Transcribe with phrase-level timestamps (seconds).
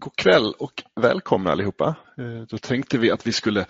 [0.00, 1.96] God kväll och välkomna allihopa.
[2.18, 3.66] Eh, då tänkte vi att vi skulle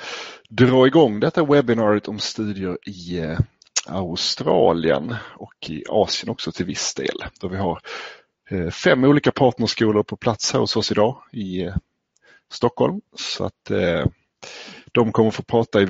[0.49, 3.39] dra igång detta webbinariet om studier i eh,
[3.87, 7.17] Australien och i Asien också till viss del.
[7.41, 7.81] Då vi har
[8.51, 11.71] eh, fem olika partnerskolor på plats här hos oss idag i
[12.51, 13.01] Stockholm.
[13.17, 13.71] Så att
[14.93, 15.87] de kommer få prata i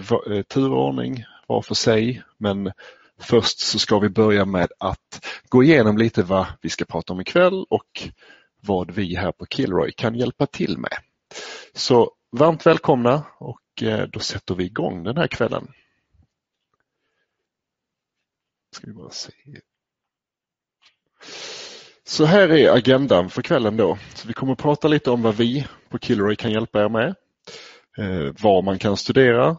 [0.48, 2.72] turordning var för sig men
[3.20, 7.20] först så ska vi börja med att gå igenom lite vad vi ska prata om
[7.20, 8.08] ikväll och
[8.60, 10.98] vad vi här på Kilroy kan hjälpa till med.
[11.74, 15.72] Så varmt välkomna och eh, då sätter vi igång den här kvällen.
[18.72, 19.32] Ska vi bara se.
[22.04, 23.98] Så här är agendan för kvällen då.
[24.14, 27.14] Så vi kommer att prata lite om vad vi på Kilroy kan hjälpa er med.
[27.98, 29.56] Eh, Var man kan studera.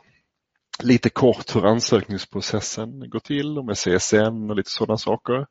[0.84, 5.48] Lite kort hur ansökningsprocessen går till och med CSN och lite sådana saker.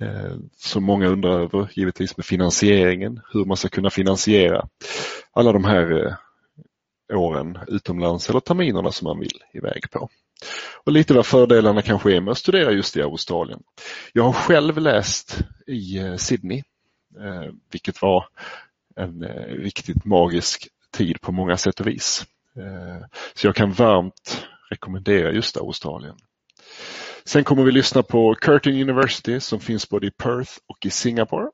[0.00, 4.68] Eh, som många undrar över, givetvis med finansieringen, hur man ska kunna finansiera
[5.32, 6.14] alla de här eh,
[7.18, 10.08] åren utomlands eller terminerna som man vill iväg på.
[10.84, 13.62] Och lite vad fördelarna kanske är med att studera just i Australien.
[14.12, 16.62] Jag har själv läst i eh, Sydney,
[17.72, 18.24] vilket var
[18.96, 22.26] en riktigt magisk tid på många sätt och vis.
[23.34, 26.16] Så jag kan varmt rekommendera just Australien.
[27.24, 31.48] Sen kommer vi lyssna på Curtin University som finns både i Perth och i Singapore.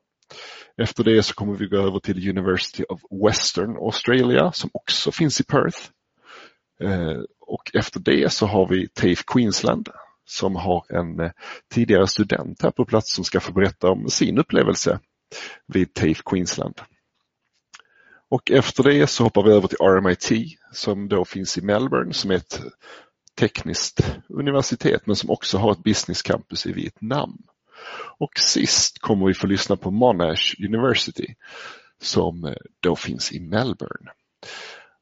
[0.77, 5.39] Efter det så kommer vi gå över till University of Western Australia som också finns
[5.39, 5.79] i Perth.
[6.81, 9.89] Eh, och efter det så har vi TAFE Queensland
[10.25, 11.31] som har en eh,
[11.73, 14.99] tidigare student här på plats som ska få berätta om sin upplevelse
[15.67, 16.81] vid TAFE Queensland.
[18.29, 22.31] Och efter det så hoppar vi över till RMIT som då finns i Melbourne som
[22.31, 22.61] är ett
[23.35, 27.37] tekniskt universitet men som också har ett business campus i Vietnam.
[28.19, 31.35] Och sist kommer vi få lyssna på Monash University
[32.01, 34.11] som eh, då finns i Melbourne.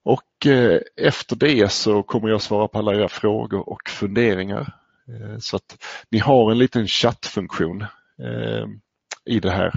[0.03, 4.75] Och eh, efter det så kommer jag svara på alla era frågor och funderingar.
[5.07, 7.85] Eh, så att ni har en liten chattfunktion
[9.25, 9.73] i det här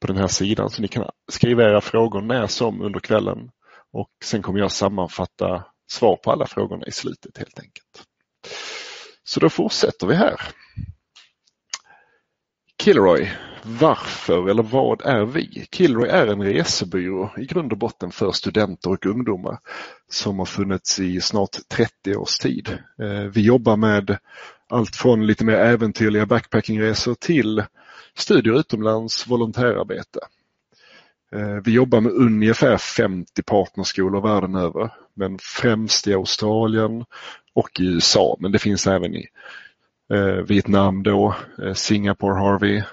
[0.00, 3.50] på den här sidan så ni kan skriva era frågor när som under kvällen
[3.92, 8.02] och sen kommer jag sammanfatta svar på alla frågorna i slutet helt enkelt.
[9.24, 10.40] Så då fortsätter vi här.
[12.82, 13.30] Kilroy,
[13.62, 15.66] varför eller vad är vi?
[15.72, 19.58] Kilroy är en resebyrå i grund och botten för studenter och ungdomar
[20.08, 22.78] som har funnits i snart 30 års tid.
[23.02, 24.18] Eh, vi jobbar med
[24.68, 27.64] allt från lite mer äventyrliga backpackingresor till
[28.14, 30.20] studier utomlands, volontärarbete.
[31.34, 37.04] Eh, vi jobbar med ungefär 50 partnerskolor världen över, men främst i Australien
[37.54, 39.26] och i USA, men det finns även i
[40.12, 42.84] eh, Vietnam då, eh, Singapore har vi,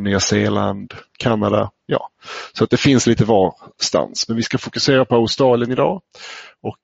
[0.00, 1.70] Nya Zeeland, Kanada.
[1.86, 2.10] Ja,
[2.52, 4.28] så att det finns lite varstans.
[4.28, 6.02] Men vi ska fokusera på Australien idag
[6.62, 6.78] och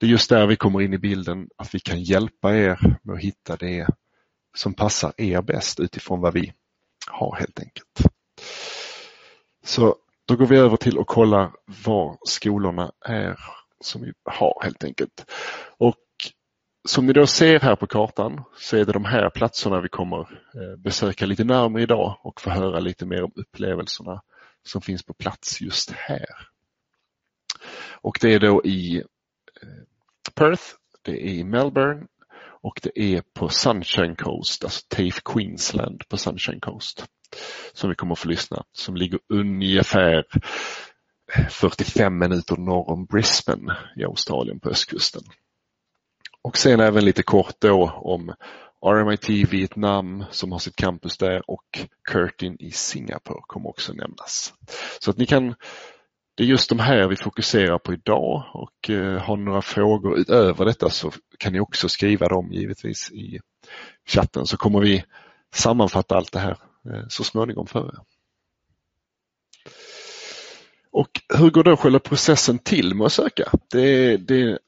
[0.00, 3.14] det är just där vi kommer in i bilden att vi kan hjälpa er med
[3.14, 3.86] att hitta det
[4.56, 6.52] som passar er bäst utifrån vad vi
[7.10, 8.19] har helt enkelt.
[9.70, 11.52] Så då går vi över till att kolla
[11.84, 13.38] var skolorna är
[13.80, 15.30] som vi har helt enkelt.
[15.78, 15.96] Och
[16.88, 20.18] som ni då ser här på kartan så är det de här platserna vi kommer
[20.54, 24.22] eh, besöka lite närmare idag och få höra lite mer om upplevelserna
[24.62, 26.48] som finns på plats just här.
[27.92, 28.96] Och det är då i
[29.62, 30.64] eh, Perth,
[31.02, 32.06] det är i Melbourne
[32.62, 37.06] och det är på Sunshine Coast, alltså TAFE Queensland på Sunshine Coast
[37.72, 40.24] som vi kommer att få lyssna, som ligger ungefär
[41.50, 45.22] 45 minuter norr om Brisbane i Australien på östkusten.
[46.42, 48.34] Och sen även lite kort då om
[48.86, 54.54] RMIT Vietnam som har sitt campus där och Curtin i Singapore kommer också nämnas.
[55.00, 55.54] Så att ni kan,
[56.36, 60.18] det är just de här vi fokuserar på idag och eh, har ni några frågor
[60.18, 63.40] utöver detta så kan ni också skriva dem givetvis i
[64.08, 65.04] chatten så kommer vi
[65.54, 67.98] sammanfatta allt det här Eh, så småningom för er.
[70.92, 73.52] Och hur går då själva processen till med att söka?
[73.70, 74.58] Det, det är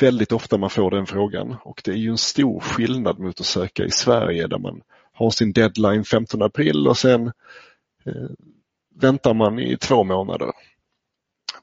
[0.00, 3.46] väldigt ofta man får den frågan och det är ju en stor skillnad mot att
[3.46, 7.26] söka i Sverige där man har sin deadline 15 april och sen
[8.04, 8.30] eh,
[8.94, 10.52] väntar man i två månader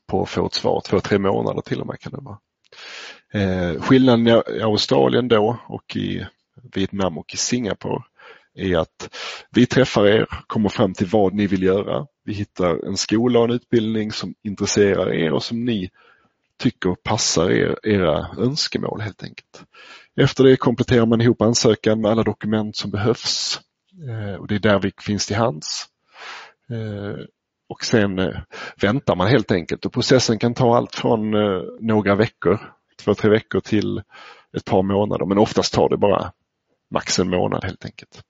[0.07, 2.39] på att få ett svar, två, tre månader till och med kan det vara.
[3.33, 6.25] Eh, skillnaden i Australien då och i
[6.73, 8.03] Vietnam och i Singapore
[8.55, 9.15] är att
[9.51, 12.07] vi träffar er, kommer fram till vad ni vill göra.
[12.23, 15.89] Vi hittar en skola och en utbildning som intresserar er och som ni
[16.59, 19.63] tycker passar er, era önskemål helt enkelt.
[20.21, 23.61] Efter det kompletterar man ihop ansökan med alla dokument som behövs
[24.09, 25.85] eh, och det är där vi finns till hands.
[26.69, 27.25] Eh,
[27.69, 28.39] och sen eh,
[28.81, 31.31] väntar man helt enkelt och processen kan ta allt från
[31.79, 32.59] några veckor,
[33.03, 34.01] två, tre veckor till
[34.57, 36.31] ett par månader men oftast tar det bara
[36.93, 38.21] max en månad helt enkelt.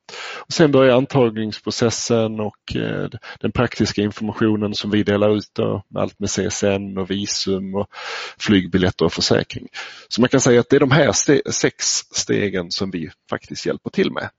[0.46, 3.10] Och sen börjar antagningsprocessen och eh,
[3.40, 7.88] den praktiska informationen som vi delar ut, då, allt med CSN och visum och
[8.40, 9.68] flygbiljetter och försäkring.
[10.08, 13.66] Så man kan säga att det är de här ste sex stegen som vi faktiskt
[13.66, 14.30] hjälper till med.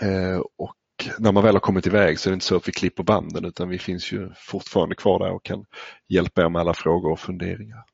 [0.00, 0.74] Eh, och
[1.18, 3.44] när man väl har kommit iväg så är det inte så att vi klipper banden
[3.44, 5.64] utan vi finns ju fortfarande kvar där och kan
[6.08, 7.84] hjälpa er med alla frågor och funderingar.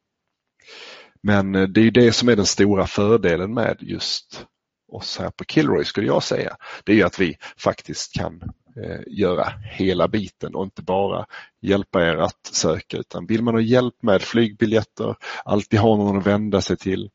[1.22, 4.46] Men eh, det är det som är den stora fördelen med just
[4.94, 6.56] oss här på Kilroy skulle jag säga.
[6.84, 8.42] Det är ju att vi faktiskt kan
[8.76, 11.26] eh, göra hela biten och inte bara
[11.62, 16.26] hjälpa er att söka utan vill man ha hjälp med flygbiljetter, alltid ha någon att
[16.26, 17.10] vända sig till.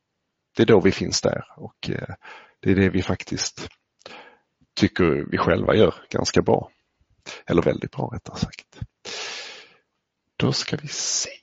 [0.55, 2.15] Det är då vi finns där och eh,
[2.59, 3.67] det är det vi faktiskt
[4.79, 6.71] tycker vi själva gör ganska bra.
[7.45, 8.79] Eller väldigt bra rättare sagt.
[10.37, 11.38] Då ska vi se.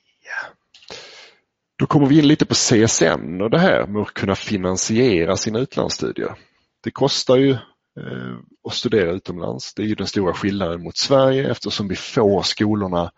[1.79, 5.59] Då kommer vi in lite på CSN och det här med att kunna finansiera sina
[5.59, 6.35] utlandsstudier.
[6.83, 8.37] Det kostar ju eh,
[8.67, 9.73] att studera utomlands.
[9.73, 13.11] Det är ju den stora skillnaden mot Sverige eftersom vi får skolorna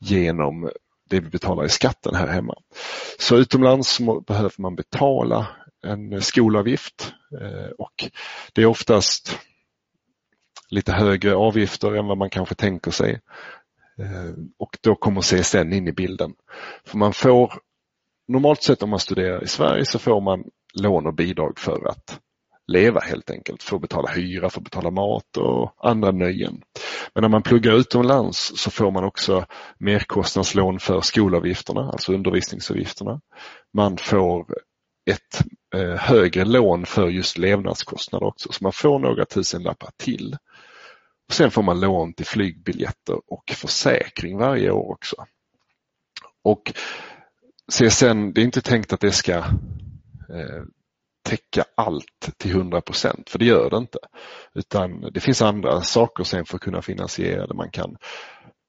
[0.00, 0.70] genom
[1.10, 2.54] det vi betalar i skatten här hemma.
[3.18, 5.46] Så utomlands behöver man betala
[5.84, 8.10] en skolavgift eh, och
[8.52, 9.38] det är oftast
[10.68, 13.20] lite högre avgifter än vad man kanske tänker sig.
[13.98, 16.34] Eh, och då kommer CSN in i bilden.
[16.84, 17.52] För man får
[18.28, 20.44] Normalt sett om man studerar i Sverige så får man
[20.74, 22.20] lån och bidrag för att
[22.66, 26.62] leva helt enkelt, för att betala hyra, för att betala mat och andra nöjen.
[27.14, 29.46] Men när man pluggar utomlands så får man också
[29.78, 33.20] merkostnadslån för skolavgifterna, alltså undervisningsavgifterna.
[33.72, 34.46] Man får
[35.10, 35.44] ett
[35.74, 40.36] eh, högre lån för just levnadskostnader också, så man får några tusenlappar till.
[41.28, 45.16] Och sen får man lån till flygbiljetter och försäkring varje år också.
[46.44, 46.72] Och
[47.72, 50.62] CSN, det är inte tänkt att det ska eh,
[51.24, 53.98] täcka allt till 100 procent, för det gör det inte.
[54.54, 57.54] Utan det finns andra saker sen för att kunna finansiera det.
[57.54, 57.96] Man kan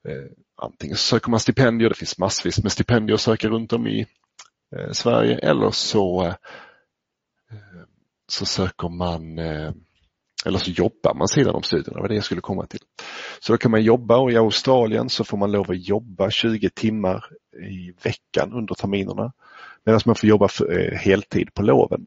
[0.08, 0.32] eh,
[0.62, 4.08] antingen söker man stipendier, det finns massvis med stipendier att söka runt om i
[4.76, 6.36] eh, Sverige eller så, eh,
[8.28, 9.72] så söker man eh,
[10.46, 12.80] eller så jobbar man sidan om studierna, det var det jag skulle komma till.
[13.40, 16.70] Så då kan man jobba och i Australien så får man lov att jobba 20
[16.70, 17.26] timmar
[17.70, 19.32] i veckan under terminerna
[19.86, 22.06] medan man får jobba för, eh, heltid på loven.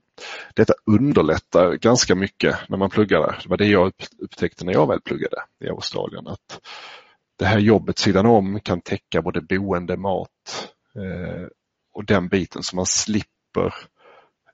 [0.54, 3.38] Detta underlättar ganska mycket när man pluggar där.
[3.42, 6.26] Det var det jag upptäckte när jag väl pluggade i Australien.
[6.26, 6.60] Att
[7.38, 10.28] det här jobbet sidan om kan täcka både boende, mat
[10.94, 11.46] eh,
[11.92, 13.74] och den biten så man slipper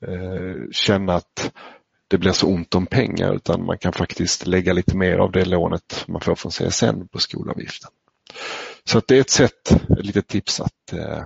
[0.00, 1.52] eh, känna att
[2.08, 5.44] det blir så ont om pengar utan man kan faktiskt lägga lite mer av det
[5.44, 7.90] lånet man får från CSN på skolavgiften.
[8.84, 11.22] Så att det är ett sätt, ett litet tips att eh,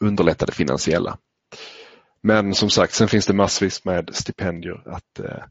[0.00, 1.18] underlätta det finansiella.
[2.20, 5.44] Men som sagt, sen finns det massvis med stipendier att eh,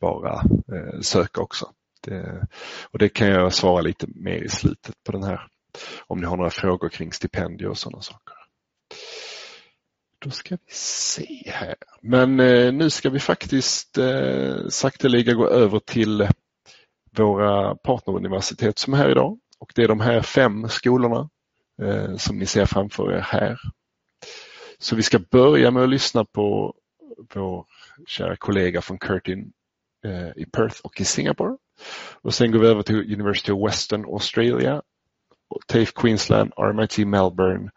[0.00, 0.34] bara
[0.72, 1.70] eh, söka också.
[2.00, 2.46] Det,
[2.82, 5.46] och det kan jag svara lite mer i slutet på den här
[6.06, 8.34] om ni har några frågor kring stipendier och sådana saker.
[10.24, 11.74] Då ska vi se här.
[12.00, 16.28] Men eh, nu ska vi faktiskt eh, sakteliga gå över till
[17.16, 19.38] våra partneruniversitet som är här idag.
[19.58, 21.28] Och det är de här fem skolorna
[21.82, 23.58] eh, som ni ser framför er här.
[24.78, 26.74] Så vi ska börja med att lyssna på
[27.34, 27.66] vår
[28.06, 29.52] kära kollega från Curtin
[30.04, 31.56] eh, i Perth och i Singapore.
[32.22, 34.82] Och sen går vi över till University of Western Australia,
[35.66, 37.70] TAFE Queensland, RMIT Melbourne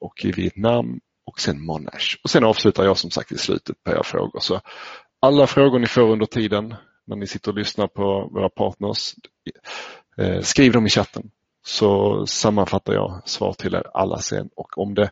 [0.00, 2.16] och i Vietnam och sen Monash.
[2.24, 4.40] Och sen avslutar jag som sagt i slutet på era frågor.
[4.40, 4.60] Så
[5.20, 6.74] alla frågor ni får under tiden
[7.06, 9.14] när ni sitter och lyssnar på våra partners,
[10.18, 11.30] eh, skriv dem i chatten
[11.66, 15.10] så sammanfattar jag svar till er alla sen och om det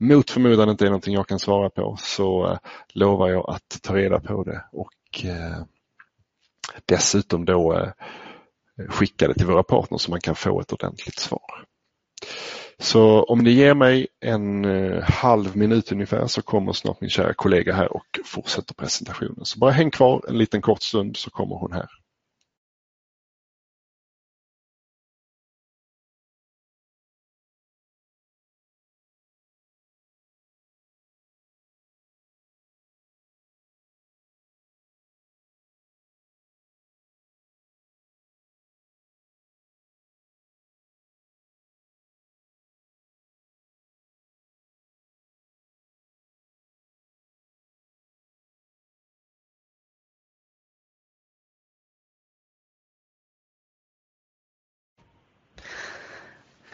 [0.00, 2.58] mot förmodan inte är någonting jag kan svara på så eh,
[2.94, 5.64] lovar jag att ta reda på det och eh,
[6.86, 7.92] dessutom då eh,
[8.88, 11.66] skicka det till våra partners så man kan få ett ordentligt svar.
[12.78, 17.34] Så om ni ger mig en eh, halv minut ungefär så kommer snart min kära
[17.34, 19.44] kollega här och fortsätter presentationen.
[19.44, 21.88] Så bara häng kvar en liten kort stund så kommer hon här.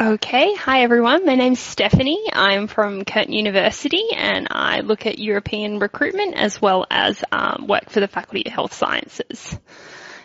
[0.03, 1.25] Okay, hi everyone.
[1.25, 2.29] My name's Stephanie.
[2.33, 7.89] I'm from Curtin University and I look at European recruitment as well as um, work
[7.89, 9.57] for the Faculty of Health Sciences.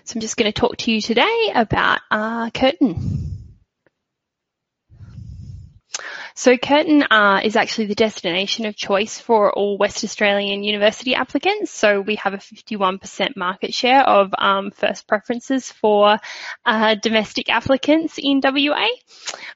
[0.03, 3.26] So I'm just going to talk to you today about uh, Curtin.
[6.38, 11.72] So Curtin uh, is actually the destination of choice for all West Australian university applicants.
[11.72, 16.20] So we have a 51% market share of um, first preferences for
[16.63, 18.86] uh, domestic applicants in WA.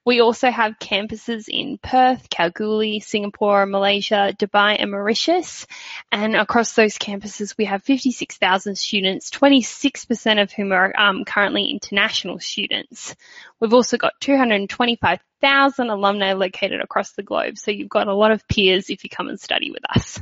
[0.05, 5.67] We also have campuses in Perth, Kalgoorlie, Singapore, Malaysia, Dubai and Mauritius.
[6.11, 12.39] And across those campuses we have 56,000 students, 26% of whom are um, currently international
[12.39, 13.15] students.
[13.61, 18.47] We've also got 225,000 alumni located across the globe, so you've got a lot of
[18.47, 20.19] peers if you come and study with us.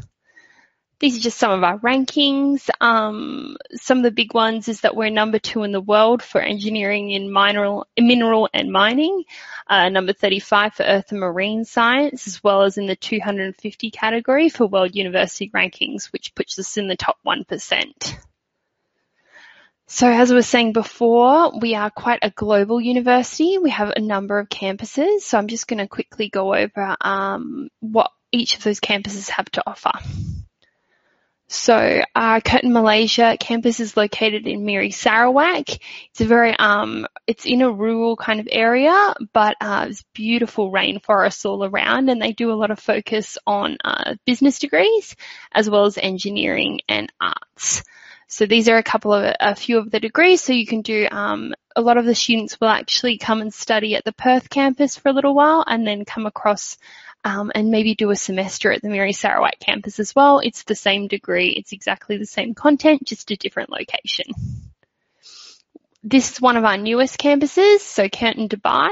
[0.99, 2.69] These are just some of our rankings.
[2.81, 6.41] Um, some of the big ones is that we're number two in the world for
[6.41, 9.23] engineering in mineral, mineral and mining,
[9.67, 14.49] uh, number 35 for earth and marine science, as well as in the 250 category
[14.49, 18.17] for world university rankings, which puts us in the top 1%.
[19.91, 23.57] So as I was saying before, we are quite a global university.
[23.57, 25.21] We have a number of campuses.
[25.21, 29.49] So I'm just going to quickly go over um, what each of those campuses have
[29.53, 29.91] to offer.
[31.47, 35.69] So our Curtin Malaysia campus is located in Miri Sarawak.
[36.11, 40.71] It's a very um, it's in a rural kind of area, but uh, there's beautiful
[40.71, 45.15] rainforests all around, and they do a lot of focus on uh, business degrees
[45.51, 47.81] as well as engineering and arts.
[48.31, 50.43] So these are a couple of, a few of the degrees.
[50.43, 53.95] So you can do, um, a lot of the students will actually come and study
[53.95, 56.77] at the Perth campus for a little while and then come across
[57.25, 60.39] um, and maybe do a semester at the Miri Sarawak campus as well.
[60.39, 61.49] It's the same degree.
[61.49, 64.25] It's exactly the same content, just a different location.
[66.03, 68.89] This is one of our newest campuses, so Curtin Dubai.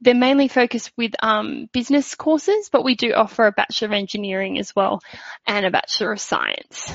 [0.00, 4.58] They're mainly focused with um, business courses, but we do offer a Bachelor of Engineering
[4.58, 5.00] as well
[5.46, 6.90] and a Bachelor of Science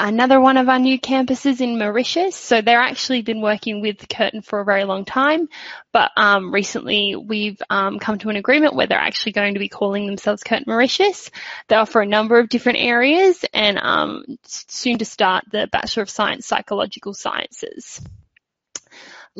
[0.00, 2.34] another one of our new campuses in Mauritius.
[2.34, 5.48] So they're actually been working with Curtin for a very long time,
[5.92, 9.68] but um, recently we've um, come to an agreement where they're actually going to be
[9.68, 11.30] calling themselves Curtin Mauritius.
[11.68, 16.10] They offer a number of different areas and um, soon to start the Bachelor of
[16.10, 18.00] Science Psychological Sciences.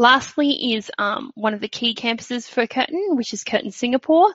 [0.01, 4.33] Lastly is um, one of the key campuses for Curtin, which is Curtin Singapore.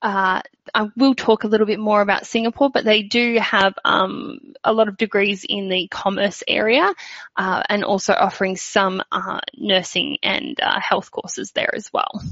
[0.00, 4.54] Uh, I will talk a little bit more about Singapore, but they do have um,
[4.62, 6.94] a lot of degrees in the commerce area
[7.36, 12.22] uh, and also offering some uh, nursing and uh, health courses there as well.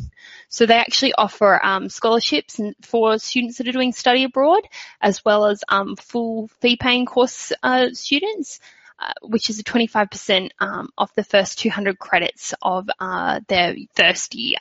[0.49, 4.62] So they actually offer um, scholarships for students that are doing study abroad,
[5.00, 8.61] as well as um, full fee-paying course uh, students.
[8.99, 14.35] Uh, which is a 25% um, off the first 200 credits of uh, their first
[14.35, 14.57] year.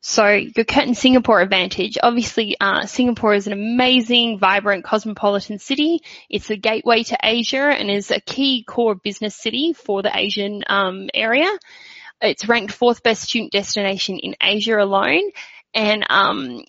[0.00, 1.96] So your Curtin Singapore advantage.
[2.02, 6.00] Obviously, uh, Singapore is an amazing, vibrant, cosmopolitan city.
[6.28, 10.64] It's a gateway to Asia and is a key core business city for the Asian
[10.66, 11.46] um, area.
[12.20, 15.30] It's ranked fourth best student destination in Asia alone,
[15.72, 16.64] and um,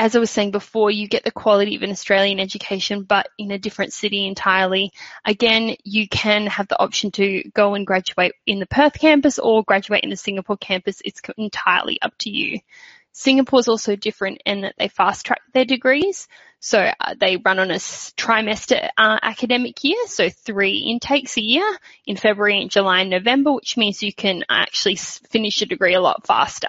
[0.00, 3.50] as I was saying before, you get the quality of an Australian education, but in
[3.50, 4.92] a different city entirely.
[5.26, 9.62] Again, you can have the option to go and graduate in the Perth campus or
[9.62, 11.02] graduate in the Singapore campus.
[11.04, 12.60] It's entirely up to you.
[13.12, 16.28] Singapore is also different in that they fast track their degrees.
[16.60, 21.76] So uh, they run on a trimester uh, academic year, so three intakes a year
[22.06, 26.26] in February July and November, which means you can actually finish a degree a lot
[26.26, 26.68] faster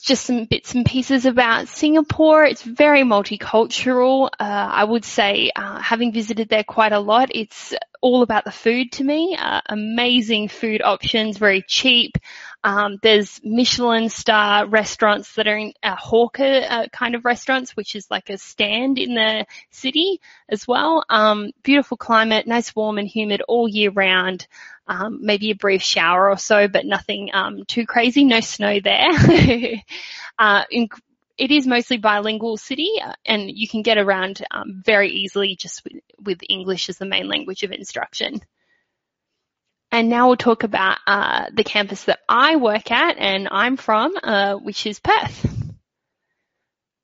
[0.00, 2.44] just some bits and pieces about Singapore.
[2.44, 4.28] It's very multicultural.
[4.38, 8.52] Uh, I would say, uh, having visited there quite a lot, it's all about the
[8.52, 9.36] food to me.
[9.38, 12.16] Uh, amazing food options, very cheap.
[12.62, 17.94] Um, there's Michelin star restaurants that are in uh, hawker uh, kind of restaurants, which
[17.94, 21.04] is like a stand in the city as well.
[21.08, 24.46] Um, beautiful climate, nice warm and humid all year round
[24.90, 28.24] um, maybe a brief shower or so, but nothing um, too crazy.
[28.24, 29.08] No snow there.
[30.38, 30.88] uh, in,
[31.38, 35.84] it is mostly bilingual city, uh, and you can get around um, very easily just
[35.84, 38.40] with, with, English as the main language of instruction.
[39.92, 44.14] And now we'll talk about uh, the campus that I work at and I'm from,
[44.22, 45.59] uh, which is Perth.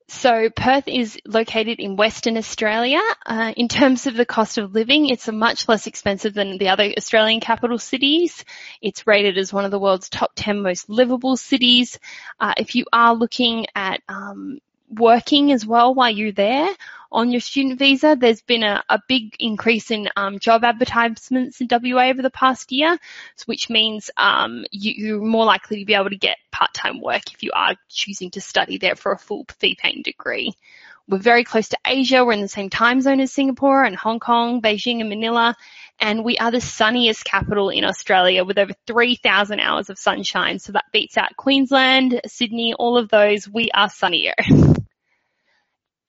[0.09, 3.01] So Perth is located in Western Australia.
[3.25, 6.69] Uh, in terms of the cost of living, it's a much less expensive than the
[6.69, 8.45] other Australian capital cities.
[8.81, 11.99] It's rated as one of the world's top 10 most livable cities.
[12.39, 16.69] Uh, if you are looking at um, working as well while you're there
[17.11, 18.17] on your student visa.
[18.19, 22.71] There's been a, a big increase in um, job advertisements in WA over the past
[22.71, 22.97] year,
[23.45, 27.43] which means um, you, are more likely to be able to get part-time work if
[27.43, 30.53] you are choosing to study there for a full fee-paying degree.
[31.09, 32.25] We're very close to Asia.
[32.25, 35.55] We're in the same time zone as Singapore and Hong Kong, Beijing and Manila.
[36.01, 40.59] And we are the sunniest capital in Australia with over 3,000 hours of sunshine.
[40.59, 43.47] So that beats out Queensland, Sydney, all of those.
[43.47, 44.33] We are sunnier.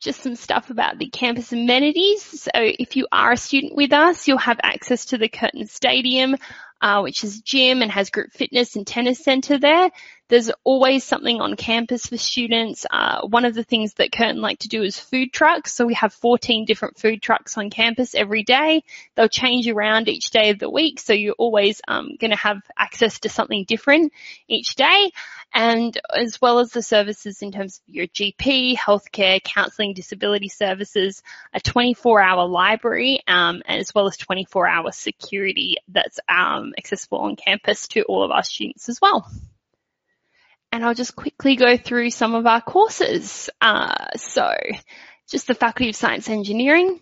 [0.00, 2.22] just some stuff about the campus amenities.
[2.22, 6.36] So if you are a student with us, you'll have access to the Curtin Stadium,
[6.80, 9.90] uh, which is gym and has group fitness and tennis center there.
[10.28, 12.84] There's always something on campus for students.
[12.90, 15.72] Uh, one of the things that Curtin like to do is food trucks.
[15.72, 18.82] So we have 14 different food trucks on campus every day.
[19.14, 21.00] They'll change around each day of the week.
[21.00, 24.12] So you're always um, going to have access to something different
[24.48, 25.10] each day.
[25.54, 31.22] And as well as the services in terms of your GP, healthcare, counselling, disability services,
[31.54, 37.36] a 24 hour library, um, as well as 24 hour security that's um, accessible on
[37.36, 39.30] campus to all of our students as well
[40.72, 43.48] and I'll just quickly go through some of our courses.
[43.60, 44.52] Uh, so
[45.28, 47.00] just the Faculty of Science Engineering.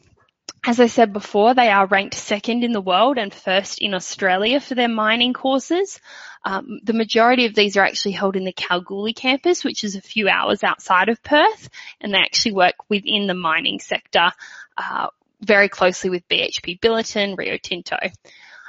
[0.64, 4.60] As I said before, they are ranked second in the world and first in Australia
[4.60, 6.00] for their mining courses.
[6.44, 10.00] Um, the majority of these are actually held in the Kalgoorlie campus, which is a
[10.00, 11.68] few hours outside of Perth,
[12.00, 14.30] and they actually work within the mining sector
[14.76, 15.08] uh,
[15.40, 17.98] very closely with BHP Billiton, Rio Tinto.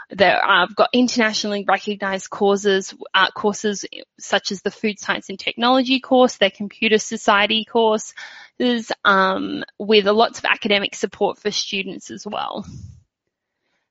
[0.10, 3.86] There, I've got internationally recognized courses, uh, courses
[4.18, 8.14] such as the Food Science and Technology course, their Computer Society course,
[9.04, 12.66] um, with lots of academic support for students as well.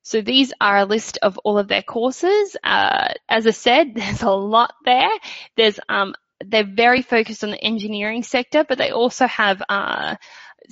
[0.02, 2.56] So these are a list of all of their courses.
[2.62, 5.10] Uh, as I said, there's a lot there.
[5.56, 10.16] There's um, they're very focused on the engineering sector, but they also have uh,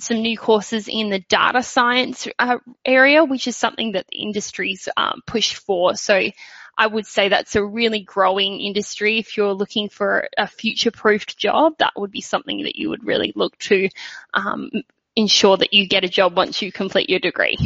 [0.01, 4.87] some new courses in the data science uh, area, which is something that the industry's
[4.97, 5.95] um, pushed for.
[5.95, 6.29] So
[6.77, 9.19] I would say that's a really growing industry.
[9.19, 13.31] If you're looking for a future-proofed job, that would be something that you would really
[13.35, 13.89] look to
[14.33, 14.69] um,
[15.15, 17.57] ensure that you get a job once you complete your degree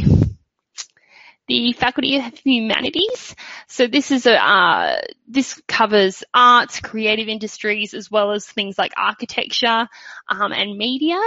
[1.50, 3.34] the Faculty of Humanities.
[3.66, 8.92] So this is a uh, this covers arts, creative industries, as well as things like
[8.96, 9.88] architecture
[10.28, 11.20] um, and media.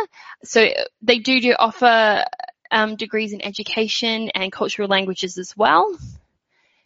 [0.46, 0.66] So
[1.02, 2.24] they do do offer
[2.72, 5.94] um, degrees in education and cultural languages as well.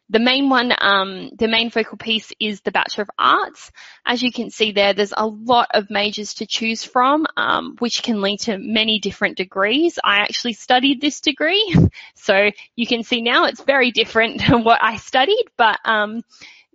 [0.10, 3.72] The main one, um, the main focal piece is the Bachelor of Arts.
[4.06, 8.04] As you can see there, there's a lot of majors to choose from, um, which
[8.04, 10.00] can lead to many different degrees.
[10.02, 11.76] I actually studied this degree,
[12.16, 16.24] so you can see now it's very different than what I studied, but um,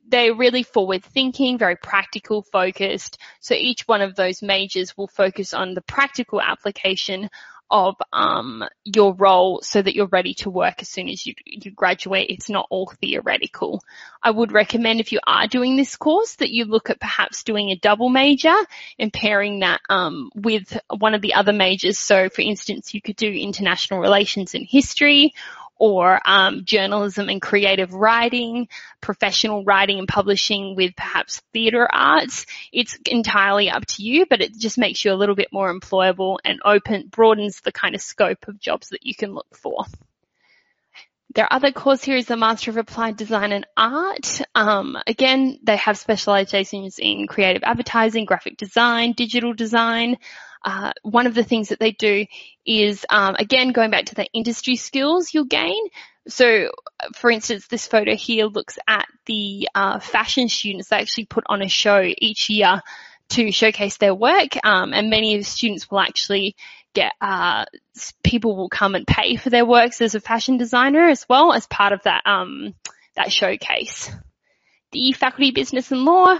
[0.06, 3.16] they're really forward thinking, very practical focused.
[3.40, 7.30] So each one of those majors will focus on the practical application
[7.72, 11.70] of um, your role so that you're ready to work as soon as you, you
[11.70, 12.28] graduate.
[12.28, 13.82] It's not all theoretical.
[14.22, 17.70] I would recommend if you are doing this course that you look at perhaps doing
[17.70, 18.54] a double major
[18.98, 21.98] and pairing that um, with one of the other majors.
[21.98, 25.32] So for instance, you could do international relations and history
[25.82, 28.68] or um, journalism and creative writing,
[29.00, 32.46] professional writing and publishing with perhaps theatre arts.
[32.72, 36.38] It's entirely up to you, but it just makes you a little bit more employable
[36.44, 39.84] and open, broadens the kind of scope of jobs that you can look for.
[41.34, 44.40] Their other course here is the Master of Applied Design and Art.
[44.54, 50.18] Um, again, they have specializations in creative advertising, graphic design, digital design,
[50.64, 52.26] uh, one of the things that they do
[52.66, 55.88] is, um, again, going back to the industry skills you'll gain.
[56.28, 56.70] So,
[57.16, 60.88] for instance, this photo here looks at the uh, fashion students.
[60.88, 62.80] They actually put on a show each year
[63.30, 66.54] to showcase their work, um, and many of the students will actually
[66.94, 67.64] get uh,
[68.22, 71.66] people will come and pay for their works as a fashion designer as well as
[71.66, 72.74] part of that um,
[73.16, 74.10] that showcase.
[74.92, 76.36] The faculty business and law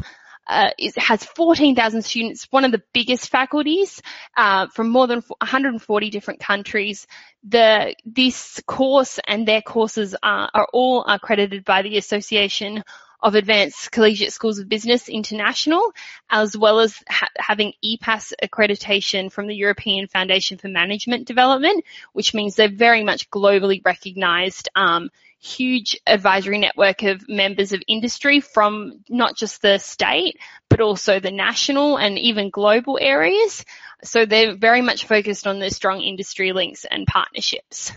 [0.46, 4.02] uh, it has 14,000 students, one of the biggest faculties
[4.36, 7.06] uh, from more than 140 different countries.
[7.44, 12.82] The this course and their courses are, are all accredited by the Association
[13.22, 15.92] of Advanced Collegiate Schools of Business International,
[16.28, 22.34] as well as ha- having EPAS accreditation from the European Foundation for Management Development, which
[22.34, 25.08] means they're very much globally recognized um,
[25.42, 31.32] huge advisory network of members of industry from not just the state, but also the
[31.32, 33.64] national and even global areas.
[34.04, 37.92] So they're very much focused on the strong industry links and partnerships.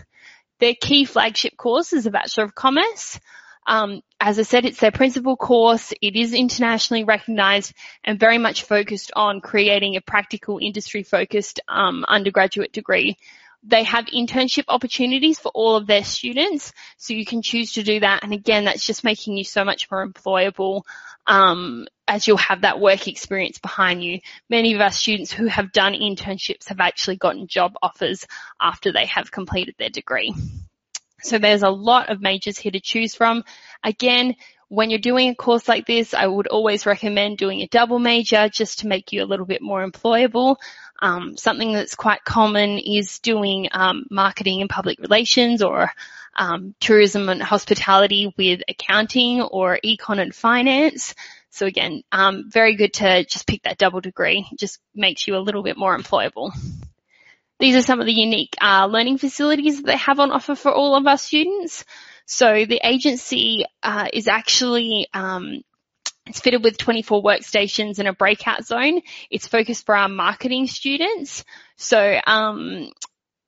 [0.58, 3.20] Their key flagship course is a Bachelor of Commerce.
[3.66, 5.92] Um, as I said, it's their principal course.
[6.00, 12.04] It is internationally recognized and very much focused on creating a practical industry focused um,
[12.08, 13.18] undergraduate degree.
[13.68, 18.00] They have internship opportunities for all of their students, so you can choose to do
[18.00, 18.22] that.
[18.22, 20.82] And again, that's just making you so much more employable
[21.26, 24.20] um, as you'll have that work experience behind you.
[24.48, 28.26] Many of our students who have done internships have actually gotten job offers
[28.60, 30.32] after they have completed their degree.
[31.22, 33.42] So there's a lot of majors here to choose from.
[33.82, 34.36] Again,
[34.68, 38.48] when you're doing a course like this, I would always recommend doing a double major
[38.48, 40.56] just to make you a little bit more employable.
[41.00, 45.90] Um, something that's quite common is doing um, marketing and public relations or
[46.34, 51.14] um, tourism and hospitality with accounting or econ and finance.
[51.50, 54.46] So again, um, very good to just pick that double degree.
[54.52, 56.52] It just makes you a little bit more employable.
[57.58, 60.70] These are some of the unique uh, learning facilities that they have on offer for
[60.70, 61.84] all of our students.
[62.26, 65.62] So the agency uh, is actually um,
[66.26, 69.02] it's fitted with 24 workstations and a breakout zone.
[69.30, 71.44] It's focused for our marketing students.
[71.76, 72.90] So um,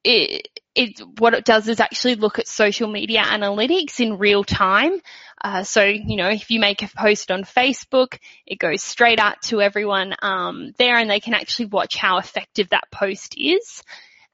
[0.05, 5.01] it, it, what it does is actually look at social media analytics in real time.
[5.43, 9.43] Uh, so, you know, if you make a post on Facebook, it goes straight out
[9.43, 13.83] to everyone um, there and they can actually watch how effective that post is.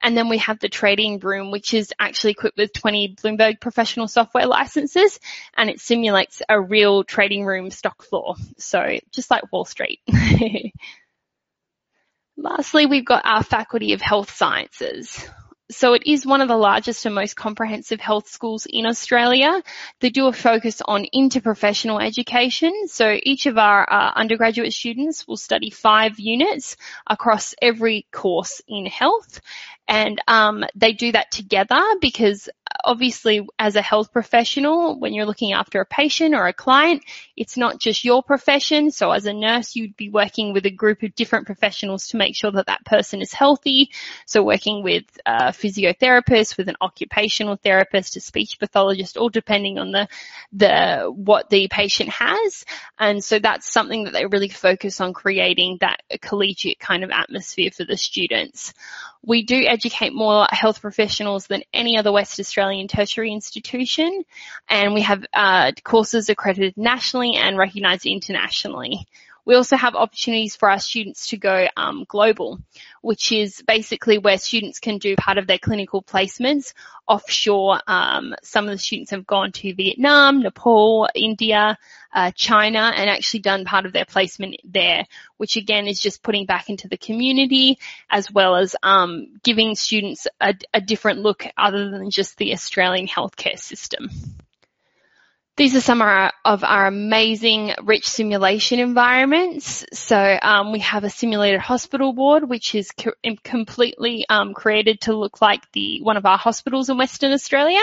[0.05, 4.07] And then we have the trading room, which is actually equipped with 20 Bloomberg professional
[4.07, 5.19] software licenses
[5.57, 8.35] and it simulates a real trading room stock floor.
[8.59, 10.01] So just like Wall Street.
[12.37, 15.27] Lastly, we've got our Faculty of Health Sciences
[15.75, 19.63] so it is one of the largest and most comprehensive health schools in Australia.
[20.01, 22.87] They do a focus on interprofessional education.
[22.87, 28.87] So each of our uh, undergraduate students will study five units across every course in
[28.87, 29.41] health.
[29.87, 32.49] And um, they do that together because
[32.83, 37.05] obviously as a health professional, when you're looking after a patient or a client,
[37.37, 38.91] it's not just your profession.
[38.91, 42.35] So as a nurse, you'd be working with a group of different professionals to make
[42.35, 43.91] sure that that person is healthy.
[44.27, 49.93] So working with a physiotherapist, with an occupational therapist, a speech pathologist, all depending on
[49.93, 50.09] the,
[50.53, 52.65] the, what the patient has.
[52.99, 57.71] And so that's something that they really focus on creating that collegiate kind of atmosphere
[57.71, 58.75] for the students.
[59.27, 64.25] We do educate more health professionals than any other West Australian tertiary institution,
[64.69, 69.07] and we have uh, courses accredited nationally and recognised internationally.
[69.45, 72.61] We also have opportunities for our students to go um, global,
[73.03, 76.73] which is basically where students can do part of their clinical placements
[77.07, 77.81] offshore.
[77.87, 81.77] Um, some of the students have gone to Vietnam, Nepal, India,
[82.15, 85.05] uh, China, and actually done part of their placement there,
[85.37, 87.79] which again is just putting back into the community
[88.09, 93.07] as well as um, giving students a, a different look other than just the Australian
[93.07, 94.09] healthcare system.
[95.57, 99.85] These are some of our, amazing rich simulation environments.
[99.93, 103.13] So um, we have a simulated hospital ward, which is co-
[103.45, 107.81] completely um, created to look like the one of our hospitals in Western Australia.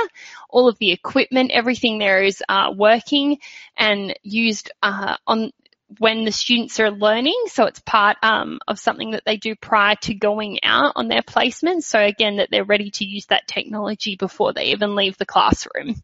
[0.50, 3.38] All of the equipment, everything there is uh, working
[3.78, 5.54] and used uh, on
[5.98, 7.42] when the students are learning.
[7.48, 11.24] So it's part um, of something that they do prior to going out on their
[11.24, 11.86] placement.
[11.86, 15.96] So again, that they're ready to use that technology before they even leave the classroom.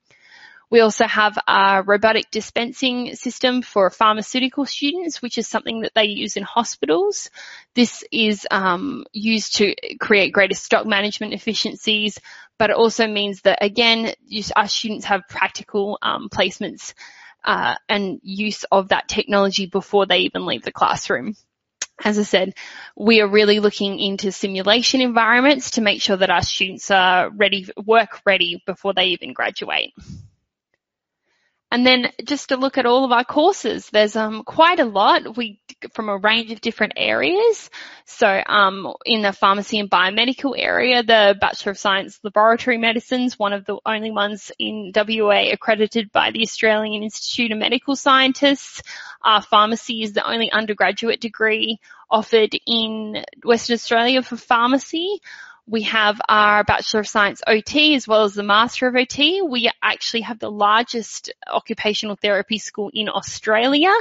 [0.70, 6.06] We also have a robotic dispensing system for pharmaceutical students, which is something that they
[6.06, 7.30] use in hospitals.
[7.74, 12.20] This is um, used to create greater stock management efficiencies,
[12.60, 14.14] but it also means that again,
[14.56, 16.94] our students have practical um, placements
[17.46, 21.36] uh, and use of that technology before they even leave the classroom
[22.04, 22.54] as I said,
[22.96, 27.68] we are really looking into simulation environments to make sure that our students are ready,
[27.84, 29.94] work ready before they even graduate.
[31.70, 35.36] And then just to look at all of our courses, there's um, quite a lot.
[35.36, 35.60] We
[35.92, 37.70] from a range of different areas.
[38.06, 43.52] So um, in the pharmacy and biomedical area, the Bachelor of Science Laboratory Medicine's one
[43.52, 48.82] of the only ones in WA accredited by the Australian Institute of Medical Scientists.
[49.22, 55.20] Our pharmacy is the only undergraduate degree offered in Western Australia for pharmacy.
[55.70, 59.42] We have our Bachelor of Science OT as well as the Master of OT.
[59.42, 63.94] We actually have the largest occupational therapy school in Australia.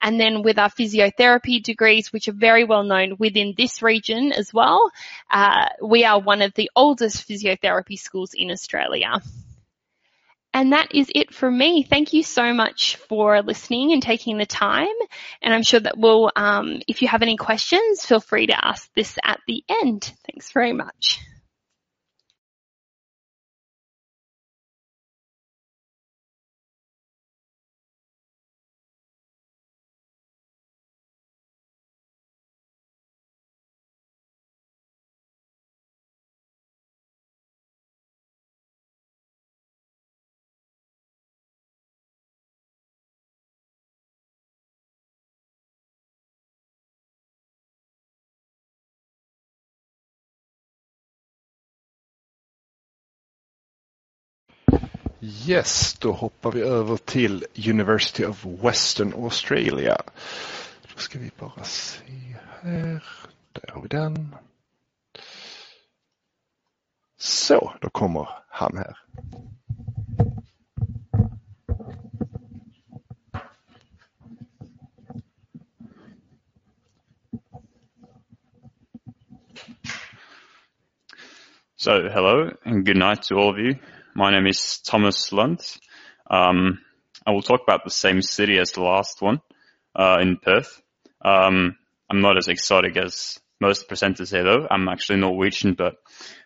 [0.00, 4.54] And then with our physiotherapy degrees, which are very well known within this region as
[4.54, 4.92] well,
[5.28, 9.20] uh, we are one of the oldest physiotherapy schools in Australia.
[10.54, 11.82] And that is it for me.
[11.82, 14.86] Thank you so much for listening and taking the time.
[15.40, 18.92] And I'm sure that we'll, um, if you have any questions, feel free to ask
[18.94, 20.12] this at the end.
[20.30, 21.20] Thanks very much.
[55.24, 60.02] Yes, då hoppar vi över till University of Western Australia.
[60.94, 63.04] Då ska vi bara se här.
[63.52, 64.34] Där har vi den.
[67.18, 68.98] Så, då kommer han här.
[81.76, 83.74] So, hello and good night to all of you.
[84.14, 85.60] My name is Thomas Lund.
[86.30, 86.80] Um,
[87.26, 89.40] I will talk about the same city as the last one,
[89.96, 90.82] uh, in Perth.
[91.24, 91.78] Um,
[92.10, 94.66] I'm not as exotic as most presenters here though.
[94.70, 95.94] I'm actually Norwegian, but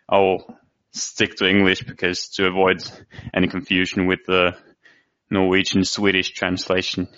[0.07, 0.45] I'll
[0.91, 2.89] stick to English because to avoid
[3.33, 4.55] any confusion with the
[5.29, 7.09] Norwegian Swedish translation.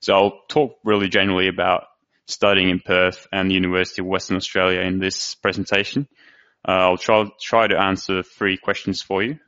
[0.00, 1.84] So I'll talk really generally about
[2.26, 6.08] studying in Perth and the University of Western Australia in this presentation.
[6.66, 9.38] Uh, I'll try, try to answer three questions for you.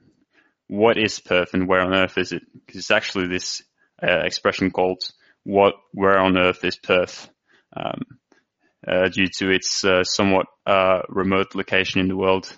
[0.69, 2.43] What is Perth and where on earth is it?
[2.53, 3.63] Because it's actually this
[4.03, 5.03] uh, expression called
[5.45, 7.29] what, where on earth is Perth?
[7.77, 8.03] Um,
[8.87, 12.55] uh, due to its uh, somewhat uh, remote location in the world.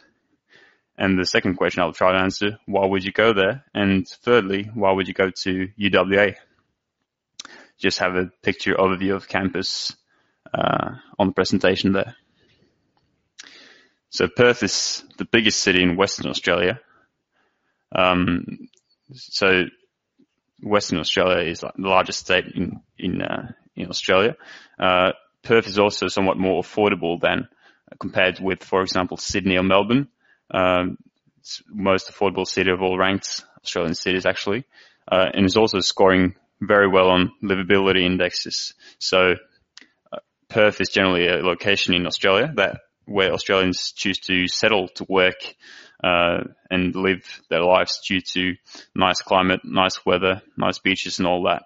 [0.98, 3.64] And the second question I'll try to answer, why would you go there?
[3.74, 6.36] And thirdly, why would you go to UWA?
[7.78, 9.94] Just have a picture overview of campus
[10.52, 12.16] uh, on the presentation there.
[14.16, 16.81] So Perth is the biggest city in Western Australia.
[17.94, 18.70] Um,
[19.12, 19.64] so
[20.62, 24.37] Western Australia is like the largest state in in uh, in Australia.
[24.81, 27.48] Uh, Perth is also somewhat more affordable than
[28.00, 30.09] compared with, for example, Sydney or Melbourne.
[30.50, 30.96] Um,
[31.68, 34.64] most affordable city of all ranked Australian cities actually,
[35.12, 38.72] uh, and is also scoring very well on livability indexes.
[38.98, 39.35] So
[40.48, 45.54] Perth is generally a location in Australia that where Australians choose to settle to work
[46.02, 48.54] uh, and live their lives due to
[48.94, 51.62] nice climate, nice weather, nice beaches, and all that.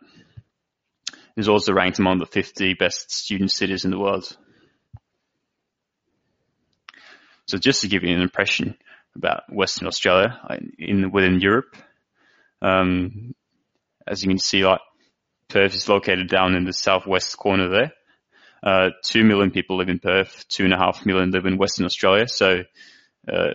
[1.37, 4.37] It's also ranked among the 50 best student cities in the world.
[7.46, 8.76] So just to give you an impression
[9.16, 10.38] about Western Australia
[10.79, 11.74] in within Europe,
[12.62, 13.35] um,
[14.07, 14.81] as you can see, like
[15.48, 17.92] Perth is located down in the southwest corner there.
[18.62, 21.87] Uh, two million people live in Perth, two and a half million live in Western
[21.87, 22.29] Australia.
[22.29, 22.62] So
[23.27, 23.55] uh,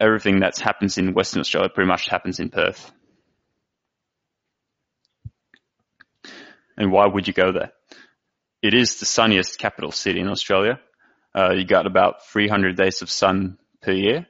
[0.00, 2.92] everything that happens in Western Australia pretty much happens in Perth.
[6.76, 7.72] And why would you go there?
[8.62, 10.80] It is the sunniest capital city in Australia.
[11.34, 14.26] Uh, you got about 300 days of sun per year,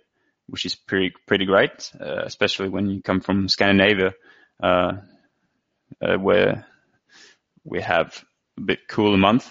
[0.47, 4.15] which is pretty pretty great, uh, especially when you come from Scandinavia,
[4.63, 4.93] uh,
[6.03, 6.67] uh where
[7.63, 8.25] we have
[8.59, 9.51] a bit cooler month.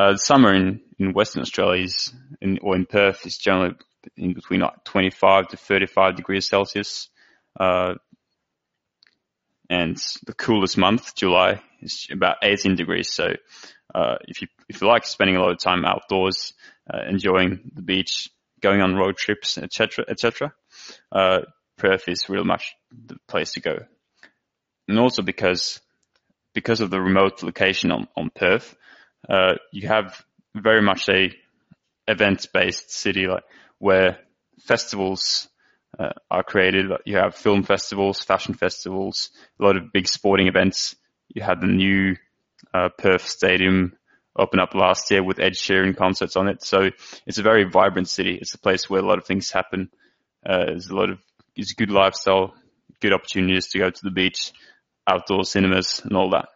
[0.00, 2.10] Uh, summer in, in Western Australia is,
[2.40, 3.74] in, or in Perth is generally
[4.16, 7.10] in between like 25 to 35 degrees Celsius.
[7.58, 7.96] Uh,
[9.68, 13.10] and the coolest month, July, is about 18 degrees.
[13.10, 13.34] So,
[13.94, 16.54] uh, if you, if you like spending a lot of time outdoors,
[16.90, 18.30] uh, enjoying the beach,
[18.62, 20.54] going on road trips, etc., etc.,
[21.12, 21.40] uh,
[21.76, 23.80] Perth is really much the place to go.
[24.88, 25.78] And also because,
[26.54, 28.74] because of the remote location on, on Perth,
[29.28, 31.34] uh, you have very much a
[32.08, 33.44] event-based city, like
[33.78, 34.18] where
[34.60, 35.48] festivals
[35.98, 36.90] uh, are created.
[37.04, 40.96] You have film festivals, fashion festivals, a lot of big sporting events.
[41.28, 42.16] You had the new
[42.74, 43.96] uh, Perth Stadium
[44.36, 46.62] open up last year with Ed Sheeran concerts on it.
[46.62, 46.90] So
[47.26, 48.38] it's a very vibrant city.
[48.40, 49.90] It's a place where a lot of things happen.
[50.44, 51.20] Uh, there's a lot of
[51.56, 52.54] it's a good lifestyle,
[53.00, 54.52] good opportunities to go to the beach,
[55.06, 56.48] outdoor cinemas, and all that.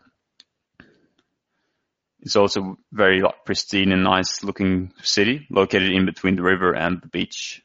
[2.25, 7.01] It's also very like, pristine and nice looking city located in between the river and
[7.03, 7.63] the beach.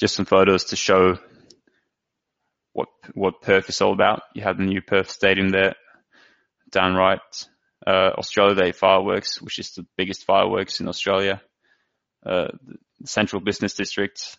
[0.00, 1.18] Just some photos to show
[2.72, 4.22] what what Perth is all about.
[4.34, 5.74] You have the new Perth Stadium there,
[6.70, 7.20] down right.
[7.86, 11.42] Uh, Australia Day fireworks, which is the biggest fireworks in Australia.
[12.24, 12.48] Uh,
[12.98, 14.38] the Central Business District,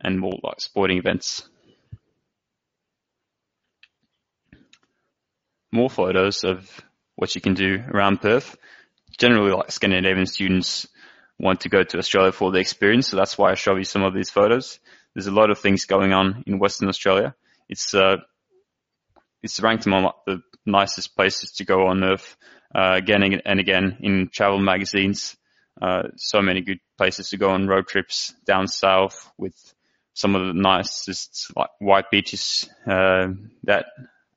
[0.00, 1.48] and more like sporting events.
[5.72, 6.68] More photos of
[7.20, 8.56] what you can do around Perth.
[9.18, 10.88] Generally, like Scandinavian students
[11.38, 14.02] want to go to Australia for the experience, so that's why I show you some
[14.02, 14.80] of these photos.
[15.14, 17.34] There's a lot of things going on in Western Australia.
[17.68, 18.16] It's uh,
[19.42, 22.36] it's ranked among the nicest places to go on Earth.
[22.72, 25.36] Uh, again and again in travel magazines.
[25.82, 29.54] Uh, so many good places to go on road trips down south with
[30.14, 33.26] some of the nicest like white beaches uh,
[33.64, 33.86] that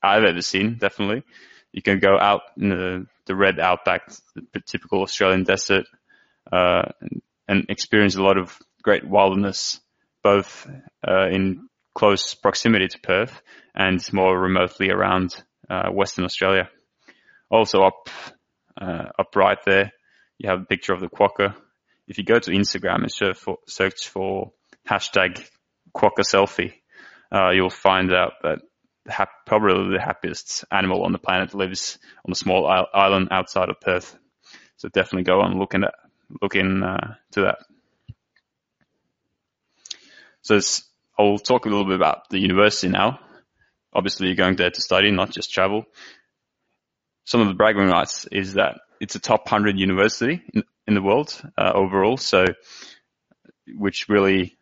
[0.02, 0.78] I've ever seen.
[0.80, 1.24] Definitely,
[1.74, 5.86] you can go out in the, the red outback, the typical Australian desert,
[6.52, 9.80] uh, and, and, experience a lot of great wilderness
[10.24, 10.70] both
[11.08, 13.42] uh, in close proximity to Perth
[13.76, 15.36] and more remotely around
[15.70, 16.70] uh, Western Australia.
[17.50, 18.10] Also up
[18.80, 19.92] uh, up right there,
[20.38, 21.56] you have a picture of the quokka.
[22.08, 24.52] If you go to Instagram and search for, search for
[24.90, 25.46] hashtag
[25.96, 26.74] quokka selfie,
[27.32, 28.60] uh, you'll find out that
[29.46, 34.18] probably the happiest animal on the planet lives on a small island outside of Perth.
[34.78, 35.94] So definitely go and look in that,
[36.84, 37.58] uh, to that.
[40.42, 40.60] So
[41.18, 43.20] I'll talk a little bit about the university now.
[43.94, 45.86] Obviously, you're going there to study, not just travel.
[47.26, 51.02] Some of the bragging rights is that it's a top 100 university in, in the
[51.02, 52.46] world uh, overall, so
[53.68, 54.58] which really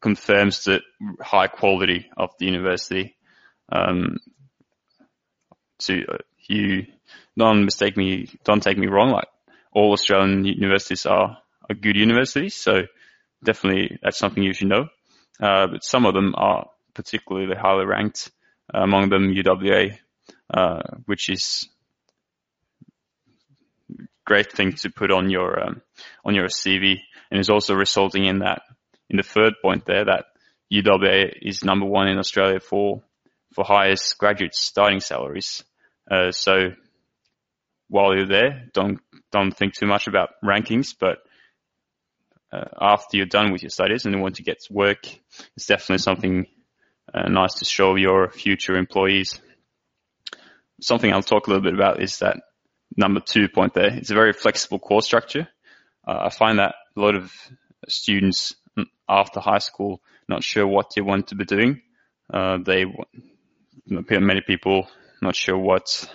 [0.00, 0.80] confirms the
[1.20, 3.16] high quality of the university.
[3.70, 4.18] Um,
[5.78, 6.86] so uh, you
[7.36, 9.10] don't mistake me, don't take me wrong.
[9.10, 9.28] Like
[9.72, 12.82] all Australian universities are, are good universities, so
[13.44, 14.88] definitely that's something you should know.
[15.40, 18.30] Uh, but some of them are particularly highly ranked.
[18.74, 19.96] Uh, among them, UWA,
[20.52, 21.68] uh, which is
[24.26, 25.82] great thing to put on your um,
[26.24, 26.96] on your CV,
[27.30, 28.62] and is also resulting in that
[29.08, 30.26] in the third point there that
[30.72, 33.02] UWA is number one in Australia for
[33.54, 35.64] for highest graduate starting salaries.
[36.10, 36.70] Uh, so
[37.88, 41.18] while you're there, don't don't think too much about rankings, but
[42.52, 45.06] uh, after you're done with your studies and you want to get to work,
[45.56, 46.46] it's definitely something
[47.12, 49.40] uh, nice to show your future employees.
[50.80, 52.36] Something I'll talk a little bit about is that
[52.96, 53.92] number two point there.
[53.92, 55.48] It's a very flexible course structure.
[56.06, 57.32] Uh, I find that a lot of
[57.88, 58.54] students
[59.08, 61.82] after high school not sure what they want to be doing.
[62.32, 62.84] Uh, they
[63.88, 64.88] many people
[65.20, 66.08] not sure what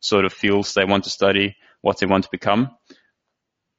[0.00, 2.70] sort of fields they want to study, what they want to become.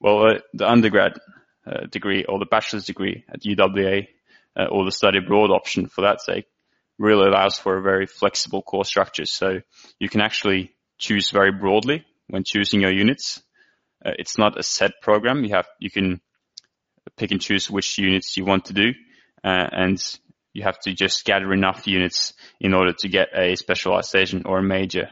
[0.00, 1.18] Well, uh, the undergrad
[1.66, 4.08] uh, degree or the bachelor's degree at UWA
[4.56, 6.46] uh, or the study abroad option for that sake
[6.98, 9.24] really allows for a very flexible course structure.
[9.24, 9.60] So
[9.98, 13.42] you can actually choose very broadly when choosing your units.
[14.04, 15.44] Uh, it's not a set program.
[15.44, 16.20] You have, you can
[17.16, 18.92] pick and choose which units you want to do.
[19.44, 20.18] Uh, and
[20.58, 24.62] you have to just gather enough units in order to get a specialization or a
[24.62, 25.08] major.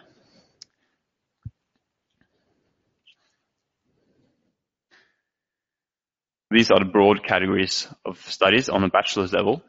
[6.50, 9.62] These are the broad categories of studies on a bachelor's level.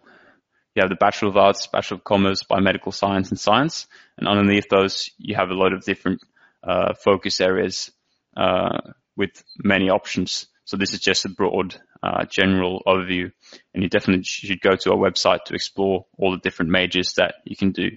[0.75, 3.87] You have the Bachelor of Arts, Bachelor of Commerce, Biomedical Science and Science,
[4.17, 6.21] and underneath those you have a lot of different
[6.63, 7.91] uh, focus areas
[8.35, 8.77] uh,
[9.15, 10.47] with many options.
[10.67, 13.32] So this is just a broad uh, general overview,
[13.73, 17.36] and you definitely should go to our website to explore all the different majors that
[17.45, 17.91] you can do.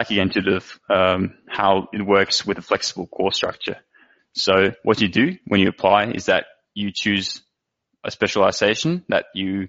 [0.00, 3.76] Back again to the um, how it works with a flexible course structure.
[4.32, 7.40] So what you do when you apply is that you choose
[8.02, 9.68] a specialization that you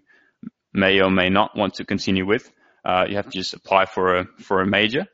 [0.74, 2.52] may or may not want to continue with.
[2.84, 5.06] Uh, you have to just apply for a for a major.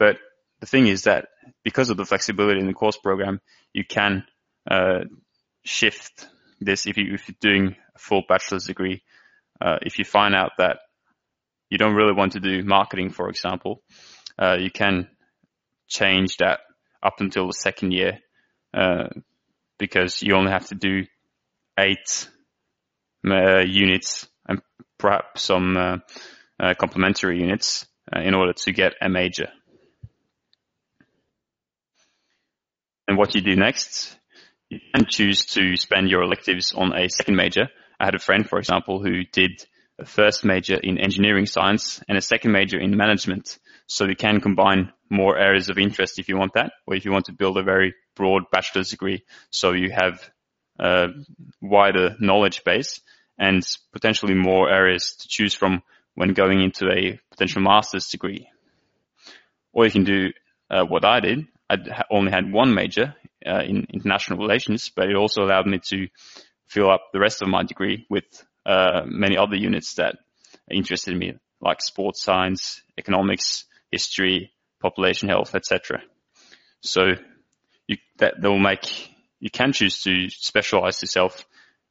[0.00, 0.18] But
[0.58, 1.28] the thing is that
[1.62, 3.40] because of the flexibility in the course program,
[3.74, 4.24] you can
[4.70, 5.00] uh,
[5.64, 6.28] shift
[6.60, 9.02] this if, you, if you're doing a full bachelor's degree.
[9.60, 10.78] Uh, if you find out that
[11.68, 13.82] you don't really want to do marketing, for example,
[14.38, 15.08] uh, you can
[15.88, 16.60] change that
[17.02, 18.20] up until the second year
[18.72, 19.08] uh,
[19.78, 21.04] because you only have to do
[21.78, 22.28] eight
[23.28, 24.62] uh, units and
[24.98, 29.48] perhaps some uh, complementary units in order to get a major.
[33.06, 34.16] And what you do next
[34.74, 37.68] you can choose to spend your electives on a second major.
[38.00, 39.64] I had a friend, for example, who did
[39.98, 43.58] a first major in engineering science and a second major in management.
[43.86, 47.12] So you can combine more areas of interest if you want that, or if you
[47.12, 49.24] want to build a very broad bachelor's degree.
[49.50, 50.28] So you have
[50.78, 51.08] a
[51.60, 53.00] wider knowledge base
[53.38, 55.82] and potentially more areas to choose from
[56.14, 58.48] when going into a potential master's degree.
[59.72, 60.32] Or you can do
[60.70, 61.46] uh, what I did.
[61.90, 63.14] I only had one major
[63.46, 66.08] uh, in international relations, but it also allowed me to
[66.66, 68.24] fill up the rest of my degree with
[68.66, 70.16] uh, many other units that
[70.70, 76.02] interested me, like sports science, economics, history, population health, etc.
[76.80, 77.12] So
[77.86, 79.10] you, that, will make
[79.40, 81.44] you can choose to specialize yourself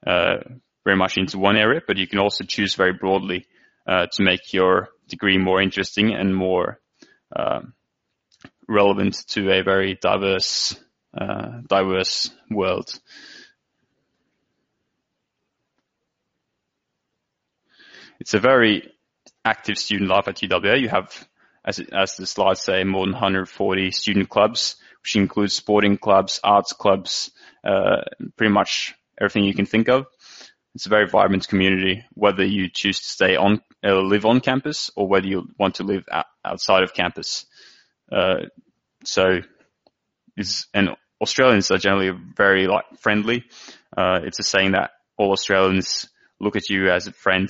[0.08, 0.38] uh,
[0.84, 3.46] very much into one area, but you can also choose very broadly
[3.88, 6.80] uh, to make your degree more interesting and more
[7.36, 7.74] um,
[8.68, 10.76] relevant to a very diverse
[11.16, 13.00] uh, diverse world.
[18.20, 18.91] It's a very
[19.44, 20.80] active student life at UWA.
[20.80, 21.28] You have,
[21.66, 26.74] as, as the slides say, more than 140 student clubs, which includes sporting clubs, arts
[26.74, 27.32] clubs,
[27.64, 28.02] uh,
[28.38, 30.06] pretty much everything you can think of.
[30.76, 34.89] It's a very vibrant community, whether you choose to stay on, uh, live on campus
[34.96, 37.46] or whether you want to live out, outside of campus.
[38.14, 38.45] Uh,
[39.03, 39.39] so,
[40.38, 40.89] is and
[41.22, 43.45] Australians are generally very like friendly.
[43.95, 46.09] Uh, it's a saying that all Australians
[46.39, 47.49] look at you as a friend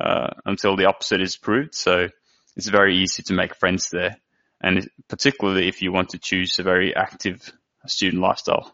[0.00, 1.74] uh, until the opposite is proved.
[1.74, 2.08] So
[2.56, 4.16] it's very easy to make friends there,
[4.60, 7.52] and particularly if you want to choose a very active
[7.86, 8.72] student lifestyle.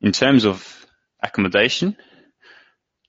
[0.00, 0.86] In terms of
[1.22, 1.96] accommodation,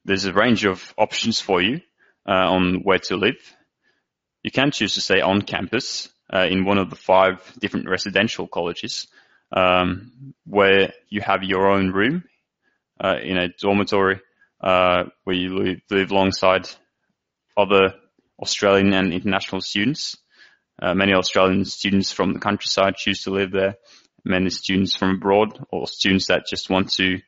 [0.05, 1.81] there's a range of options for you
[2.27, 3.37] uh, on where to live.
[4.43, 8.47] You can choose to stay on campus uh, in one of the five different residential
[8.47, 9.07] colleges,
[9.51, 12.23] um, where you have your own room
[13.03, 14.21] uh, in a dormitory
[14.61, 16.69] uh, where you live, live, alongside
[17.57, 17.95] other
[18.41, 20.17] Australian and international students.
[20.81, 23.75] Uh, many Australian students from the countryside choose to live there.
[24.23, 27.19] Many students from abroad or students that just want to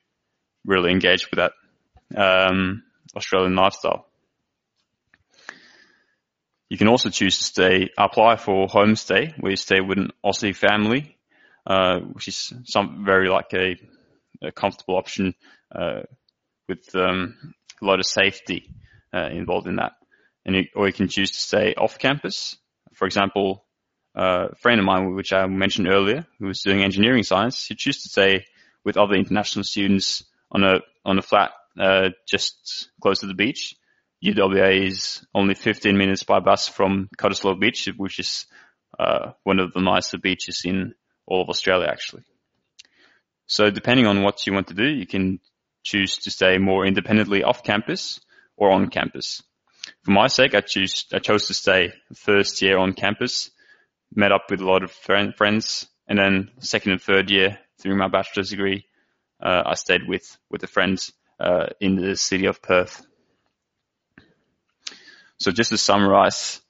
[0.66, 1.54] really engage with that
[2.16, 2.84] um,
[3.16, 4.06] Australian lifestyle.
[6.72, 10.56] You can also choose to stay, apply for homestay, where you stay with an Aussie
[10.56, 11.18] family,
[11.68, 13.76] uh, which is some very like a,
[14.42, 15.36] a comfortable option
[15.76, 16.04] uh,
[16.70, 18.70] with um, a lot of safety
[19.14, 19.92] uh, involved in that.
[20.46, 22.56] And you, or you can choose to stay off campus.
[22.94, 23.66] For example,
[24.18, 27.76] uh, a friend of mine, which I mentioned earlier, who was doing engineering science, he
[27.76, 28.46] chose to stay
[28.86, 33.76] with other international students on a on a flat uh, just close to the beach.
[34.24, 38.46] UWA is only 15 minutes by bus from Cottesloe Beach, which is
[39.00, 40.94] uh, one of the nicer beaches in
[41.26, 42.24] all of Australia, actually.
[43.48, 45.40] So depending on what you want to do, you can
[45.84, 48.20] choose to stay more independently off campus
[48.56, 49.42] or on campus.
[50.04, 53.50] For my sake, I choose I chose to stay first year on campus,
[54.14, 58.08] met up with a lot of friends, and then second and third year through my
[58.08, 58.86] bachelor's degree,
[59.42, 61.00] uh, I stayed with with a friend
[61.40, 63.04] uh, in the city of Perth.
[65.42, 66.62] So just to summarize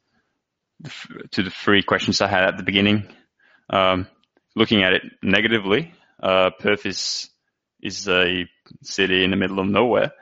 [1.32, 3.05] to the three questions I had at the beginning,
[3.69, 4.07] um,
[4.55, 5.93] looking at it negatively,
[6.24, 7.30] uh, Perth is
[7.82, 8.47] is a
[8.82, 10.13] city in the middle of nowhere.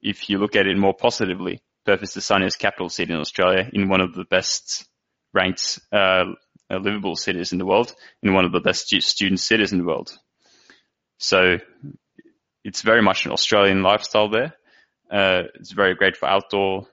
[0.00, 3.70] If you look at it more positively, Perth is the sunniest capital city in Australia,
[3.72, 4.84] in one of the best
[5.32, 6.24] ranked uh,
[6.70, 10.10] livable cities in the world, in one of the best student cities in the world.
[11.18, 11.58] So
[12.64, 14.54] it's very much an Australian lifestyle there.
[15.08, 16.88] Uh, it's very great for outdoor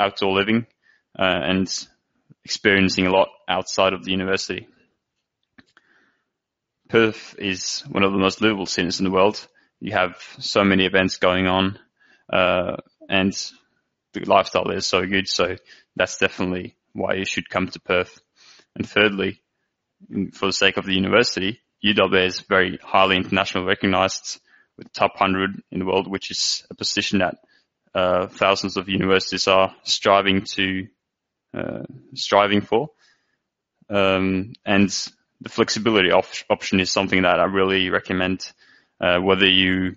[0.00, 0.66] outdoor living
[1.18, 1.88] uh, and
[2.44, 4.66] experiencing a lot outside of the university.
[6.88, 9.46] Perth is one of the most livable cities in the world.
[9.78, 11.78] You have so many events going on,
[12.32, 12.76] uh,
[13.08, 13.32] and
[14.12, 15.28] the lifestyle there is so good.
[15.28, 15.56] So
[15.94, 18.20] that's definitely why you should come to Perth.
[18.74, 19.40] And thirdly,
[20.32, 24.40] for the sake of the university, UWA is very highly international recognized
[24.76, 27.36] with top 100 in the world, which is a position that
[27.94, 30.86] uh, thousands of universities are striving to
[31.54, 31.82] uh,
[32.14, 32.90] striving for.
[33.88, 34.88] Um, and
[35.40, 38.50] the flexibility op- option is something that I really recommend,
[39.00, 39.96] uh, whether you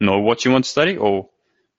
[0.00, 1.28] know what you want to study or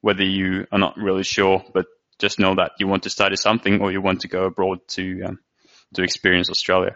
[0.02, 1.88] whether you are not really sure, but
[2.20, 5.24] just know that you want to study something or you want to go abroad to
[5.24, 5.40] um,
[5.96, 6.96] to experience Australia.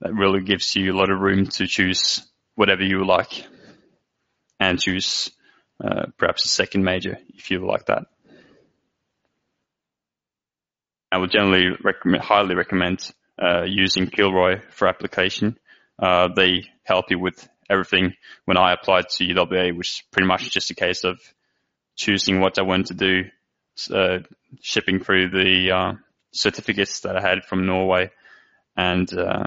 [0.00, 2.22] That really gives you a lot of room to choose
[2.54, 3.44] whatever you like
[4.60, 5.30] and choose
[5.82, 8.04] uh, perhaps a second major if you like that.
[11.10, 13.10] I would generally recommend, highly recommend
[13.40, 15.58] uh, using Kilroy for application.
[15.98, 18.14] Uh, they help you with everything.
[18.44, 21.18] When I applied to UWA, which is pretty much just a case of
[21.96, 23.22] choosing what I wanted to do,
[23.94, 24.18] uh,
[24.60, 25.92] shipping through the uh,
[26.32, 28.10] certificates that I had from Norway,
[28.76, 29.46] and uh,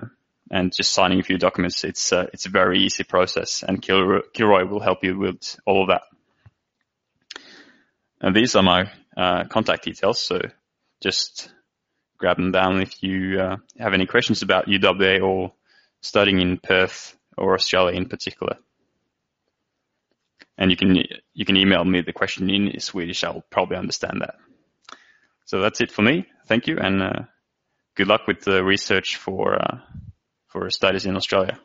[0.49, 1.83] and just signing a few documents.
[1.83, 5.89] It's it's a very easy process, and Kilroy, Kilroy will help you with all of
[5.89, 6.03] that.
[8.21, 10.39] And these are my uh, contact details, so
[11.01, 11.51] just
[12.19, 15.53] grab them down if you uh, have any questions about UWA or
[16.01, 18.57] studying in Perth or Australia in particular.
[20.57, 20.95] And you can
[21.33, 23.23] you can email me the question in Swedish.
[23.23, 24.35] I'll probably understand that.
[25.45, 26.27] So that's it for me.
[26.45, 27.23] Thank you, and uh,
[27.95, 29.79] good luck with the research for uh,
[30.49, 31.59] for studies in Australia.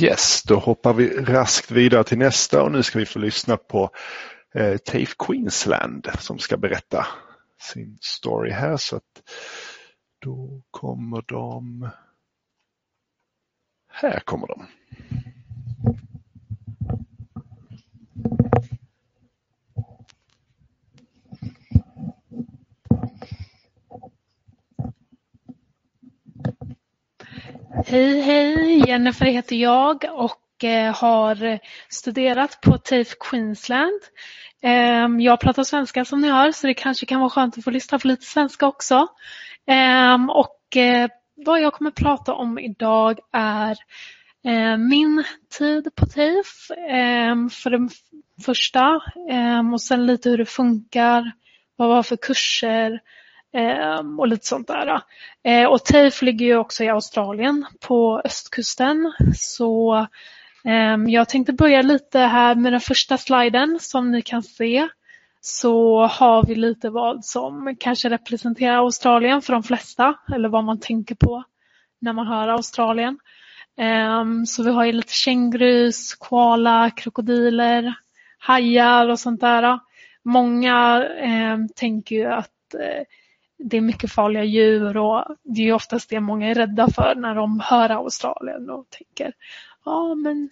[0.00, 3.90] Yes, då hoppar vi raskt vidare till nästa och nu ska vi få lyssna på
[4.54, 7.06] eh, TAFE Queensland som ska berätta
[7.60, 8.76] sin story här.
[8.76, 9.22] Så att
[10.18, 11.88] då kommer de...
[13.92, 14.66] Här kommer de.
[27.90, 28.84] Hej hej!
[28.86, 31.58] Jennifer heter jag och eh, har
[31.88, 34.00] studerat på TAFE Queensland.
[34.62, 37.70] Ehm, jag pratar svenska som ni hör så det kanske kan vara skönt att få
[37.70, 39.06] lyssna på lite svenska också.
[39.66, 43.76] Ehm, och eh, vad jag kommer prata om idag är
[44.44, 45.24] eh, min
[45.58, 47.88] tid på TAFE ehm, för det
[48.44, 49.00] första
[49.72, 51.32] och sen lite hur det funkar,
[51.76, 53.00] vad vi var för kurser
[53.52, 55.00] Ehm, och lite sånt där.
[55.42, 59.12] Ehm, och TAFE ligger ju också i Australien på östkusten.
[59.34, 60.06] Så
[60.64, 64.88] ehm, jag tänkte börja lite här med den första sliden som ni kan se.
[65.40, 70.80] Så har vi lite vad som kanske representerar Australien för de flesta eller vad man
[70.80, 71.44] tänker på
[72.00, 73.18] när man hör Australien.
[74.46, 77.94] Så vi har ju lite kängurus, koala, krokodiler,
[78.38, 79.78] hajar och sånt där.
[80.22, 81.04] Många
[81.76, 83.02] tänker ju att eh,
[83.58, 87.34] det är mycket farliga djur och det är oftast det många är rädda för när
[87.34, 89.32] de hör Australien och tänker
[89.84, 90.50] ja men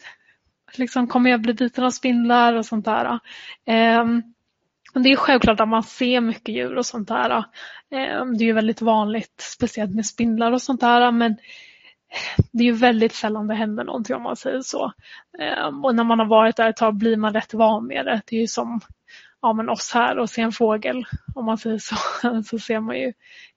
[0.74, 3.18] liksom kommer jag bli biten av spindlar och sånt där.
[3.64, 4.22] Ehm,
[4.94, 7.44] men det är självklart att man ser mycket djur och sånt där.
[7.90, 11.12] Ehm, det är ju väldigt vanligt, speciellt med spindlar och sånt där.
[11.12, 11.36] Men
[12.52, 14.92] det är ju väldigt sällan det händer någonting om man säger så.
[15.38, 18.20] Ehm, och när man har varit där ett tag blir man rätt van med det.
[18.26, 18.80] Det är ju som
[19.46, 21.96] ja, men oss här och se en fågel, om man säger så,
[22.44, 23.12] så ser man ju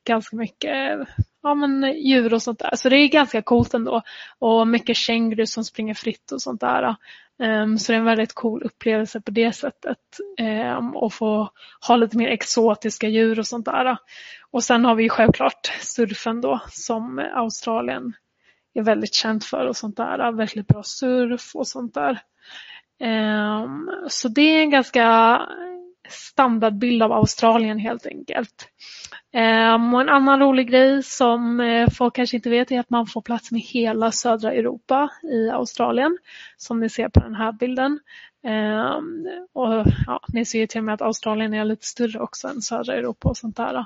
[0.07, 0.99] ganska mycket
[1.43, 2.75] ja, men djur och sånt där.
[2.75, 4.01] Så det är ganska coolt ändå.
[4.39, 6.95] Och mycket känguru som springer fritt och sånt där.
[7.43, 9.97] Ehm, så det är en väldigt cool upplevelse på det sättet.
[10.37, 11.49] Ehm, och få
[11.87, 13.97] ha lite mer exotiska djur och sånt där.
[14.51, 18.13] Och sen har vi ju självklart surfen då som Australien
[18.73, 20.31] är väldigt känt för och sånt där.
[20.31, 22.21] Väldigt bra surf och sånt där.
[22.99, 25.39] Ehm, så det är en ganska
[26.09, 28.69] standardbild av Australien helt enkelt.
[29.33, 33.07] Ehm, och en annan rolig grej som eh, folk kanske inte vet är att man
[33.07, 36.17] får plats med hela södra Europa i Australien
[36.57, 37.99] som ni ser på den här bilden.
[38.43, 42.47] Ehm, och ja, Ni ser ju till och med att Australien är lite större också
[42.47, 43.85] än södra Europa och sånt där.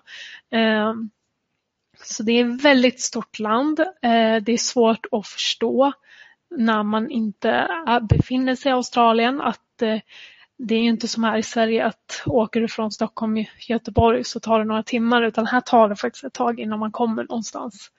[2.03, 3.79] Så det är ett väldigt stort land.
[4.41, 5.93] Det är svårt att förstå
[6.57, 9.99] när man inte äh, befinner sig i Australien att äh,
[10.57, 14.39] det är inte som här i Sverige att åker du från Stockholm till Göteborg så
[14.39, 17.91] tar det några timmar utan här tar det faktiskt ett tag innan man kommer någonstans.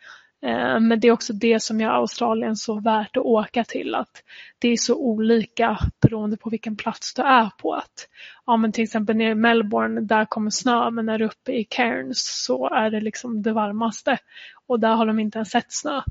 [0.42, 3.94] Äh, men det är också det som gör Australien så värt att åka till.
[3.94, 4.22] Att
[4.58, 7.72] det är så olika beroende på vilken plats du är på.
[7.74, 8.08] Att,
[8.46, 11.52] ja, men till exempel nere i Melbourne, där kommer snö, men när du är uppe
[11.52, 14.18] i Cairns så är det liksom det varmaste.
[14.66, 16.02] Och där har de inte ens sett snö.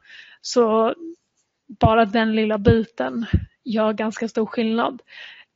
[0.41, 0.95] Så
[1.79, 3.25] bara den lilla biten
[3.63, 5.01] gör ganska stor skillnad.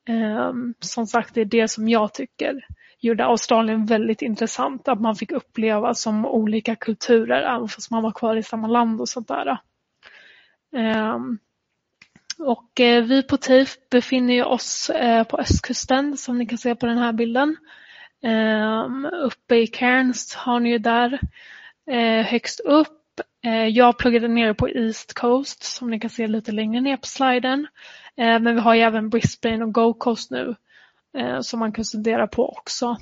[0.07, 2.65] Ehm, som sagt, det är det som jag tycker
[2.99, 4.87] gjorde Australien väldigt intressant.
[4.87, 9.01] Att man fick uppleva som olika kulturer även fast man var kvar i samma land
[9.01, 9.57] och sånt där.
[10.75, 11.37] Ehm,
[12.39, 16.85] och eh, vi på TAFE befinner oss eh, på östkusten som ni kan se på
[16.85, 17.57] den här bilden.
[18.23, 21.19] Ehm, uppe i Cairns har ni ju där
[21.91, 22.96] eh, högst upp.
[23.45, 27.07] Eh, jag pluggade nere på East Coast som ni kan se lite längre ner på
[27.07, 27.67] sliden.
[28.15, 30.55] Eh, men vi har ju även Brisbane och Gold Coast nu
[31.17, 32.97] eh, som man kan studera på också.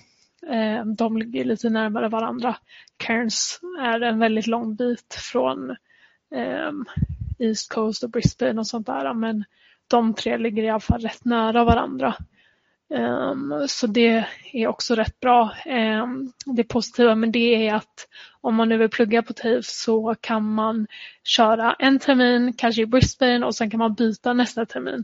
[0.97, 2.55] De ligger lite närmare varandra.
[2.97, 5.75] Cairns är en väldigt lång bit från
[6.35, 6.85] ehm,
[7.39, 9.43] East Coast och Brisbane och sånt där men
[9.87, 12.15] de tre ligger i alla fall rätt nära varandra.
[12.89, 15.55] Um, så det är också rätt bra.
[15.65, 18.07] Um, det positiva med det är att
[18.41, 20.87] om man nu vill plugga på TAFE så kan man
[21.23, 25.03] köra en termin, kanske i Brisbane och sen kan man byta nästa termin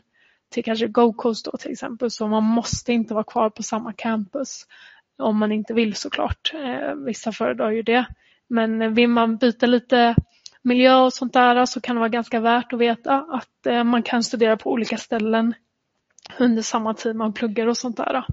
[0.50, 2.12] till kanske Gold Coast då till exempel.
[2.12, 4.66] Så man måste inte vara kvar på samma campus
[5.18, 6.52] om man inte vill såklart.
[6.56, 8.06] Uh, vissa föredrar ju det.
[8.48, 10.16] Men vill man byta lite
[10.62, 14.04] miljö och sånt där så kan det vara ganska värt att veta att uh, man
[14.04, 15.54] kan studera på olika ställen
[16.40, 18.26] under samma tid man pluggar och sånt där.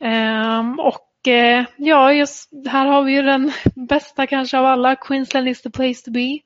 [0.00, 4.96] Ehm, och eh, ja, just, här har vi ju den bästa kanske av alla.
[4.96, 6.38] Queensland is the place to be.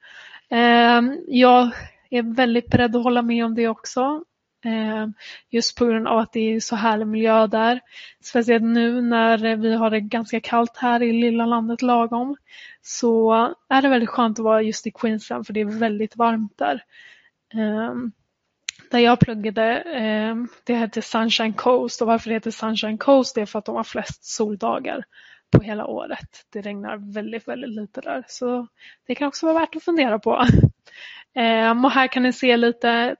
[0.51, 1.71] Ehm, jag
[2.11, 4.25] är väldigt beredd att hålla med om det också.
[4.65, 5.13] Ehm,
[5.51, 7.81] just på grund av att det är så härlig miljö där.
[8.23, 12.37] Speciellt nu när vi har det ganska kallt här i lilla landet lagom.
[12.83, 13.35] Så
[13.69, 16.83] är det väldigt skönt att vara just i Queensland för det är väldigt varmt där.
[18.91, 23.41] Där jag pluggade, eh, det hette Sunshine Coast och varför det heter Sunshine Coast det
[23.41, 25.05] är för att de har flest soldagar
[25.51, 26.47] på hela året.
[26.53, 28.67] Det regnar väldigt, väldigt lite där så
[29.07, 30.47] det kan också vara värt att fundera på.
[31.35, 33.17] Eh, och här kan ni se lite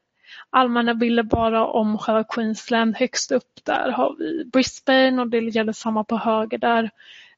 [0.51, 2.97] allmänna bilder bara om själva Queensland.
[2.97, 6.91] Högst upp där har vi Brisbane och det gäller samma på höger där.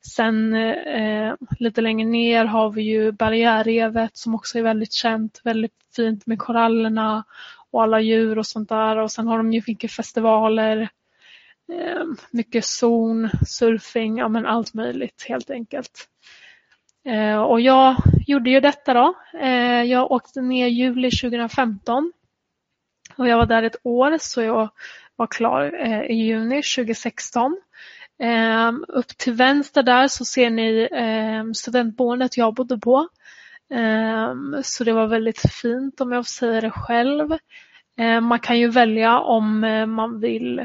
[0.03, 5.73] Sen eh, lite längre ner har vi ju barriärrevet som också är väldigt känt, väldigt
[5.97, 7.25] fint med korallerna
[7.71, 8.97] och alla djur och sånt där.
[8.97, 10.89] Och sen har de ju mycket festivaler,
[11.73, 16.09] eh, mycket zon, surfing, ja men allt möjligt helt enkelt.
[17.05, 17.97] Eh, och jag
[18.27, 19.15] gjorde ju detta då.
[19.41, 22.13] Eh, jag åkte ner juli 2015
[23.17, 24.69] och jag var där ett år så jag
[25.17, 27.57] var klar eh, i juni 2016.
[28.21, 30.89] Um, eh, upp till vänster där så ser ni
[31.41, 33.09] um, studentboendet jag bodde på.
[33.71, 37.39] Ehm, så det var väldigt fint om jag får säga det själv.
[37.99, 40.59] Ehm, man kan ju välja om eh, man vill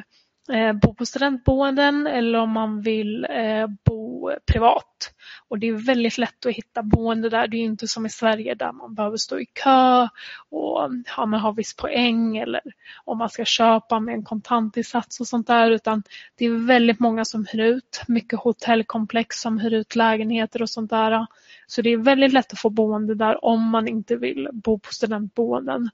[0.52, 5.14] eh, bo på studentboenden eller om man vill eh, bo bo privat.
[5.48, 7.48] Och det är väldigt lätt att hitta boende där.
[7.48, 10.08] Det är inte som i Sverige där man behöver stå i kö
[10.50, 12.62] och ja, man har viss poäng eller
[13.06, 15.72] om man ska köpa med en kontantinsats och sånt där.
[15.72, 16.04] Utan
[16.36, 18.02] det är väldigt många som hyr ut.
[18.08, 21.28] Mycket hotellkomplex som hyr ut lägenheter och sånt där.
[21.68, 24.94] Så det är väldigt lätt att få boende där om man inte vill bo på
[24.94, 25.90] studentboenden.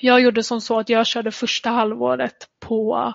[0.00, 3.14] Jag gjorde som så att jag körde första halvåret på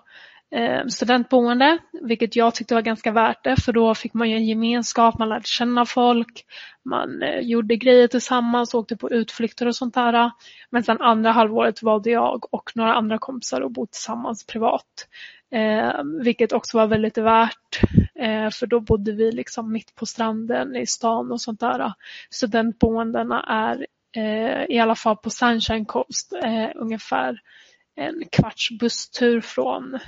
[0.52, 4.46] Eh, studentboende, vilket jag tyckte var ganska värt det för då fick man ju en
[4.46, 6.46] gemenskap, man lärde känna folk,
[6.86, 10.32] man eh, gjorde grejer tillsammans, åkte på utflykter och sånt där.
[10.70, 15.08] Men sen andra halvåret valde jag och några andra kompisar att bo tillsammans privat.
[15.52, 17.82] Eh, vilket också var väldigt värt
[18.16, 21.94] eh, för då bodde vi liksom mitt på stranden i stan och sånt där.
[22.30, 27.40] Studentboendena är eh, i alla fall på Sunshine Coast eh, ungefär
[27.96, 30.00] en kvarts busstur från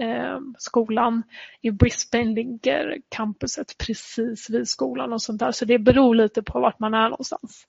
[0.00, 1.22] Eh, skolan.
[1.60, 6.60] I Brisbane ligger campuset precis vid skolan och sånt där så det beror lite på
[6.60, 7.66] vart man är någonstans.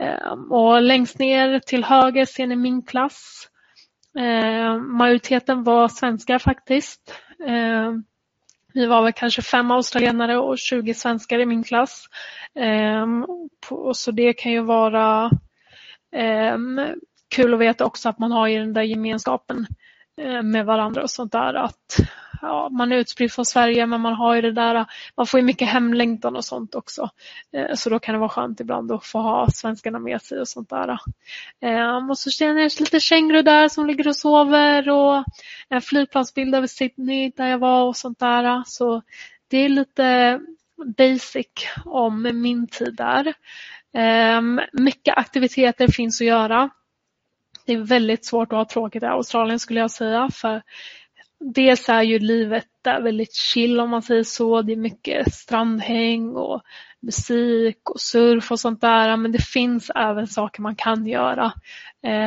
[0.00, 3.48] Eh, och längst ner till höger ser ni min klass.
[4.18, 7.14] Eh, majoriteten var svenskar faktiskt.
[7.46, 7.92] Eh,
[8.74, 12.06] vi var väl kanske fem australienare och 20 svenskar i min klass.
[12.54, 13.06] Eh,
[13.68, 15.30] på, så det kan ju vara
[16.16, 16.58] eh,
[17.34, 21.02] kul att veta också att man har ju den där gemenskapen Eh, Eh, med varandra
[21.02, 21.54] och sånt där.
[21.54, 21.96] Att
[22.42, 24.86] ja, Man är utspridd från Sverige men man har ju det där,
[25.16, 27.10] man får ju mycket hemlängtan och sånt också.
[27.52, 30.48] Eh, så då kan det vara skönt ibland att få ha svenskarna med sig och
[30.48, 30.98] sånt där.
[31.60, 35.24] Eh, och så känner jag lite känguru där som ligger och sover och
[35.68, 38.62] en flygplansbild över Sydney där jag var och sånt där.
[38.66, 39.02] Så
[39.48, 40.40] det är lite
[40.98, 41.46] basic
[41.84, 43.34] om min tid där.
[44.72, 46.70] Mycket aktiviteter finns att göra.
[47.70, 50.30] Det är väldigt svårt att ha tråkigt i Australien skulle jag säga.
[50.32, 50.62] För
[51.54, 54.62] dels är ju livet där väldigt chill om man säger så.
[54.62, 56.62] Det är mycket strandhäng och
[57.02, 59.16] musik och surf och sånt där.
[59.16, 61.52] Men det finns även saker man kan göra.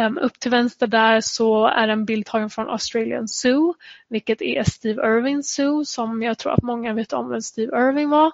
[0.07, 3.73] Um, upp till vänster där så är en bild tagen från Australian Zoo,
[4.09, 8.09] vilket är Steve Irwin Zoo som jag tror att många vet om vem Steve Irwin
[8.09, 8.31] var.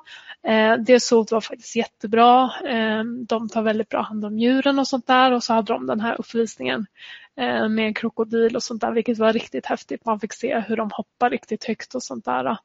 [0.48, 2.52] Uh, det zooet var faktiskt jättebra.
[2.64, 5.88] Um, de tar väldigt bra hand om djuren och sånt där och så hade de
[5.88, 6.86] den här uppvisningen
[7.42, 10.06] uh, med en krokodil och sånt där, vilket var riktigt häftigt.
[10.06, 12.58] Man fick se hur de hoppar riktigt högt och sånt där.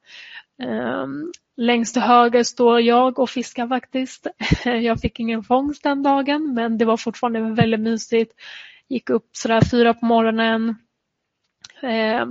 [0.63, 4.27] Um, längst till höger står jag och fiskar faktiskt.
[4.65, 8.33] Jag fick ingen fångst den dagen men det var fortfarande väldigt mysigt.
[8.89, 10.77] Gick upp sådär fyra på morgonen.
[11.83, 12.27] Eh,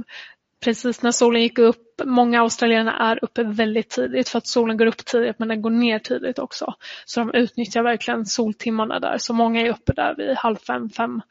[0.64, 2.02] precis när solen gick upp.
[2.06, 5.70] Många australienare är uppe väldigt tidigt för att solen går upp tidigt men den går
[5.70, 6.74] ner tidigt också.
[7.06, 9.18] Så de utnyttjar verkligen soltimmarna där.
[9.18, 11.22] Så många är uppe där vid halv fem, fem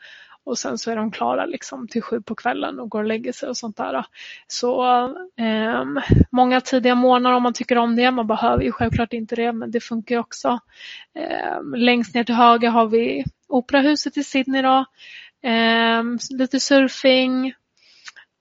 [0.44, 3.32] och sen så är de klara liksom till sju på kvällen och går och lägger
[3.32, 4.04] sig och sånt där.
[4.46, 4.84] Så
[5.36, 5.84] eh,
[6.30, 8.10] många tidiga morgnar om man tycker om det.
[8.10, 10.58] Man behöver ju självklart inte det men det funkar också.
[11.14, 14.84] Eh, längst ner till höger har vi Operahuset i Sydney då.
[15.48, 17.54] Eh, lite surfing.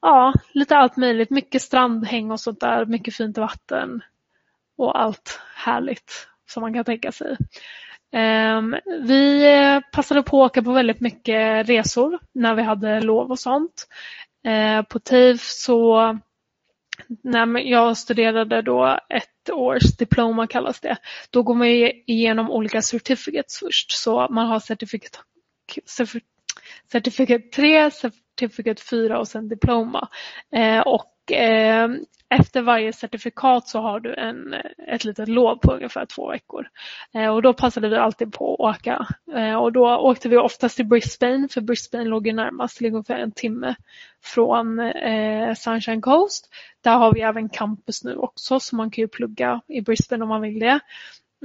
[0.02, 1.30] Ja, lite allt möjligt.
[1.30, 2.86] Mycket strandhäng och sånt där.
[2.86, 4.02] Mycket fint vatten.
[4.78, 7.38] Och allt härligt som man kan tänka sig.
[8.12, 13.32] Ehm, vi eh, passade på att åka på väldigt mycket resor när vi hade lov
[13.32, 13.88] och sånt.
[14.46, 16.20] Ehm, på TIF så
[17.24, 20.98] när jag studerade då ett års diploma kallas det.
[21.30, 23.92] Då går man igenom olika certificates först.
[23.92, 25.20] Så man har certifikat,
[26.92, 27.92] certifikat 3,
[28.42, 30.08] certificate 4 och sen diploma.
[30.56, 31.90] Eh, och eh,
[32.30, 34.56] efter varje certifikat så har du en,
[34.88, 36.68] ett litet lov på ungefär två veckor.
[37.14, 39.08] Eh, och då passade vi alltid på att åka.
[39.36, 43.18] Eh, och då åkte vi oftast till Brisbane, för Brisbane låg ju närmast, det ungefär
[43.18, 43.76] en timme
[44.24, 46.50] från eh, Sunshine Coast.
[46.82, 50.30] Där har vi även campus nu också, så man kan ju plugga i Brisbane om
[50.30, 50.80] man vill det.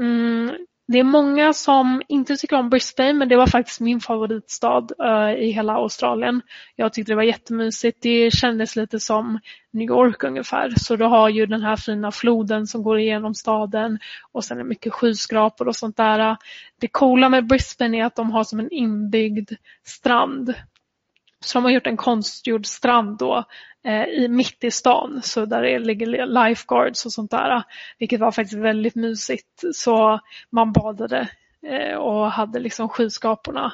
[0.00, 0.50] Mm,
[0.88, 5.32] det är många som inte tycker om Brisbane men det var faktiskt min favoritstad uh,
[5.32, 6.42] i hela Australien.
[6.76, 8.02] Jag tyckte det var jättemysigt.
[8.02, 9.38] Det kändes lite som
[9.72, 10.72] New York ungefär.
[10.76, 13.98] Så du har ju den här fina floden som går igenom staden
[14.32, 16.36] och sen är det mycket skyskrapor och sånt där.
[16.80, 19.52] Det coola med Brisbane är att de har som en inbyggd
[19.84, 20.54] strand
[21.40, 23.44] så de har gjort en konstgjord strand då
[23.86, 27.62] Eh, i, mitt i stan, så där det ligger lifeguards och sånt där,
[27.98, 29.62] vilket var faktiskt väldigt mysigt.
[29.74, 30.20] Så
[30.50, 31.28] man badade
[31.66, 33.72] eh, och hade liksom skyskaporna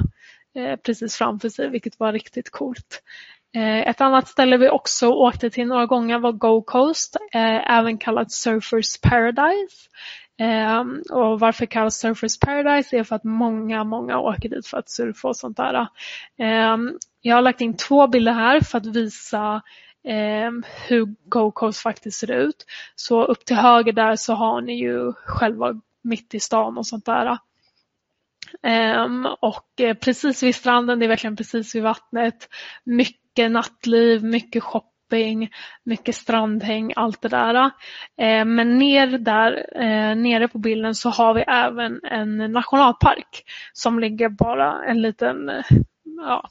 [0.55, 3.03] eh, precis framför sig, vilket var riktigt coolt.
[3.57, 7.99] Eh, ett annat ställe vi också åkte till några gånger var Go Coast, eh, även
[7.99, 9.89] kallat Surfers Paradise.
[11.11, 15.29] Och varför kallas Surfers Paradise är för att många, många åker dit för att surfa
[15.29, 15.89] och sånt där.
[17.21, 19.63] Jag har lagt in två bilder här för att visa
[20.05, 22.67] Ehm, hur Go Coast faktiskt ser ut.
[22.95, 27.07] Så upp till höger där så har ni ju själva mitt i stan och sånt
[27.07, 27.39] där.
[28.63, 32.49] Ehm, och eh, precis vid stranden, det är verkligen precis vid vattnet.
[32.85, 35.51] Mycket nattliv, mycket shopping shopping,
[35.85, 37.55] mycket strandhäng, allt det där.
[38.17, 43.99] Eh, men ner där, eh, nere på bilden så har vi även en nationalpark som
[43.99, 45.51] ligger bara en liten
[46.27, 46.51] ja,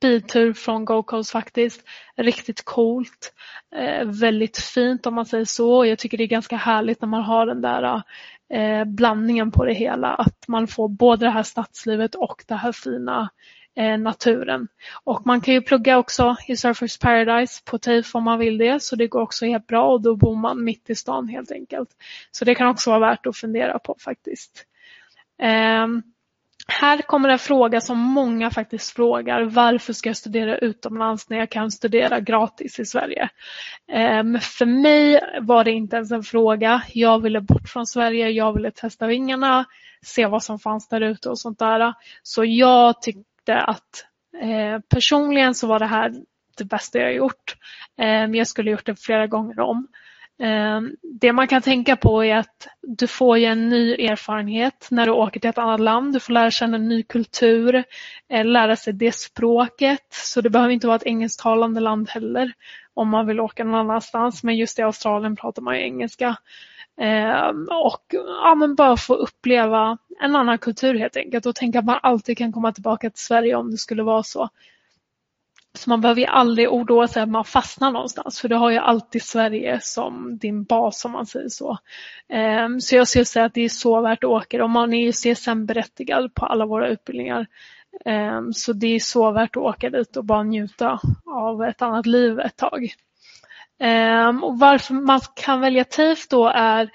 [0.00, 1.84] biltur från Go Coast faktiskt.
[2.16, 3.32] Riktigt coolt.
[3.76, 5.86] Eh, väldigt fint om man säger så.
[5.86, 8.02] Jag tycker det är ganska härligt när man har den där
[8.52, 10.14] eh, blandningen på det hela.
[10.14, 13.30] Att man får både det här stadslivet och det här fina
[13.76, 14.68] eh, naturen.
[15.04, 18.82] Och man kan ju plugga också i Surfers Paradise på TAFE om man vill det,
[18.82, 21.90] så det går också helt bra och då bor man mitt i stan helt enkelt.
[22.30, 24.66] Så det kan också vara värt att fundera på faktiskt.
[25.42, 26.02] Ehm,
[26.70, 29.42] här kommer en fråga som många faktiskt frågar.
[29.42, 33.28] Varför ska jag studera utomlands när jag kan studera gratis i Sverige?
[33.92, 36.82] Ehm, för mig var det inte ens en fråga.
[36.92, 38.30] Jag ville bort från Sverige.
[38.30, 39.64] Jag ville testa vingarna,
[40.02, 41.94] se vad som fanns där ute och sånt där.
[42.22, 44.06] Så jag tyckte att
[44.42, 46.14] eh, personligen så var det här
[46.58, 47.56] det bästa jag gjort.
[47.98, 49.88] Ehm, jag skulle gjort det flera gånger om.
[50.42, 55.12] Ehm, det man kan tänka på är att du får en ny erfarenhet när du
[55.12, 56.12] åker till ett annat land.
[56.12, 57.84] Du får lära känna en ny kultur,
[58.28, 60.06] eh, lära sig det språket.
[60.10, 62.52] Så det behöver inte vara ett engelsktalande land heller
[62.94, 64.42] om man vill åka någon annanstans.
[64.42, 66.36] Men just i Australien pratar man ju engelska.
[67.00, 68.04] Ehm, och
[68.42, 72.38] ja, men bara få uppleva en annan kultur helt enkelt och tänka att man alltid
[72.38, 74.48] kan komma tillbaka till Sverige om det skulle vara så.
[75.80, 78.78] Så man behöver ju aldrig oroa sig att man fastnar någonstans för du har ju
[78.78, 81.78] alltid Sverige som din bas om man säger så.
[82.28, 85.04] Ehm, så jag skulle säga att det är så värt att åka och man är
[85.04, 87.46] ju CSN-berättigad på alla våra utbildningar.
[88.04, 92.06] Ehm, så det är så värt att åka dit och bara njuta av ett annat
[92.06, 92.92] liv ett tag.
[93.80, 96.90] Ehm, och varför man kan välja TAFE då är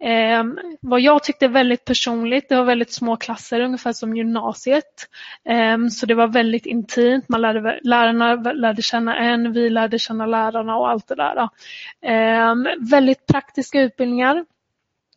[0.00, 0.44] Eh,
[0.80, 2.48] vad jag tyckte väldigt personligt.
[2.48, 5.08] Det var väldigt små klasser, ungefär som gymnasiet.
[5.48, 7.28] Eh, så det var väldigt intimt.
[7.28, 11.48] Man lärde, lärarna lärde känna en, vi lärde känna lärarna och allt det där.
[12.02, 14.44] Ehm, väldigt praktiska utbildningar.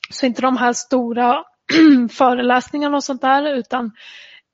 [0.09, 1.43] Så inte de här stora
[2.11, 3.91] föreläsningarna och sånt där utan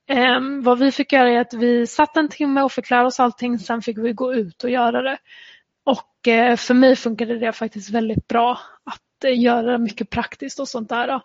[0.09, 3.19] Eh, vad vi fick göra är att vi satt en timme och fick lära oss
[3.19, 5.17] allting, sen fick vi gå ut och göra det.
[5.83, 10.67] Och eh, för mig funkade det faktiskt väldigt bra att Eh, göra mycket praktiskt och
[10.67, 11.21] sånt där.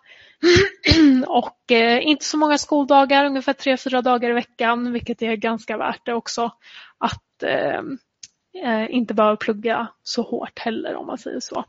[1.27, 5.77] och eh, inte så många skoldagar, ungefär tre, fyra dagar i veckan, vilket är ganska
[5.77, 6.51] värt det också.
[6.97, 7.81] Att eh,
[8.63, 11.65] eh, inte behöva plugga så hårt heller om man säger så.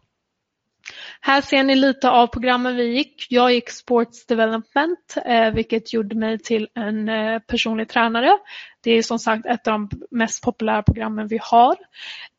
[1.21, 3.27] Här ser ni lite av programmen vi gick.
[3.31, 8.39] Jag gick Sports Development, eh, vilket gjorde mig till en eh, personlig tränare.
[8.81, 11.77] Det är som sagt ett av de mest populära programmen vi har.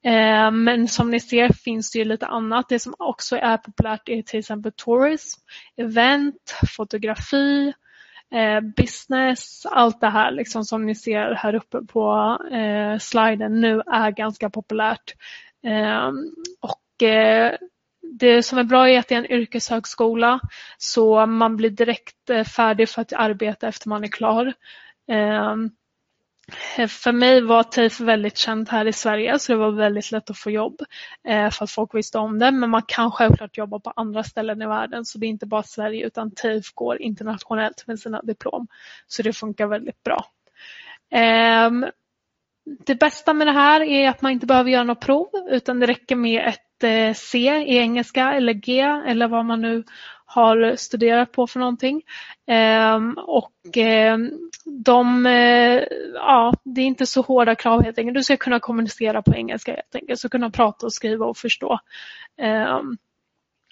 [0.05, 2.69] Eh, men som ni ser finns det ju lite annat.
[2.69, 5.41] Det som också är populärt är till exempel tourism,
[5.77, 7.73] event, fotografi,
[8.77, 12.37] business, allt det här liksom som ni ser här uppe på
[12.99, 15.13] sliden nu är ganska populärt.
[16.61, 17.03] Och
[18.13, 20.39] det som är bra är att det är en yrkeshögskola
[20.77, 24.53] så man blir direkt eh, färdig för att arbeta efter man är klar.
[25.07, 25.69] Ehm,
[26.77, 30.29] eh, för mig var TAFE väldigt känt här i Sverige så det var väldigt lätt
[30.29, 30.81] att få jobb
[31.27, 32.51] eh, för att folk visste om det.
[32.51, 35.63] Men man kan självklart jobba på andra ställen i världen så det är inte bara
[35.63, 38.67] Sverige utan TAFE går internationellt med sina diplom.
[39.07, 40.25] Så det funkar väldigt bra.
[41.11, 41.85] Ehm,
[42.85, 45.87] det bästa med det här är att man inte behöver göra något prov utan det
[45.87, 49.83] räcker med ett Eh, C i engelska eller G eller vad man nu
[50.25, 52.01] har studerat på för någonting.
[52.47, 54.31] Ehm, och ehm,
[54.65, 55.83] de, eh,
[56.13, 58.15] ja, det är inte så hårda krav helt enkelt.
[58.15, 61.79] Du ska kunna kommunicera på engelska helt enkelt, så kunna prata och skriva och förstå.
[62.37, 62.97] Ehm,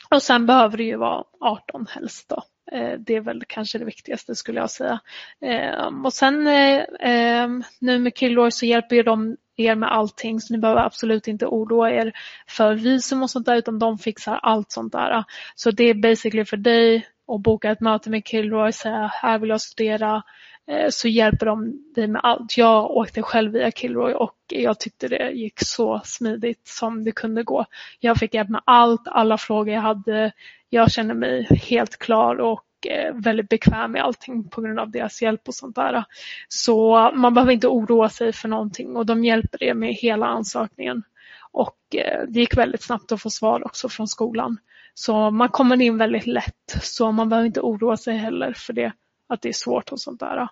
[0.10, 2.44] och sen behöver det ju vara 18 helst då.
[2.72, 5.00] Eh, det är väl kanske det viktigaste skulle jag säga.
[5.42, 10.42] Ehm, och sen eh, ehm, nu med Kilroy så hjälper ju de er med allting
[10.42, 12.14] så ni behöver absolut inte oroa er
[12.48, 15.24] för visum och sånt där utan de fixar allt sånt där.
[15.56, 19.40] Så det är basically för dig att boka ett möte med Kilroy och säga här
[19.40, 20.24] vill jag studera
[20.68, 22.58] Eh, så hjälper de dig med allt.
[22.58, 27.44] Jag åkte själv via Kilroy och jag tyckte det gick så smidigt som det kunde
[27.44, 27.66] gå.
[28.00, 30.32] Jag fick hjälp med allt, alla frågor jag hade.
[30.70, 35.22] Jag kände mig helt klar och eh, väldigt bekväm med allting på grund av deras
[35.22, 36.04] hjälp och sånt där.
[36.48, 41.04] Så man behöver inte oroa sig för någonting och de hjälper er med hela ansökningen.
[41.52, 44.58] Och eh, det gick väldigt snabbt att få svar också från skolan.
[44.94, 48.92] Så man kommer in väldigt lätt så man behöver inte oroa sig heller för det,
[49.34, 50.48] att det är svårt och sånt där.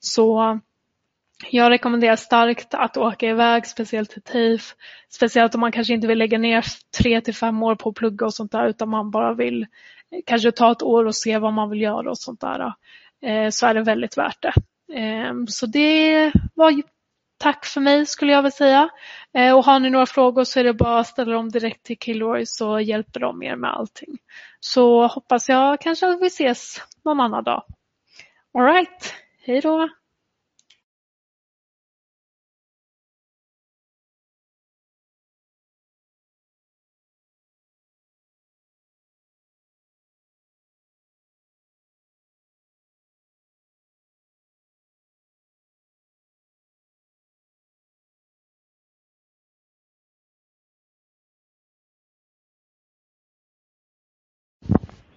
[0.00, 0.60] Så
[1.50, 4.74] jag rekommenderar starkt att åka iväg, speciellt till TIF.
[5.08, 6.64] Speciellt om man kanske inte vill lägga ner
[6.98, 10.20] tre till fem år på att plugga och sånt där utan man bara vill eh,
[10.26, 12.72] kanske ta ett år och se vad man vill göra och sånt där.
[13.22, 14.52] Eh, så är det väldigt värt det.
[14.94, 16.82] Ehm, så det var
[17.38, 18.88] tack för mig skulle jag vilja säga.
[19.34, 21.98] Eh, och har ni några frågor så är det bara att ställa dem direkt till
[21.98, 24.18] Kilroy så hjälper de er med allting.
[24.60, 27.62] Så hoppas jag kanske att vi ses någon annan dag.
[28.54, 29.14] Alright,
[29.46, 29.88] hej då!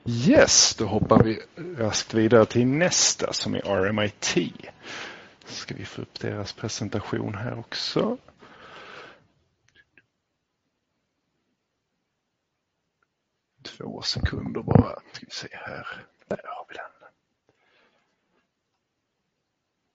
[0.09, 1.39] Yes, då hoppar vi
[1.77, 4.37] raskt vidare till nästa som är RMIT.
[5.45, 8.17] Ska vi få upp deras presentation här också.
[13.63, 14.99] Två sekunder bara.
[15.11, 15.87] Ska vi se här.
[16.27, 17.09] Där har vi den.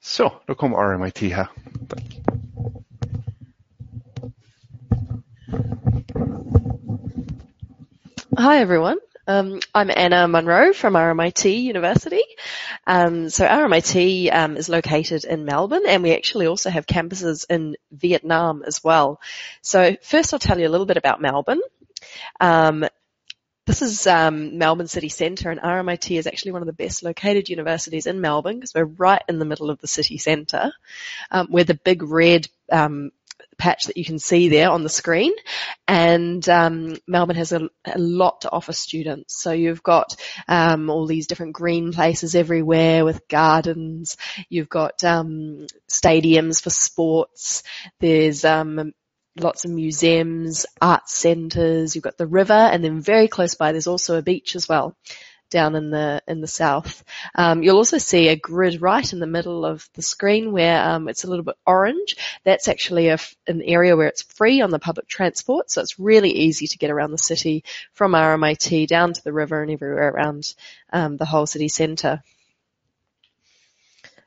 [0.01, 1.49] Så, då kommer RMIT här.
[1.89, 2.03] Tack.
[8.39, 8.97] Hi everyone.
[9.25, 12.23] Um, I'm Anna Munro from RMIT University.
[12.89, 17.77] Um, so RMIT um, is located in Melbourne and we actually also have campuses in
[17.93, 19.20] Vietnam as well.
[19.61, 21.61] So first I'll tell you a little bit about Melbourne.
[22.41, 22.85] Um,
[23.64, 27.49] this is um, Melbourne City Centre and RMIT is actually one of the best located
[27.49, 30.73] universities in Melbourne because we're right in the middle of the city centre.
[31.31, 33.12] Um, the big red um,
[33.63, 35.33] patch that you can see there on the screen.
[35.87, 39.41] And um, Melbourne has a, a, lot to offer students.
[39.41, 40.17] So you've got
[40.49, 44.17] um, all these different green places everywhere with gardens.
[44.49, 47.63] You've got um, stadiums for sports.
[48.01, 48.95] There's um,
[49.39, 51.95] lots of museums, art centres.
[51.95, 54.97] You've got the river, and then very close by there's also a beach as well
[55.53, 57.05] down in the in the south.
[57.34, 61.09] Um, you'll also see a grid right in the middle of the screen where um,
[61.09, 62.16] it's a little bit orange.
[62.42, 66.30] That's actually a, an area where it's free on the public transport, so it's really
[66.30, 70.55] easy to get around the city from RMIT down to the river and everywhere around
[70.92, 72.22] um, the whole city centre.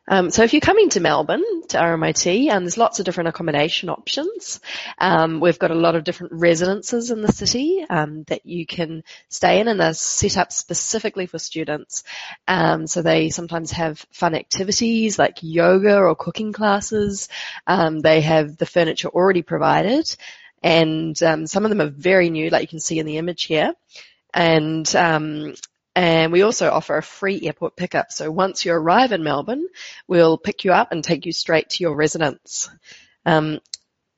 [0.07, 3.89] Um, so if you're coming to Melbourne, to RMIT, um, there's lots of different accommodation
[3.89, 4.59] options.
[4.99, 9.03] Um, we've got a lot of different residences in the city um, that you can
[9.29, 12.03] stay in and they're set up specifically for students.
[12.47, 17.29] Um, so they sometimes have fun activities like yoga or cooking classes.
[17.65, 20.15] Um, they have the furniture already provided
[20.61, 23.73] and some of them are very new like you can see in the image here.
[24.33, 24.87] And
[25.95, 28.11] and we also offer a free airport pickup.
[28.11, 29.67] So once you arrive in Melbourne,
[30.07, 32.69] we'll pick you up and take you straight to your residence.
[33.25, 33.59] Um,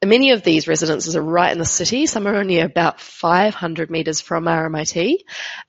[0.03, 2.07] many of these residences are right in the city.
[2.07, 5.19] Some are only about 500 metres from RMIT.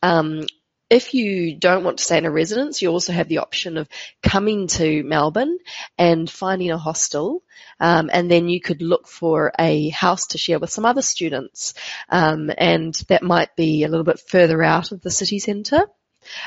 [0.03, 0.47] Um,
[0.91, 3.87] if you don't want to stay in a residence, you also have the option of
[4.23, 5.59] coming to Melbourne
[5.99, 7.43] and finding a hostel,
[7.79, 11.75] um, and then you could look for a house to share with some other students,
[12.09, 15.85] um, and that might be a little bit further out of the city centre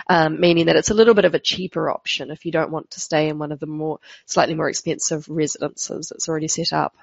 [0.08, 2.92] um, meaning that it's a little bit of a cheaper option if you don't want
[2.92, 6.96] to stay in one of the more slightly more expensive residences that's already set up.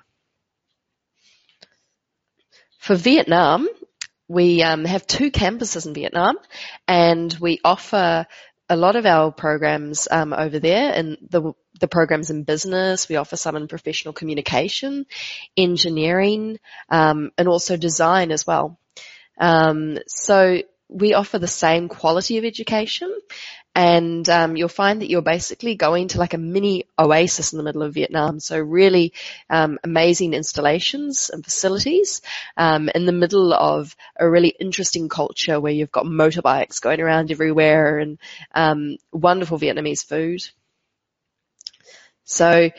[2.79, 3.69] For Vietnam,
[4.29, 6.37] we um, have two campuses in Vietnam,
[6.87, 8.27] and we offer
[8.71, 13.09] a lot of our programs um, over there, and the the programs in business.
[13.09, 15.07] We offer some in professional communication,
[15.57, 16.59] engineering,
[16.89, 18.79] um, and also design as well.
[19.39, 23.15] Um, so we offer the same quality of education
[23.75, 27.63] and um, you'll find that you're basically going to like a mini oasis in the
[27.63, 28.41] middle of Vietnam.
[28.41, 29.13] So really
[29.49, 32.21] um, amazing installations and facilities
[32.57, 37.31] um, in the middle of a really interesting culture where you've got motorbikes going around
[37.31, 38.19] everywhere and
[38.53, 40.43] um, wonderful Vietnamese food.
[42.25, 42.71] So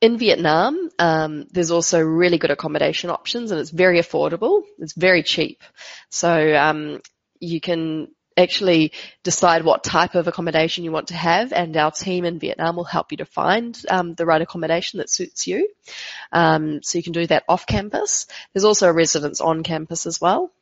[0.00, 4.62] in Vietnam, um, there's also really good accommodation options and it's very affordable.
[4.78, 5.62] It's very cheap.
[6.08, 7.00] So um,
[7.40, 12.24] you can actually decide what type of accommodation you want to have and our team
[12.24, 15.68] in Vietnam will help you to find um, the right accommodation that suits you.
[16.32, 18.26] Um, so you can do that off campus.
[18.52, 20.52] There's also a residence on campus as well.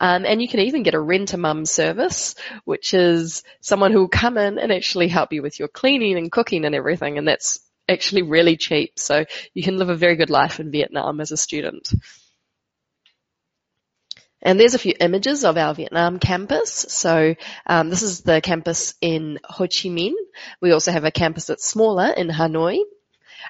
[0.00, 2.34] Um, and you can even get a rent-a-mum service,
[2.64, 6.32] which is someone who will come in and actually help you with your cleaning and
[6.32, 7.18] cooking and everything.
[7.18, 8.98] And that's actually really cheap.
[8.98, 11.92] So you can live a very good life in Vietnam as a student.
[14.42, 16.86] And there's a few images of our Vietnam campus.
[16.88, 17.34] So
[17.66, 20.14] um, this is the campus in Ho Chi Minh.
[20.60, 22.78] We also have a campus that's smaller in Hanoi.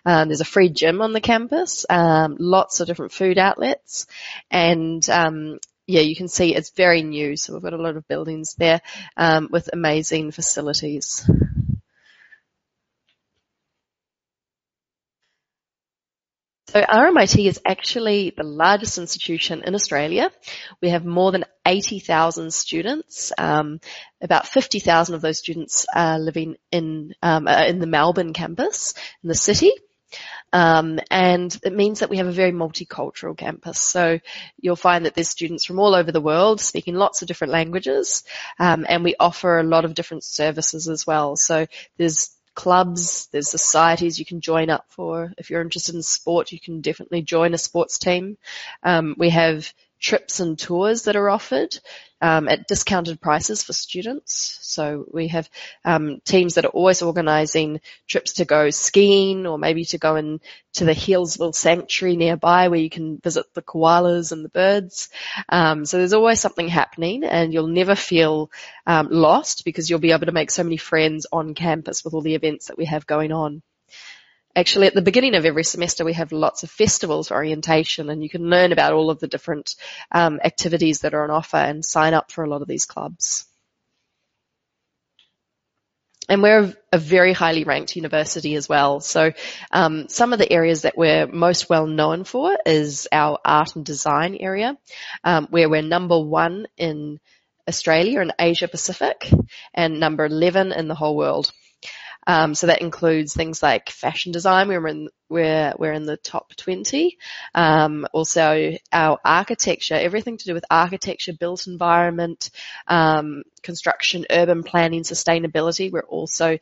[0.04, 4.06] Um, there's a free gym on the campus, um, lots of different food outlets,
[4.50, 7.36] and um, yeah, you can see it's very new.
[7.36, 8.80] So we've got a lot of buildings there
[9.16, 11.28] um, with amazing facilities.
[16.70, 20.30] So RMIT is actually the largest institution in Australia.
[20.80, 23.32] We have more than 80,000 students.
[23.36, 23.80] Um,
[24.20, 28.94] about 50,000 of those students are living in um, in the Melbourne campus
[29.24, 29.72] in the city.
[30.52, 33.80] Um, and it means that we have a very multicultural campus.
[33.80, 34.20] So
[34.60, 38.22] you'll find that there's students from all over the world speaking lots of different languages,
[38.60, 41.34] um, and we offer a lot of different services as well.
[41.34, 41.66] So
[41.98, 45.32] there's clubs, there's societies you can join up for.
[45.38, 48.36] If you're interested in sport, you can definitely join a sports team.
[48.82, 51.78] Um, we have trips and tours that are offered
[52.22, 54.58] um, at discounted prices for students.
[54.62, 55.48] So we have
[55.84, 60.40] um, teams that are always organising trips to go skiing or maybe to go in
[60.74, 65.08] to the Healesville Sanctuary nearby where you can visit the koalas and the birds.
[65.48, 68.50] Um, so there's always something happening and you'll never feel
[68.86, 72.22] um, lost because you'll be able to make so many friends on campus with all
[72.22, 73.62] the events that we have going on.
[74.56, 78.20] Actually, at the beginning of every semester, we have lots of festivals for orientation, and
[78.22, 79.76] you can learn about all of the different
[80.10, 83.46] um, activities that are on offer and sign up for a lot of these clubs.
[86.28, 89.00] And we're a very highly ranked university as well.
[89.00, 89.32] So
[89.72, 93.84] um, some of the areas that we're most well known for is our art and
[93.84, 94.76] design area,
[95.24, 97.18] um, where we're number one in
[97.68, 99.28] Australia and Asia Pacific,
[99.74, 101.52] and number 11 in the whole world.
[102.26, 104.68] Um, so that includes things like fashion design.
[104.68, 107.16] We're in we're we're in the top 20.
[107.54, 112.50] Um, also, our architecture, everything to do with architecture, built environment,
[112.86, 115.90] um, construction, urban planning, sustainability.
[115.90, 116.58] We're also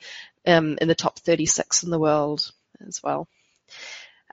[0.47, 2.53] um, in the top 36 in the world
[2.87, 3.29] as well.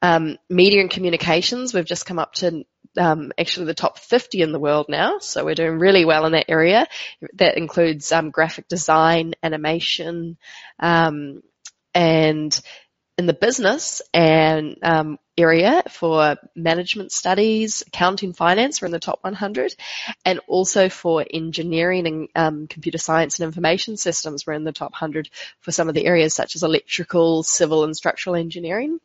[0.02, 2.66] Um, media and communications, we've just come up to
[2.98, 6.34] um, actually the top 50 in the world now, so we're doing really well in
[6.34, 6.88] that area.
[7.34, 10.38] That includes um, graphic design, animation,
[10.80, 11.42] um,
[11.94, 12.60] and
[13.18, 19.20] in the business and um, area for management studies, accounting, finance, we're in the top
[19.22, 19.76] 100,
[20.26, 24.92] and also for engineering and um, computer science and information systems, we're in the top
[24.92, 25.30] 100
[25.62, 29.00] for some of the areas such as electrical, civil, and structural engineering,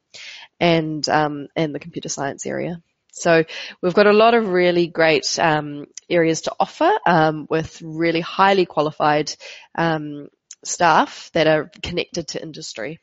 [0.58, 2.82] and um, and the computer science area.
[3.12, 3.44] So
[3.82, 8.66] we've got a lot of really great um, areas to offer um, with really highly
[8.66, 9.32] qualified
[9.74, 10.28] um,
[10.64, 13.00] staff that are connected to industry.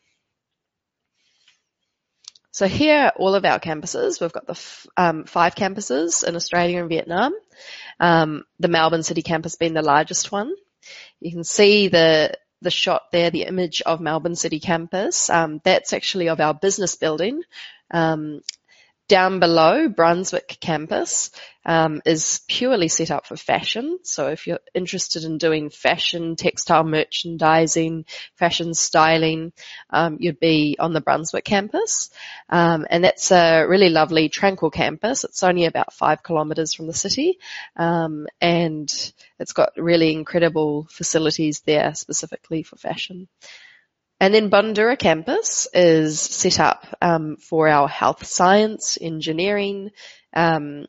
[2.52, 4.20] So here are all of our campuses.
[4.20, 7.34] We've got the f- um, five campuses in Australia and Vietnam.
[8.00, 10.52] Um, the Melbourne City campus being the largest one.
[11.20, 12.34] You can see the
[12.64, 15.30] the shot there, the image of Melbourne City campus.
[15.30, 17.44] Um, that's actually of our business building.
[17.92, 18.42] Um,
[19.08, 21.32] down below, Brunswick campus
[21.66, 24.00] um, is purely set up for fashion.
[24.04, 28.06] So if you're interested in doing fashion, textile merchandising,
[28.36, 29.54] fashion styling,
[29.90, 32.10] um, you'd be on the Brunswick campus.
[32.50, 35.24] Um, and that's a really lovely, tranquil campus.
[35.24, 37.40] It's only about five kilometres from the city.
[37.76, 38.92] Um, and
[39.40, 43.28] it's got really incredible facilities there specifically for fashion.
[44.20, 49.92] And then Bundoora campus is set up um, for our health science, engineering
[50.34, 50.88] um,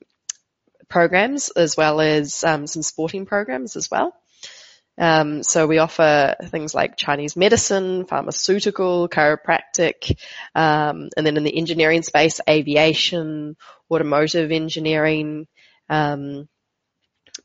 [0.89, 4.15] programs, as well as um, some sporting programs as well.
[4.97, 10.19] Um, so we offer things like Chinese medicine, pharmaceutical, chiropractic,
[10.55, 13.57] um, and then in the engineering space, aviation,
[13.91, 15.47] automotive engineering,
[15.89, 16.49] um,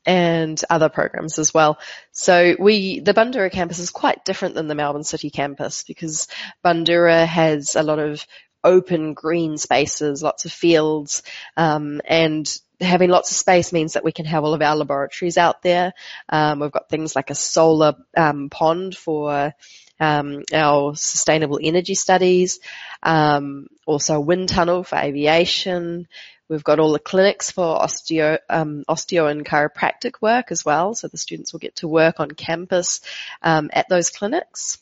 [0.05, 1.79] and other programs as well.
[2.11, 6.27] So we, the Bundoora campus is quite different than the Melbourne City campus because
[6.63, 8.25] Bundoora has a lot of
[8.63, 11.23] open green spaces, lots of fields,
[11.57, 12.47] um, and
[12.79, 15.93] having lots of space means that we can have all of our laboratories out there.
[16.29, 19.53] Um, we've got things like a solar um, pond for
[19.99, 22.59] um, our sustainable energy studies,
[23.01, 26.07] um, also a wind tunnel for aviation.
[26.49, 31.07] We've got all the clinics for osteo, um, osteo and chiropractic work as well, so
[31.07, 33.01] the students will get to work on campus
[33.41, 34.79] um, at those clinics.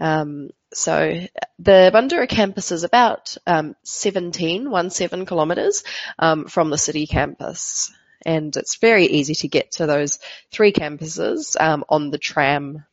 [0.00, 1.26] Um, so
[1.58, 5.82] the Bundoora campus is about um, 17, one seven kilometres
[6.18, 7.92] um, from the city campus,
[8.24, 10.20] and it's very easy to get to those
[10.52, 12.84] three campuses um, on the tram.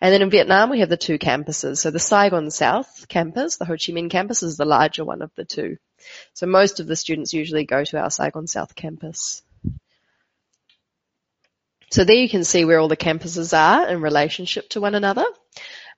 [0.00, 1.78] And then in Vietnam we have the two campuses.
[1.78, 5.32] So the Saigon South campus, the Ho Chi Minh campus, is the larger one of
[5.34, 5.78] the two.
[6.34, 9.42] So most of the students usually go to our Saigon South campus.
[11.90, 15.24] So there you can see where all the campuses are in relationship to one another.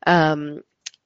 [0.07, 0.63] Um,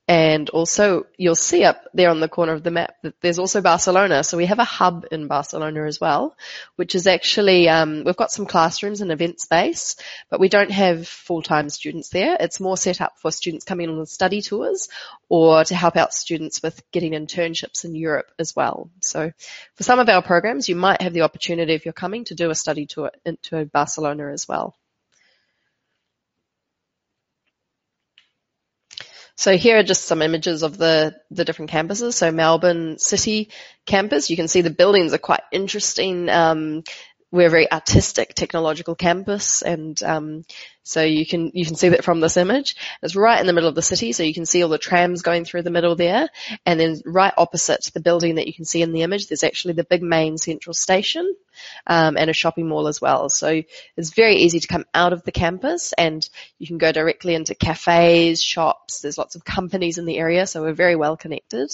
[0.09, 3.61] and also you'll see up there on the corner of the map that there's also
[3.61, 4.25] Barcelona.
[4.25, 6.37] So we have a hub in Barcelona as well,
[6.75, 9.97] which is actually, um, we've got some classrooms and event space,
[10.29, 12.37] but we don't have full-time students there.
[12.41, 14.89] It's more set up for students coming on study tours
[15.29, 18.91] or to help out students with getting internships in Europe as well.
[19.01, 19.31] So
[19.77, 22.51] for some of our programs, you might have the opportunity if you're coming to do
[22.51, 24.75] a study tour into Barcelona as well.
[29.43, 32.13] So here are just some images of the, the different campuses.
[32.13, 33.51] So Melbourne City
[33.87, 36.29] campus, you can see the buildings are quite interesting.
[36.29, 36.85] Um,
[37.33, 40.45] we're a very artistic technological campus and um,
[40.85, 42.77] so you can you can see that from this image.
[43.03, 45.23] It's right in the middle of the city, so you can see all the trams
[45.23, 46.29] going through the middle there.
[46.67, 49.75] And then right opposite the building that you can see in the image, there's actually
[49.75, 51.35] the big main central station
[51.87, 53.31] um, and a shopping mall as well.
[53.31, 53.63] So
[53.97, 56.29] it's very easy to come out of the campus and
[56.59, 59.01] you can go directly into cafes, shops.
[59.01, 61.71] There's lots of companies in the area, so we're very well connected.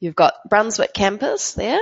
[0.00, 1.80] You've got Brunswick campus there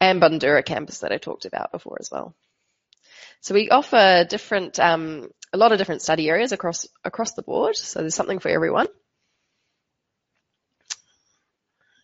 [0.00, 2.34] and Bundoora campus that I talked about before as well.
[3.40, 7.76] So we offer different, um, a lot of different study areas across across the board.
[7.76, 8.88] So there's something for everyone.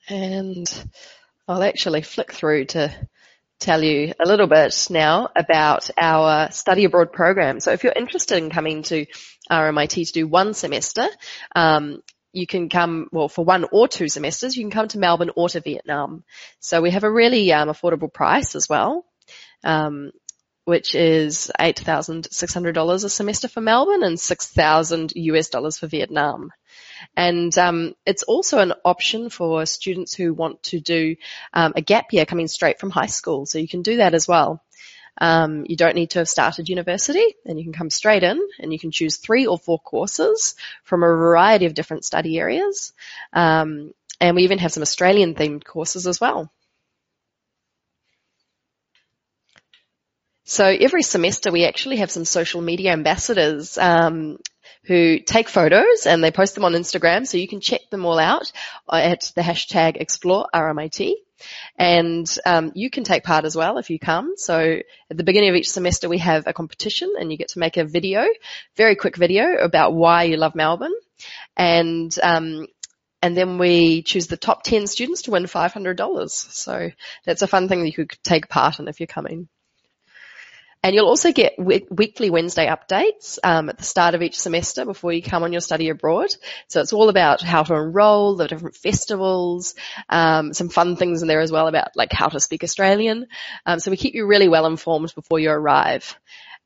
[0.09, 0.67] And
[1.49, 2.95] I'll actually flick through to
[3.59, 7.61] tell you a little bit now about our study abroad program.
[7.61, 9.07] So if you're interested in coming to
[9.51, 11.07] RMIT to do one semester,
[11.57, 12.03] um,
[12.35, 15.49] you can come, well, for one or two semesters, you can come to Melbourne or
[15.51, 16.25] to Vietnam.
[16.59, 19.05] So we have a really um, affordable price as well,
[19.63, 20.11] um,
[20.65, 26.51] which is $8,600 a semester for Melbourne and 6,000 US dollars for Vietnam.
[27.17, 31.15] And um, it's also an option for students who want to do
[31.53, 33.47] um, a gap year coming straight from high school.
[33.47, 34.64] So you can do that as well.
[35.19, 38.73] Um, you don't need to have started university and you can come straight in and
[38.73, 42.93] you can choose three or four courses from a variety of different study areas.
[43.33, 46.51] Um, and we even have some Australian themed courses as well.
[50.45, 54.39] So every semester we actually have some social media ambassadors um,
[54.85, 58.19] who take photos and they post them on Instagram, so you can check them all
[58.19, 58.53] out
[58.93, 61.15] at the hashtag Explore RMIT.
[61.79, 64.35] And um, you can take part as well if you come.
[64.37, 64.79] So
[65.11, 67.77] at the beginning of each semester we have a competition and you get to make
[67.77, 68.25] a video,
[68.77, 70.95] very quick video about why you love Melbourne.
[71.57, 72.67] And um,
[73.23, 76.29] and then we choose the top 10 students to win $500.
[76.29, 76.91] So
[77.25, 79.49] that's a fun thing that you could take part in if you're coming.
[80.85, 85.15] And you'll also get weekly Wednesday updates um, at the start of each semester before
[85.15, 86.37] you come on your study abroad.
[86.69, 89.77] So it's all about how to enroll, the different festivals,
[90.11, 93.29] um, some fun things in there as well about like how to speak Australian.
[93.65, 96.19] Um, so we keep you really well informed before you arrive.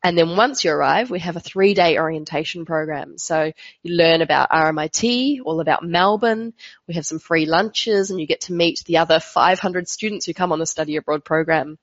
[0.02, 3.18] And then once you arrive, we have a three day orientation program.
[3.18, 3.52] So
[3.82, 6.52] you learn about RMIT, all about Melbourne.
[6.86, 10.34] We have some free lunches and you get to meet the other 500 students who
[10.34, 11.78] come on the study abroad program.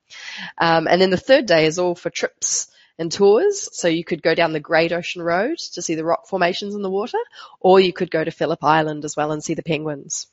[0.56, 2.68] Um, and then the third day is all for trips
[2.98, 3.68] and tours.
[3.72, 6.80] So you could go down the Great Ocean Road to see the rock formations in
[6.80, 7.18] the water,
[7.60, 10.26] or you could go to Phillip Island as well and see the penguins.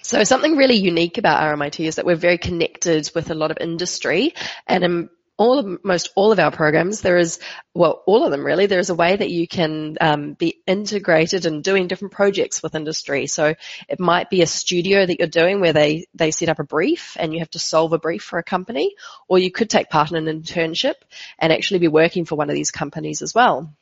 [0.00, 3.58] So something really unique about RMIT is that we're very connected with a lot of
[3.60, 4.32] industry
[4.66, 7.38] and all most all of our programs, there is,
[7.72, 11.46] well, all of them really, there is a way that you can um, be integrated
[11.46, 13.28] in doing different projects with industry.
[13.28, 13.54] So
[13.88, 17.16] it might be a studio that you're doing where they, they set up a brief
[17.18, 18.94] and you have to solve a brief for a company,
[19.28, 20.94] or you could take part in an internship
[21.38, 23.72] and actually be working for one of these companies as well.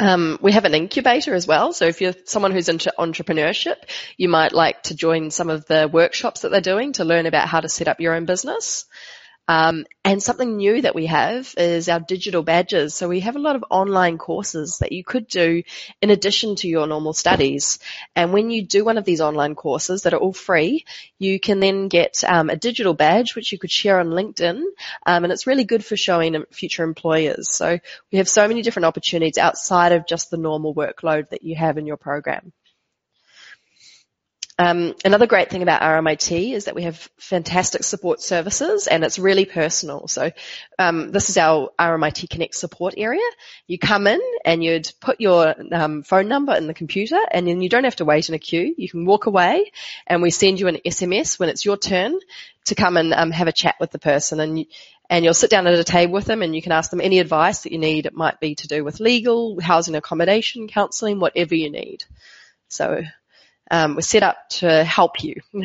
[0.00, 1.74] Um, we have an incubator as well.
[1.74, 3.76] So if you're someone who's into entrepreneurship,
[4.16, 7.48] you might like to join some of the workshops that they're doing to learn about
[7.48, 8.86] how to set up your own business.
[9.50, 12.94] Um, and something new that we have is our digital badges.
[12.94, 15.64] So we have a lot of online courses that you could do
[16.00, 17.80] in addition to your normal studies.
[18.14, 20.84] And when you do one of these online courses that are all free,
[21.18, 24.62] you can then get um, a digital badge which you could share on LinkedIn.
[25.04, 27.50] Um, and it's really good for showing future employers.
[27.50, 27.80] So
[28.12, 31.76] we have so many different opportunities outside of just the normal workload that you have
[31.76, 32.52] in your program.
[34.60, 39.18] Um, another great thing about RMIT is that we have fantastic support services and it's
[39.18, 40.06] really personal.
[40.06, 40.32] So
[40.78, 43.22] um, this is our RMIT Connect support area.
[43.66, 47.62] You come in and you'd put your um, phone number in the computer and then
[47.62, 48.74] you don't have to wait in a queue.
[48.76, 49.72] You can walk away
[50.06, 52.18] and we send you an SMS when it's your turn
[52.66, 54.66] to come and um, have a chat with the person and you,
[55.08, 57.18] and you'll sit down at a table with them and you can ask them any
[57.18, 58.04] advice that you need.
[58.04, 62.04] It might be to do with legal, housing accommodation, counselling, whatever you need.
[62.68, 63.04] So
[63.70, 65.36] um, we're set up to help you.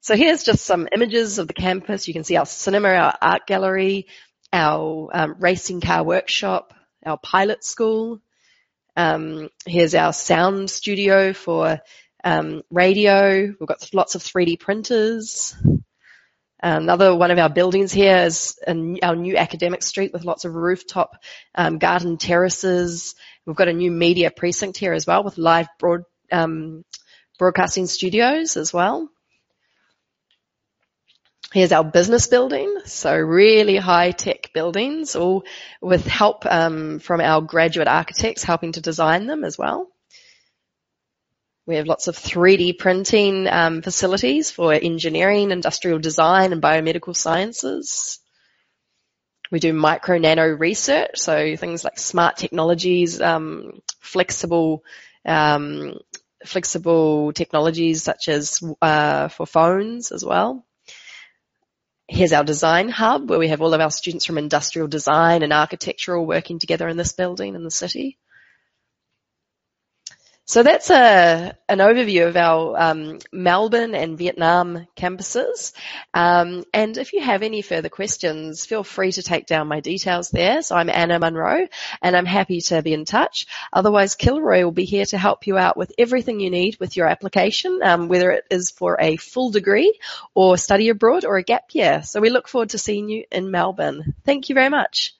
[0.00, 2.08] so here's just some images of the campus.
[2.08, 4.06] You can see our cinema, our art gallery,
[4.52, 8.20] our um, racing car workshop, our pilot school.
[8.96, 11.78] Um, here's our sound studio for
[12.24, 13.42] um, radio.
[13.46, 15.54] We've got lots of 3D printers.
[16.60, 21.12] Another one of our buildings here is our new academic street with lots of rooftop
[21.54, 23.14] um, garden terraces.
[23.46, 26.02] We've got a new media precinct here as well with live broad,
[26.32, 26.84] um,
[27.38, 29.08] broadcasting studios as well.
[31.52, 35.44] Here's our business building, so really high tech buildings, all
[35.80, 39.88] with help um, from our graduate architects helping to design them as well.
[41.64, 48.20] We have lots of 3D printing um, facilities for engineering, industrial design, and biomedical sciences.
[49.50, 54.82] We do micro nano research, so things like smart technologies, um, flexible
[55.24, 55.98] um,
[56.44, 60.64] flexible technologies such as uh, for phones as well.
[62.06, 65.52] Here's our design hub where we have all of our students from industrial design and
[65.52, 68.18] architectural working together in this building in the city.
[70.48, 75.74] So that's a, an overview of our um, Melbourne and Vietnam campuses.
[76.14, 80.30] Um, and if you have any further questions, feel free to take down my details
[80.30, 80.62] there.
[80.62, 81.68] So I'm Anna Munro
[82.00, 83.46] and I'm happy to be in touch.
[83.74, 87.08] Otherwise, Kilroy will be here to help you out with everything you need with your
[87.08, 90.00] application, um, whether it is for a full degree
[90.32, 92.02] or study abroad or a gap year.
[92.04, 94.14] So we look forward to seeing you in Melbourne.
[94.24, 95.17] Thank you very much.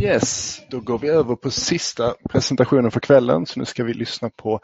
[0.00, 3.46] Yes, då går vi över på sista presentationen för kvällen.
[3.46, 4.60] Så nu ska vi lyssna på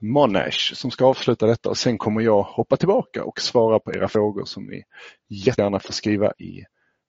[0.00, 4.08] Monash som ska avsluta detta och sen kommer jag hoppa tillbaka och svara på era
[4.08, 4.82] frågor som ni
[5.28, 6.64] jättegärna får skriva i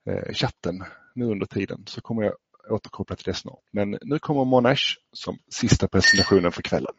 [0.10, 0.84] eh, chatten
[1.16, 2.34] nu under tiden så kommer jag
[2.70, 3.60] återkoppla till det snart.
[3.72, 6.94] Men nu kommer Monash som sista presentationen för kvällen.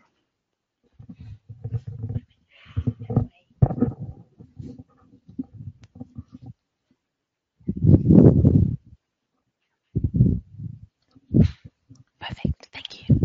[12.18, 12.70] Perfect.
[12.72, 13.18] Thank you.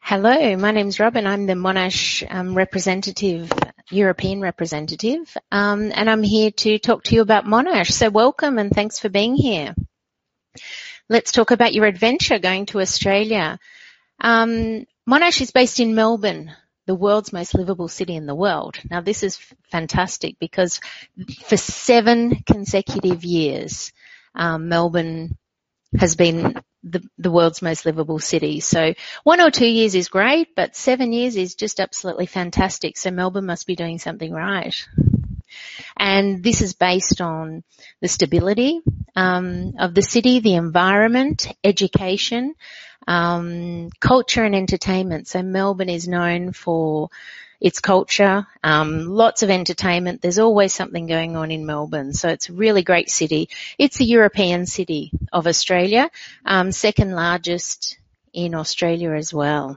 [0.00, 1.26] Hello, my name is Robin.
[1.26, 3.50] I'm the Monash um, representative,
[3.90, 7.90] European representative, um, and I'm here to talk to you about Monash.
[7.90, 9.74] So welcome and thanks for being here.
[11.08, 13.58] Let's talk about your adventure going to Australia.
[14.20, 16.52] Um, Monash is based in Melbourne,
[16.86, 18.76] the world's most livable city in the world.
[18.90, 19.38] Now this is
[19.70, 20.80] fantastic because
[21.44, 23.92] for seven consecutive years,
[24.34, 25.38] um, Melbourne
[25.98, 28.60] has been the, the world's most livable city.
[28.60, 28.94] So
[29.24, 32.96] one or two years is great, but seven years is just absolutely fantastic.
[32.96, 34.74] So Melbourne must be doing something right.
[35.96, 37.64] And this is based on
[38.00, 38.80] the stability
[39.16, 42.54] um, of the city, the environment, education,
[43.06, 45.28] um, culture and entertainment.
[45.28, 47.08] So Melbourne is known for
[47.60, 50.22] its culture, um, lots of entertainment.
[50.22, 53.48] There's always something going on in Melbourne, so it's a really great city.
[53.78, 56.10] It's the European city of Australia,
[56.44, 57.98] um, second largest
[58.32, 59.76] in Australia as well.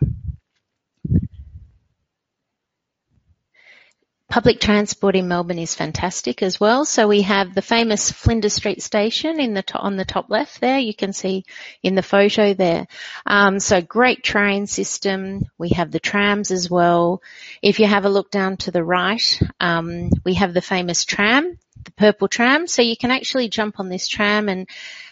[4.32, 6.86] Public transport in Melbourne is fantastic as well.
[6.86, 10.62] So we have the famous Flinders Street station in the to- on the top left
[10.62, 10.80] there.
[10.80, 11.44] You can see
[11.84, 12.88] in the photo there.
[13.26, 15.41] Um, so great train system.
[15.58, 17.22] We have the trams as well.
[17.62, 21.58] If you have a look down to the right, um, we have the famous tram,
[21.84, 22.68] the purple tram.
[22.68, 24.66] So you can actually jump on this tram and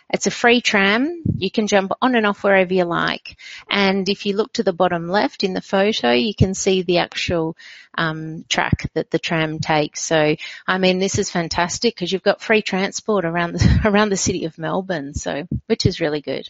[0.10, 1.22] it's a free tram.
[1.36, 3.38] You can jump on and off wherever you like.
[3.70, 6.98] And if you look to the bottom left in the photo, you can see the
[6.98, 7.56] actual
[7.96, 10.02] um, track that the tram takes.
[10.02, 10.36] So,
[10.68, 14.46] I mean, this is fantastic because you've got free transport around the, around the city
[14.46, 15.14] of Melbourne.
[15.14, 16.50] So, which is really good.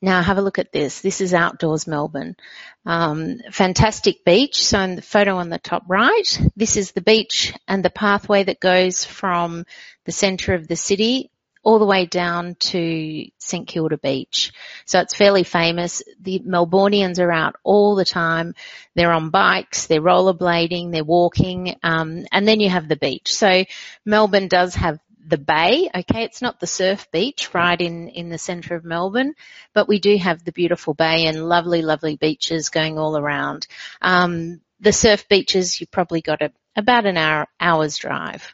[0.00, 1.00] Now have a look at this.
[1.00, 2.36] This is outdoors Melbourne.
[2.84, 4.62] Um, fantastic beach.
[4.62, 8.44] So in the photo on the top right, this is the beach and the pathway
[8.44, 9.64] that goes from
[10.04, 11.30] the centre of the city
[11.64, 14.52] all the way down to St Kilda Beach.
[14.84, 16.02] So it's fairly famous.
[16.20, 18.54] The Melbournians are out all the time.
[18.94, 23.34] They're on bikes, they're rollerblading, they're walking, um, and then you have the beach.
[23.34, 23.64] So
[24.04, 25.88] Melbourne does have the bay.
[25.94, 29.34] Okay, it's not the surf beach right in, in the centre of Melbourne,
[29.72, 33.66] but we do have the beautiful bay and lovely, lovely beaches going all around.
[34.02, 38.52] Um, the surf beaches, you probably got a, about an hour, hour's drive.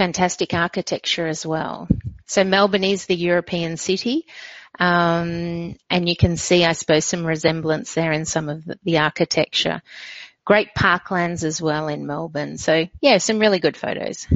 [0.00, 1.86] Fantastic architecture as well.
[2.24, 4.26] So Melbourne is the European city.
[4.78, 9.82] Um, and you can see, I suppose, some resemblance there in some of the, architecture.
[10.46, 12.56] Great parklands as well in Melbourne.
[12.56, 14.26] So yeah, some really good photos.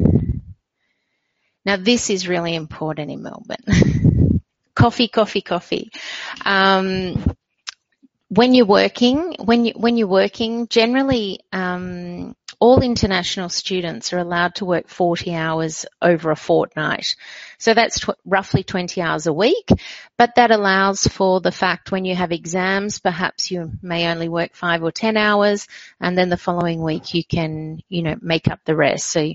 [1.65, 4.43] Now this is really important in Melbourne.
[4.75, 5.91] coffee, coffee, coffee.
[6.45, 7.25] Um,
[8.35, 14.55] when you're working, when you when you're working, generally um, all international students are allowed
[14.57, 17.17] to work 40 hours over a fortnight.
[17.59, 19.69] So that's tw- roughly 20 hours a week,
[20.17, 24.55] but that allows for the fact when you have exams, perhaps you may only work
[24.55, 25.69] five or 10 hours
[26.01, 29.07] and then the following week you can, you know, make up the rest.
[29.07, 29.35] So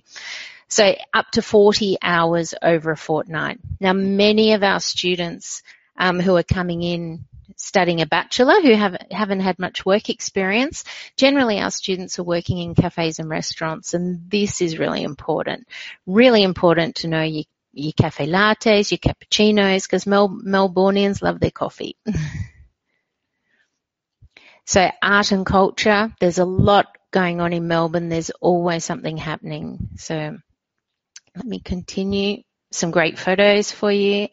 [0.67, 3.59] so up to 40 hours over a fortnight.
[3.79, 5.63] Now many of our students
[5.97, 10.83] um, who are coming in studying a bachelor who have, haven't had much work experience.
[11.17, 15.67] Generally our students are working in cafes and restaurants and this is really important.
[16.05, 21.51] Really important to know your, your cafe lattes, your cappuccinos because Mel, Melbournians love their
[21.51, 21.97] coffee.
[24.65, 28.09] so art and culture, there's a lot going on in Melbourne.
[28.09, 29.89] There's always something happening.
[29.97, 30.37] So
[31.35, 32.43] let me continue.
[32.71, 34.27] Some great photos for you.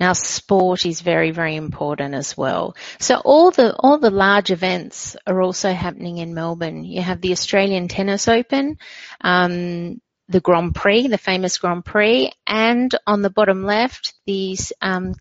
[0.00, 2.74] Now sport is very, very important as well.
[2.98, 6.84] So all the, all the large events are also happening in Melbourne.
[6.84, 8.78] You have the Australian Tennis Open,
[9.20, 15.14] um, the Grand Prix, the famous Grand Prix, and on the bottom left, the um,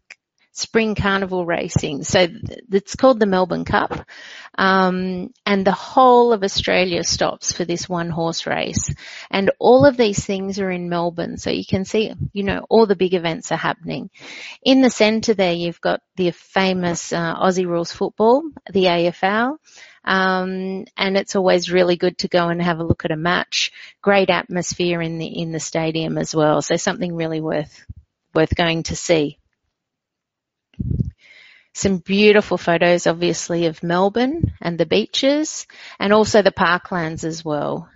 [0.59, 2.03] spring carnival racing.
[2.03, 2.27] So
[2.71, 4.05] it's called the Melbourne Cup.
[4.57, 8.93] Um, and the whole of Australia stops for this one horse race.
[9.31, 11.37] And all of these things are in Melbourne.
[11.37, 14.09] So you can see, you know, all the big events are happening.
[14.61, 19.57] In the centre there, you've got the famous uh, Aussie rules football, the AFL.
[20.03, 23.71] Um, and it's always really good to go and have a look at a match.
[24.01, 26.61] Great atmosphere in the in the stadium as well.
[26.61, 27.85] So something really worth
[28.33, 29.38] worth going to see.
[31.73, 35.65] Some beautiful photos obviously of Melbourne and the beaches
[35.99, 37.89] and also the parklands as well.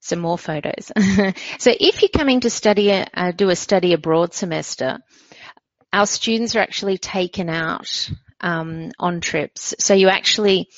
[0.00, 0.92] Some more photos.
[1.58, 4.98] so if you're coming to study, uh, do a study abroad semester,
[5.92, 8.10] our students are actually taken out
[8.40, 9.74] um, on trips.
[9.78, 10.68] So you actually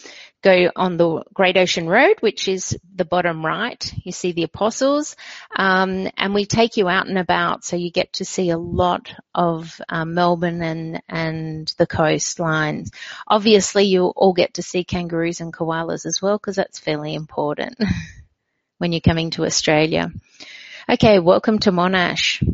[0.44, 3.92] go on the Great Ocean Road, which is the bottom right.
[4.04, 5.16] You see the apostles,
[5.56, 9.10] um, and we take you out and about, so you get to see a lot
[9.34, 12.90] of um, Melbourne and and the coastlines.
[13.26, 17.78] Obviously, you all get to see kangaroos and koalas as well, because that's fairly important
[18.78, 20.12] when you're coming to Australia.
[20.88, 22.46] Okay, welcome to Monash.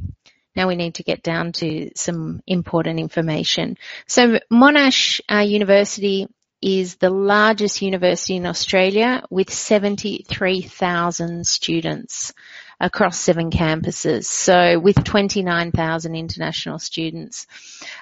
[0.55, 3.79] Now we need to get down to some important information.
[4.07, 6.29] So Monash uh, University
[6.63, 12.33] is the largest university in Australia with 73,000 students
[12.81, 14.25] across seven campuses.
[14.25, 17.47] So with 29,000 international students.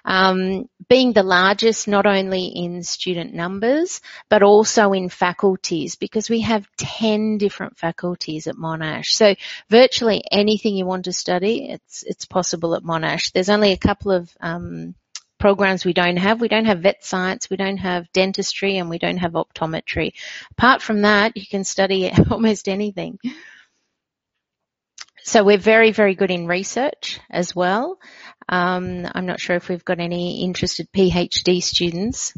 [0.05, 6.41] Um, being the largest not only in student numbers, but also in faculties because we
[6.43, 9.07] have 10 different faculties at Monash.
[9.07, 9.35] So
[9.69, 13.33] virtually anything you want to study, it's, it's possible at Monash.
[13.33, 14.95] There's only a couple of, um,
[15.39, 16.41] programs we don't have.
[16.41, 20.13] We don't have vet science, we don't have dentistry, and we don't have optometry.
[20.53, 23.19] Apart from that, you can study almost anything.
[25.23, 27.99] So we're very, very good in research as well.
[28.49, 32.33] Um, I'm not sure if we've got any interested PhD students,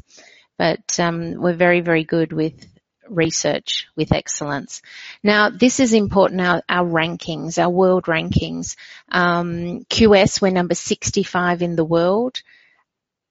[0.58, 2.66] but um, we're very, very good with
[3.08, 4.82] research with excellence.
[5.22, 8.76] Now, this is important, our, our rankings, our world rankings.
[9.08, 12.42] Um, QS, we're number 65 in the world.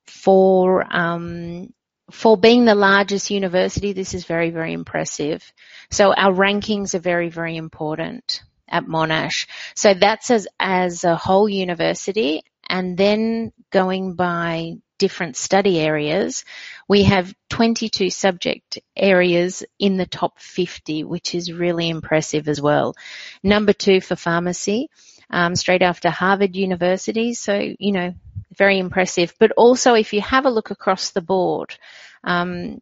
[0.10, 1.74] For, um,
[2.12, 5.52] for being the largest university, this is very, very impressive.
[5.92, 9.48] So our rankings are very, very important at Monash.
[9.76, 16.44] So that's as, as a whole university and then going by different study areas,
[16.88, 22.96] we have 22 subject areas in the top 50, which is really impressive as well.
[23.42, 24.90] Number two for pharmacy,
[25.32, 27.34] um, straight after Harvard University.
[27.34, 28.14] So, you know,
[28.56, 29.34] very impressive.
[29.40, 31.76] But also if you have a look across the board,
[32.24, 32.80] um,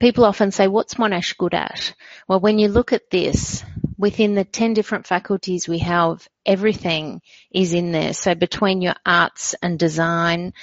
[0.00, 1.94] people often say, what's Monash good at?
[2.28, 3.64] Well, when you look at this,
[3.98, 7.22] within the 10 different faculties we have, everything
[7.52, 8.12] is in there.
[8.14, 10.54] So between your arts and design,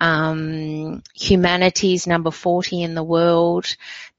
[0.00, 3.66] um, humanities number 40 in the world,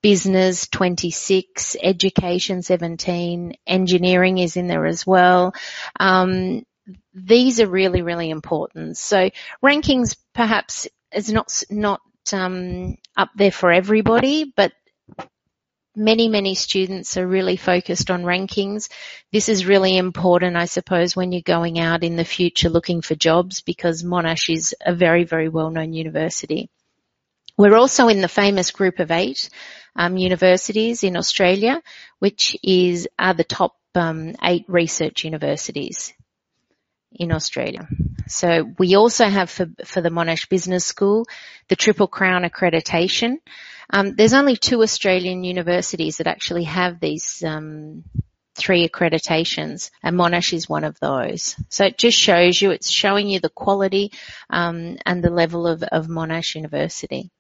[0.01, 5.53] business 26, education 17, engineering is in there as well.
[5.99, 6.65] Um,
[7.14, 8.98] these are really, really important.
[8.98, 9.30] So
[9.64, 12.02] rankings perhaps is not, not
[12.34, 14.72] um, up there for everybody, but
[15.95, 18.90] many, many students are really focused on rankings.
[19.32, 23.16] This is really important, I suppose, when you're going out in the future looking for
[23.16, 26.70] jobs because Monash is a very, very well-known university.
[27.57, 29.49] We're also in the famous group of eight
[29.95, 31.82] um, universities in Australia,
[32.20, 36.14] which is are the top um, eight research universities
[37.11, 37.88] in Australia.
[38.27, 41.26] So we also have for, for the Monash Business School
[41.68, 43.38] the Triple Crown accreditation.
[43.91, 48.03] Um, there's only two Australian universities that actually have these um,
[48.56, 51.56] three accreditations, and Monash is one of those.
[51.69, 54.11] So it just shows you, it's showing you the quality
[54.49, 57.31] um, and the level of, of Monash University.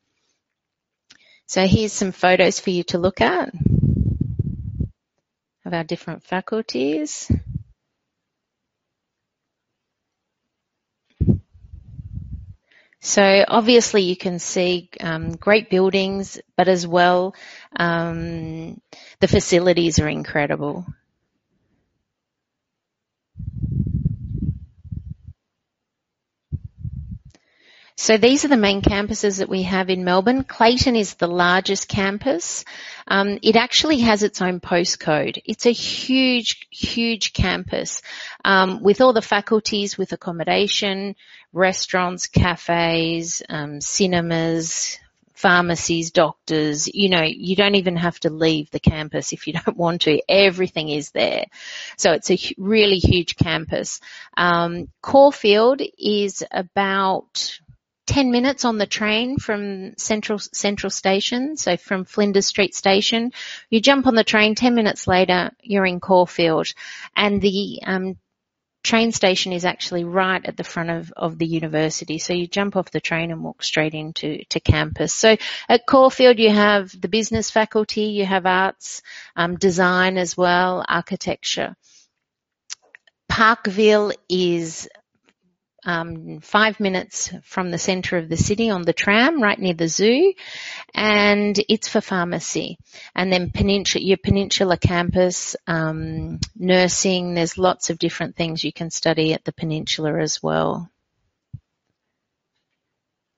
[1.45, 3.51] So here's some photos for you to look at
[5.65, 7.31] of our different faculties.
[13.01, 17.33] So obviously you can see um, great buildings, but as well
[17.77, 18.81] um,
[19.19, 20.85] the facilities are incredible.
[27.99, 30.45] So these are the main campuses that we have in Melbourne.
[30.45, 32.63] Clayton is the largest campus.
[33.05, 35.41] Um, it actually has its own postcode.
[35.43, 38.01] It's a huge, huge campus
[38.45, 41.17] um, with all the faculties, with accommodation,
[41.51, 44.97] restaurants, cafes, um, cinemas,
[45.33, 49.75] pharmacies, doctors, you know, you don't even have to leave the campus if you don't
[49.75, 50.21] want to.
[50.29, 51.47] Everything is there.
[51.97, 53.99] So it's a really huge campus.
[54.37, 57.59] Um, Caulfield is about
[58.09, 63.31] 10 minutes on the train from Central, Central Station, so from Flinders Street Station.
[63.69, 66.73] You jump on the train, 10 minutes later, you're in Caulfield.
[67.15, 68.17] And the um,
[68.83, 72.17] train station is actually right at the front of, of the university.
[72.17, 75.13] So you jump off the train and walk straight into to campus.
[75.13, 75.37] So
[75.69, 79.03] at Caulfield you have the business faculty, you have arts,
[79.35, 81.75] um, design as well, architecture.
[83.27, 84.89] Parkville is
[85.85, 89.87] um, five minutes from the centre of the city on the tram, right near the
[89.87, 90.33] zoo,
[90.93, 92.77] and it's for pharmacy.
[93.15, 97.33] And then Peninsula, your Peninsula campus, um, nursing.
[97.33, 100.89] There's lots of different things you can study at the Peninsula as well.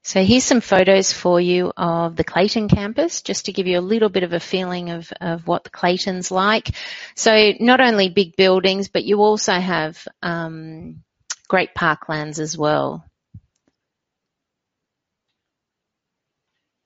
[0.04, 3.82] So here's some photos for you of the Clayton campus, just to give you a
[3.82, 6.72] little bit of a feeling of, of what the Clayton's like.
[7.16, 11.04] So not only big buildings, but you also have um,
[11.52, 13.04] great parklands as well.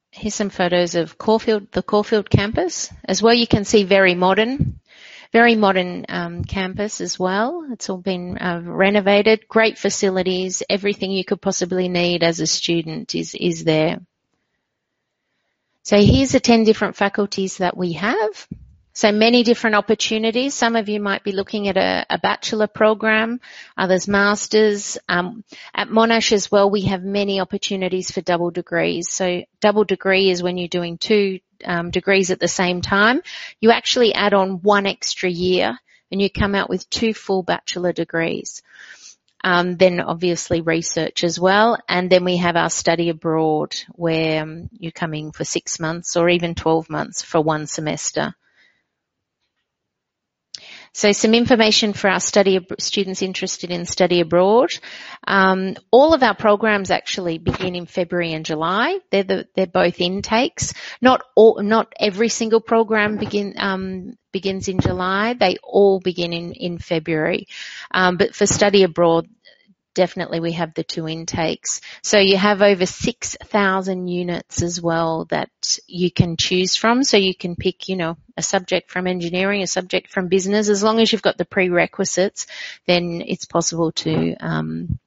[0.09, 2.91] Here's some photos of Caulfield, the Caulfield campus.
[3.07, 4.79] As well, you can see very modern,
[5.31, 7.67] very modern um, campus as well.
[7.73, 13.13] It's all been uh, renovated, great facilities, everything you could possibly need as a student
[13.13, 13.99] is, is there.
[15.83, 18.47] So here's the 10 different faculties that we have.
[18.95, 20.53] So many different opportunities.
[20.53, 23.41] Some of you might be looking at a, a bachelor program,
[23.75, 24.97] others masters.
[25.09, 25.43] Um,
[25.73, 29.11] at Monash as well, we have many opportunities for double degrees.
[29.11, 33.21] So double degree is when you're doing two um, degrees at the same time.
[33.59, 35.77] You actually add on one extra year
[36.09, 38.63] and you come out with two full bachelor degrees.
[39.43, 41.77] Um, then obviously research as well.
[41.89, 46.29] And then we have our study abroad where um, you're coming for six months or
[46.29, 48.35] even 12 months for one semester.
[50.95, 54.69] So some information for our study students interested in study abroad.
[55.27, 58.99] Um, all of our programs actually begin in February and July.
[59.11, 60.73] They're the, they're both intakes.
[61.01, 65.33] Not all, not every single program begin um, begins in July.
[65.33, 67.47] They all begin in in February.
[67.91, 69.27] Um, but for study abroad,
[69.95, 71.81] definitely we have the two intakes.
[72.03, 75.49] So you have over 6,000 units as well that
[75.87, 77.03] you can choose from.
[77.03, 80.69] So you can pick, you know, a subject from engineering, a subject from business.
[80.69, 82.45] As long as you've got the prerequisites,
[82.85, 84.99] then it's possible to, um,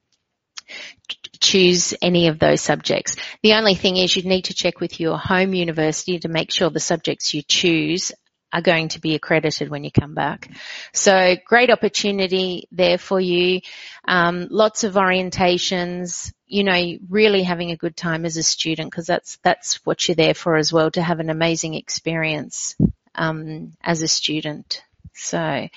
[1.39, 3.15] choose any of those subjects.
[3.41, 6.69] The only thing is you'd need to check with your home university to make sure
[6.69, 8.11] the subjects you choose
[8.51, 10.49] are going to be accredited when you come back.
[10.93, 13.61] So great opportunity there for you.
[14.07, 19.05] Um, lots of orientations, you know, really having a good time as a student because
[19.05, 22.75] that's, that's what you're there for as well, to have an amazing experience,
[23.15, 24.81] um, as a student.
[25.13, 25.67] So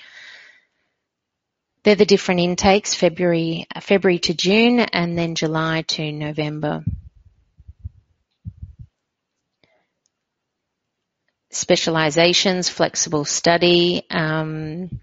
[1.83, 6.83] they're the different intakes, February, February to June and then July to November.
[11.55, 14.05] Specializations, flexible study.
[14.09, 14.99] Um,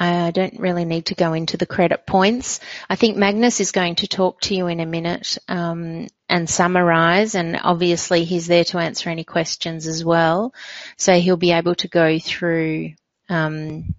[0.00, 2.60] I don't really need to go into the credit points.
[2.88, 7.34] I think Magnus is going to talk to you in a minute um, and summarize,
[7.34, 10.54] and obviously he's there to answer any questions as well.
[10.96, 12.92] So he'll be able to go through
[13.28, 13.94] um,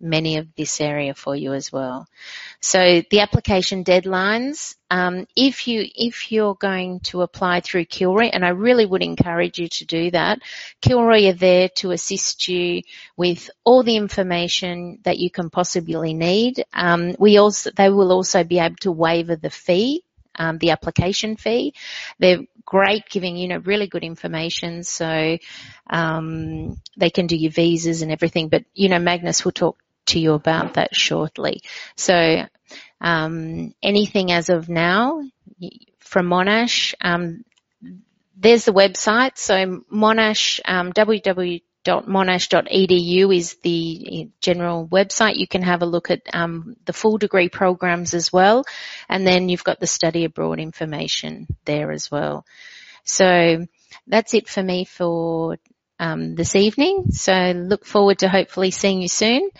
[0.00, 2.06] many of this area for you as well.
[2.60, 8.44] So the application deadlines, um, if you if you're going to apply through Kilroy, and
[8.44, 10.40] I really would encourage you to do that,
[10.80, 12.82] Kilroy are there to assist you
[13.16, 16.64] with all the information that you can possibly need.
[16.72, 20.04] Um, we also they will also be able to waiver the fee
[20.40, 21.74] um, the application fee.
[22.18, 24.82] They're great giving, you know, really good information.
[24.84, 25.38] So,
[25.88, 29.78] um, they can do your visas and everything, but, you know, Magnus will talk
[30.10, 31.62] to you about that shortly.
[31.96, 32.44] So
[33.00, 35.22] um, anything as of now
[35.98, 37.44] from Monash, um,
[38.36, 39.36] there's the website.
[39.36, 45.36] So Monash, um, www.monash.edu is the general website.
[45.36, 48.64] You can have a look at um, the full degree programs as well,
[49.08, 52.44] and then you've got the study abroad information there as well.
[53.04, 53.66] So
[54.06, 55.58] that's it for me for
[55.98, 57.12] um, this evening.
[57.12, 59.50] So look forward to hopefully seeing you soon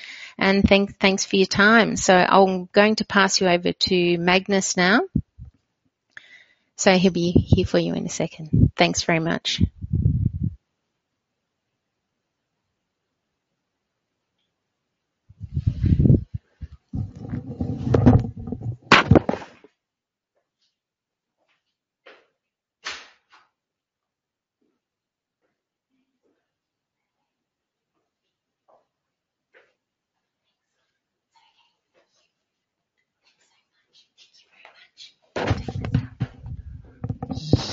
[0.41, 1.97] and thank, thanks for your time.
[1.97, 5.03] So I'm going to pass you over to Magnus now.
[6.77, 8.73] So he'll be here for you in a second.
[8.75, 9.62] Thanks very much.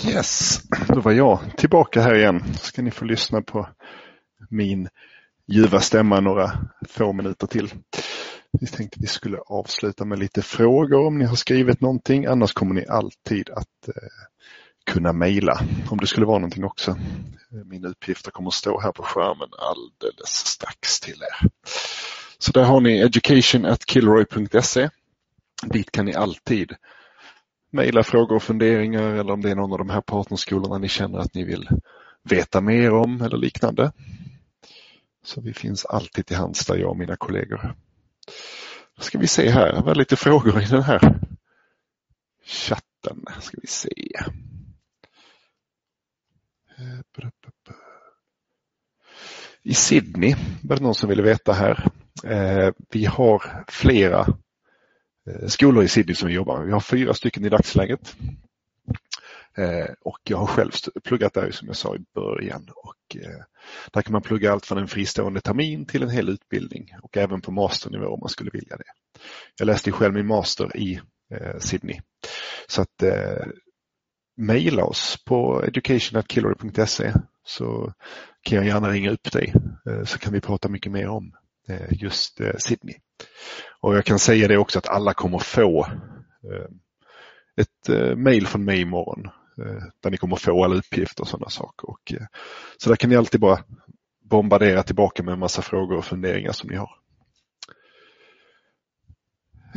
[0.08, 2.44] Yes, då var jag tillbaka här igen.
[2.54, 3.70] Ska ni få lyssna på
[4.50, 4.90] min
[5.48, 6.52] ljuva stämma några
[6.90, 7.74] få minuter till.
[8.60, 12.26] Vi tänkte vi skulle avsluta med lite frågor om ni har skrivit någonting.
[12.26, 13.94] Annars kommer ni alltid att eh,
[14.86, 15.60] kunna mejla
[15.90, 16.92] om det skulle vara någonting också.
[16.92, 21.50] Eh, Mina uppgifter kommer att stå här på skärmen alldeles strax till er.
[22.38, 24.90] Så där har ni education.kilroy.se.
[25.66, 26.76] Dit kan ni alltid
[27.72, 31.20] mejla frågor och funderingar eller om det är någon av de här partnerskolorna ni känner
[31.20, 31.70] att ni vill
[32.24, 33.92] veta mer om eller liknande.
[35.24, 37.76] Så vi finns alltid till hands där jag och mina kollegor.
[38.98, 41.20] Då ska vi se här, det var lite frågor i den här
[42.46, 43.26] chatten.
[43.40, 44.12] Ska vi se.
[46.78, 47.30] Eh,
[49.64, 51.92] I Sydney var det någon som ville veta här.
[52.24, 54.38] Eh, vi har flera
[55.28, 56.66] Eh, skolor i Sydney som vi jobbar med.
[56.66, 58.16] Vi har fyra stycken i dagsläget.
[59.58, 60.72] Eh, och jag har själv
[61.04, 62.70] pluggat där som jag sa i början.
[62.76, 63.44] Och eh,
[63.92, 67.42] där kan man plugga allt från en fristående termin till en hel utbildning och även
[67.42, 69.20] på masternivå om man skulle vilja det.
[69.60, 71.00] Jag läste själv min master i
[71.60, 72.00] Sydney.
[72.68, 73.04] Så att
[74.38, 77.14] mejla oss på education.killery.se
[77.44, 77.94] så
[78.42, 79.54] kan jag gärna ringa upp dig
[80.06, 81.34] så kan vi prata mycket mer om
[81.70, 82.96] Eh, just eh, Sydney.
[83.82, 85.86] Och jag kan säga det också att alla kommer få
[86.44, 86.68] eh,
[87.56, 89.30] ett mail från mig imorgon
[90.02, 91.90] där ni kommer få alla uppgifter och sådana saker.
[91.90, 92.14] Och,
[92.78, 93.64] så där kan ni alltid bara
[94.24, 96.90] bombardera tillbaka med en massa frågor och funderingar som ni har.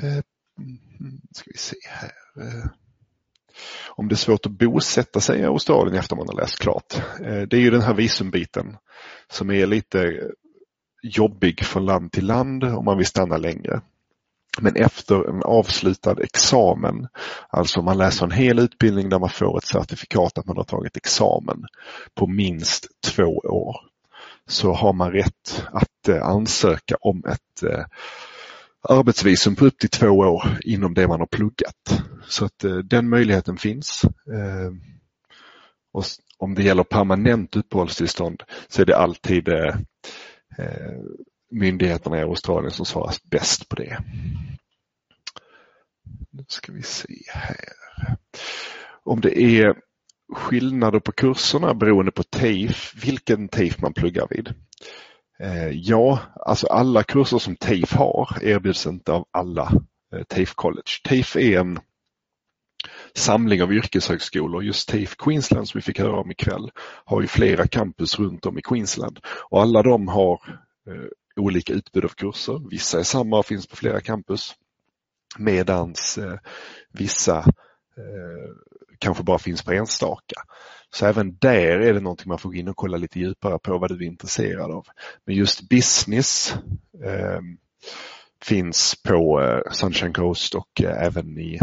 [0.02, 2.12] Mm, ska vi se här.
[3.88, 7.02] Om det är svårt att bosätta sig i Australien efter man har läst klart.
[7.18, 8.76] Det är ju den här visumbiten
[9.28, 10.30] som är lite
[11.02, 13.80] jobbig från land till land om man vill stanna längre.
[14.60, 17.08] Men efter en avslutad examen,
[17.48, 20.96] alltså man läser en hel utbildning där man får ett certifikat att man har tagit
[20.96, 21.64] examen
[22.14, 23.76] på minst två år,
[24.48, 27.84] så har man rätt att eh, ansöka om ett eh,
[28.88, 32.02] arbetsvisum på upp till två år inom det man har pluggat.
[32.28, 34.02] Så att eh, den möjligheten finns.
[35.92, 36.04] Och
[36.38, 39.48] om det gäller permanent uppehållstillstånd så är det alltid
[40.58, 41.00] Eh,
[41.50, 43.98] myndigheterna i Australien som svarar bäst på det.
[46.30, 47.56] Nu ska vi se här.
[49.02, 49.74] Om det är
[50.32, 54.54] skillnader på kurserna beroende på TAFE, vilken TAFE man pluggar vid.
[55.40, 59.72] Eh, ja, alltså alla kurser som TAFE har erbjuds inte av alla
[60.14, 60.90] eh, TAFE College.
[61.04, 61.78] TAFE är en
[63.14, 64.64] samling av yrkeshögskolor.
[64.64, 66.70] Just TAFE Queensland som vi fick höra om ikväll
[67.04, 69.18] har ju flera campus runt om i Queensland
[69.50, 70.32] och alla de har
[70.86, 72.70] eh, olika utbud av kurser.
[72.70, 74.54] Vissa är samma och finns på flera campus
[75.38, 76.38] medans eh,
[76.92, 77.38] vissa
[77.96, 78.54] eh,
[78.98, 80.42] kanske bara finns på enstaka.
[80.90, 83.78] Så även där är det någonting man får gå in och kolla lite djupare på
[83.78, 84.86] vad du är intresserad av.
[85.24, 86.54] Men just business
[87.04, 87.40] eh,
[88.44, 91.58] finns på eh, Sunshine Coast och eh, även i,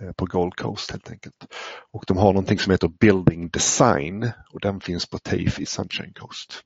[0.00, 1.54] Eh, på Gold Coast helt enkelt.
[1.92, 6.12] Och de har någonting som heter Building Design och den finns på TAFE i Sunshine
[6.12, 6.62] Coast.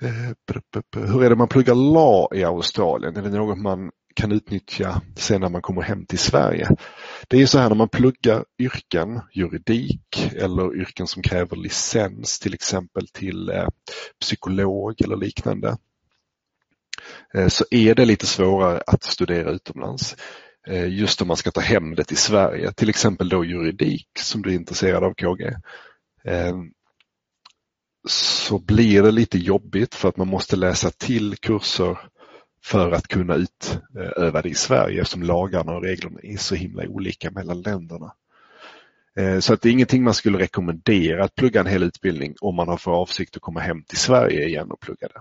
[0.00, 3.16] Eh, Hur är det man pluggar LA i Australien?
[3.16, 6.68] Är det något man kan utnyttja sen när man kommer hem till Sverige?
[7.28, 12.54] Det är så här när man pluggar yrken, juridik eller yrken som kräver licens till
[12.54, 13.68] exempel till eh,
[14.20, 15.76] psykolog eller liknande
[17.48, 20.16] så är det lite svårare att studera utomlands.
[20.66, 24.42] Eh, just om man ska ta hem det till Sverige, till exempel då juridik som
[24.42, 25.56] du är intresserad av KG
[26.24, 26.70] ehm,
[28.08, 31.98] så blir det lite jobbigt för att man måste läsa till kurser
[32.64, 36.88] för att kunna utöva eh, det i Sverige eftersom lagarna och reglerna är så himla
[36.88, 38.12] olika mellan länderna.
[39.16, 42.54] Eh, så att det är ingenting man skulle rekommendera att plugga en hel utbildning om
[42.54, 45.20] man har för avsikt att komma hem till Sverige igen och plugga det.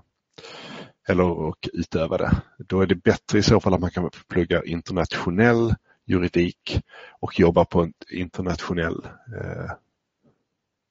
[1.07, 2.41] Eller och utöva det.
[2.57, 5.75] Då är det bättre i så fall att man kan plugga internationell
[6.05, 6.81] juridik
[7.19, 9.07] och jobba på en internationell
[9.37, 9.71] eh,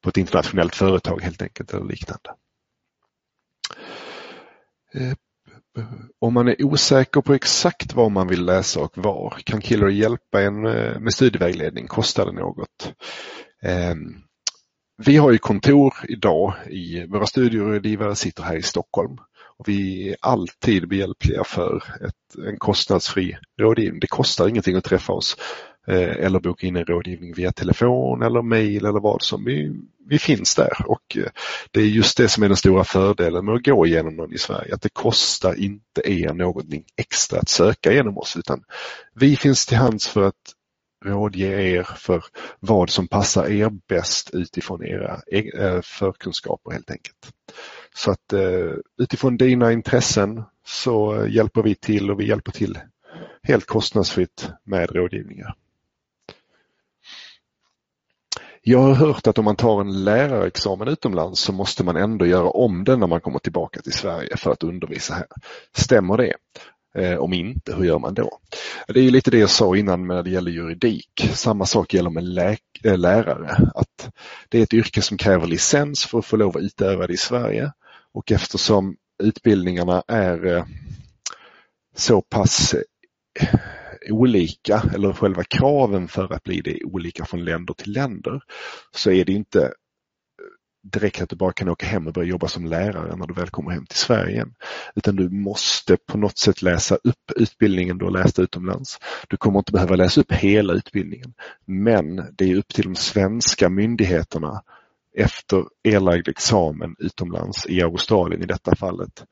[0.03, 2.35] på ett internationellt företag helt enkelt eller liknande.
[4.95, 5.13] Eh,
[6.19, 10.43] om man är osäker på exakt vad man vill läsa och var kan Killer hjälpa
[10.43, 11.87] en eh, med studievägledning.
[11.87, 12.95] Kostar det något?
[13.63, 13.95] Eh,
[14.97, 19.19] vi har ju kontor idag i våra studierådgivare sitter här i Stockholm
[19.59, 21.77] och vi är alltid behjälpliga för
[22.07, 24.01] ett, en kostnadsfri rådgivning.
[24.01, 25.37] Det kostar ingenting att träffa oss
[25.87, 29.45] eh, eller boka in en rådgivning via telefon eller mail eller vad som.
[29.45, 29.73] Vi,
[30.09, 31.31] vi finns där och eh,
[31.71, 34.39] det är just det som är den stora fördelen med att gå igenom någon i
[34.39, 38.65] Sverige, att det kostar inte er någonting extra att söka genom oss utan
[39.15, 40.55] vi finns till hands för att
[41.05, 42.25] rådge er för
[42.61, 47.33] vad som passar er bäst utifrån era eh, förkunskaper helt enkelt.
[47.97, 52.79] Så att eh, utifrån dina intressen så eh, hjälper vi till och vi hjälper till
[53.43, 55.55] helt kostnadsfritt med rådgivningar.
[58.63, 62.51] Jag har hört att om man tar en lärarexamen utomlands så måste man ändå göra
[62.51, 65.27] om den när man kommer tillbaka till Sverige för att undervisa här.
[65.77, 66.35] Stämmer det?
[66.99, 68.39] Eh, om inte, hur gör man då?
[68.89, 71.31] Det är lite det jag sa innan när det gäller juridik.
[71.33, 73.71] Samma sak gäller med eh, lärare.
[73.75, 74.11] Att
[74.49, 77.17] det är ett yrke som kräver licens för att få lov att utöva det i
[77.17, 77.73] Sverige
[78.15, 80.65] och eftersom utbildningarna är eh,
[81.97, 83.55] så pass eh,
[84.11, 88.41] olika eller själva kraven för att bli det olika från länder till länder
[88.95, 89.71] så är det inte eh,
[90.93, 93.51] direkt att du bara kan åka hem och börja jobba som lärare när du väl
[93.51, 94.47] kommer hem till Sverige.
[94.95, 98.99] Utan du måste på något sätt läsa upp utbildningen du har läst utomlands.
[99.29, 101.35] Du kommer inte behöva läsa upp hela utbildningen.
[101.67, 104.63] Men det är upp till de svenska myndigheterna
[105.19, 109.25] efter erlagd examen utomlands, i Australien i detta fallet,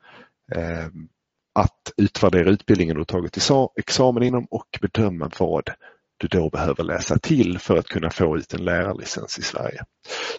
[0.55, 1.07] ehm,
[1.55, 3.37] att utvärdera utbildningen du tagit
[3.75, 5.69] examen inom och bedöma vad
[6.17, 9.83] du då behöver läsa till för att kunna få ut en lärarlicens i Sverige.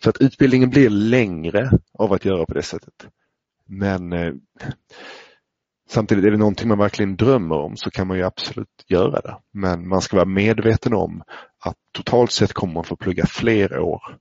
[0.03, 3.09] Så att utbildningen blir längre av att göra på det sättet.
[3.67, 4.33] Men eh,
[5.89, 9.37] samtidigt är det någonting man verkligen drömmer om så kan man ju absolut göra det.
[9.53, 11.23] Men man ska vara medveten om
[11.65, 14.19] att totalt sett kommer man få plugga fler år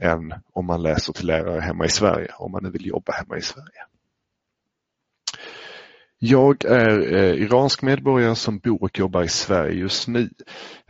[0.00, 3.36] än om man läser till lärare hemma i Sverige, om man nu vill jobba hemma
[3.36, 3.86] i Sverige.
[6.18, 10.30] Jag är eh, iransk medborgare som bor och jobbar i Sverige just nu.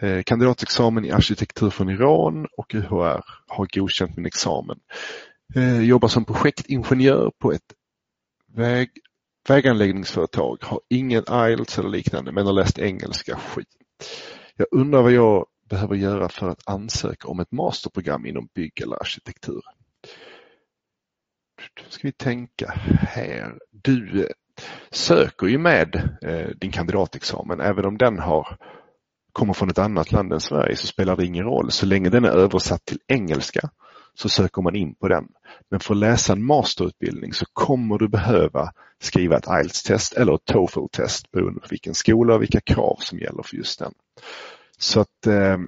[0.00, 4.78] Eh, kandidatexamen i arkitektur från Iran och UHR har godkänt min examen.
[5.54, 7.74] Eh, jobbar som projektingenjör på ett
[8.54, 8.90] väg,
[9.48, 10.58] väganläggningsföretag.
[10.62, 13.68] Har ingen IELTS eller liknande men har läst engelska skit.
[14.56, 18.96] Jag undrar vad jag behöver göra för att ansöka om ett masterprogram inom bygg eller
[18.96, 19.62] arkitektur.
[21.88, 23.58] Ska vi tänka här.
[23.70, 24.30] Du eh,
[24.90, 28.58] söker ju med eh, din kandidatexamen även om den har
[29.36, 31.70] kommer från ett annat land än Sverige så spelar det ingen roll.
[31.70, 33.70] Så länge den är översatt till engelska
[34.14, 35.28] så söker man in på den.
[35.70, 38.72] Men för att läsa en masterutbildning så kommer du behöva
[39.02, 43.42] skriva ett IELTS-test eller ett TOEFL-test beroende på vilken skola och vilka krav som gäller
[43.42, 43.92] för just den.
[44.78, 45.58] Så att eh,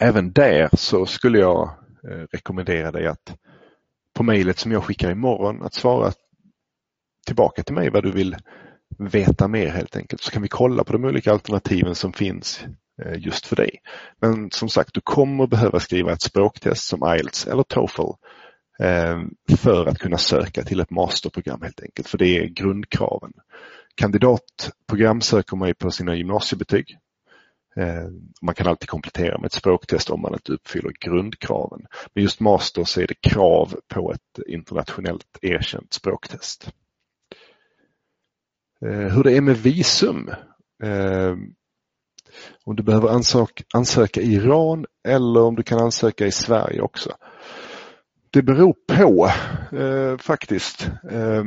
[0.00, 1.70] även där så skulle jag
[2.10, 3.36] eh, rekommendera dig att
[4.14, 6.12] på mejlet som jag skickar imorgon att svara
[7.26, 8.36] tillbaka till mig vad du vill
[8.98, 10.22] veta mer helt enkelt.
[10.22, 12.64] Så kan vi kolla på de olika alternativen som finns
[13.02, 13.78] eh, just för dig.
[14.20, 18.02] Men som sagt, du kommer behöva skriva ett språktest som IELTS eller TOEFL
[18.82, 19.20] eh,
[19.56, 23.32] för att kunna söka till ett masterprogram helt enkelt, för det är grundkraven.
[23.94, 26.98] Kandidatprogram söker man ju på sina gymnasiebetyg.
[27.76, 28.08] Eh,
[28.42, 31.86] man kan alltid komplettera med ett språktest om man inte uppfyller grundkraven.
[32.14, 36.72] Men just master så är det krav på ett internationellt erkänt språktest.
[38.84, 40.28] Eh, hur det är med visum.
[40.82, 41.34] Eh,
[42.64, 47.16] om du behöver ansöka, ansöka i Iran eller om du kan ansöka i Sverige också.
[48.30, 49.30] Det beror på
[49.76, 50.90] eh, faktiskt.
[51.10, 51.44] Eh,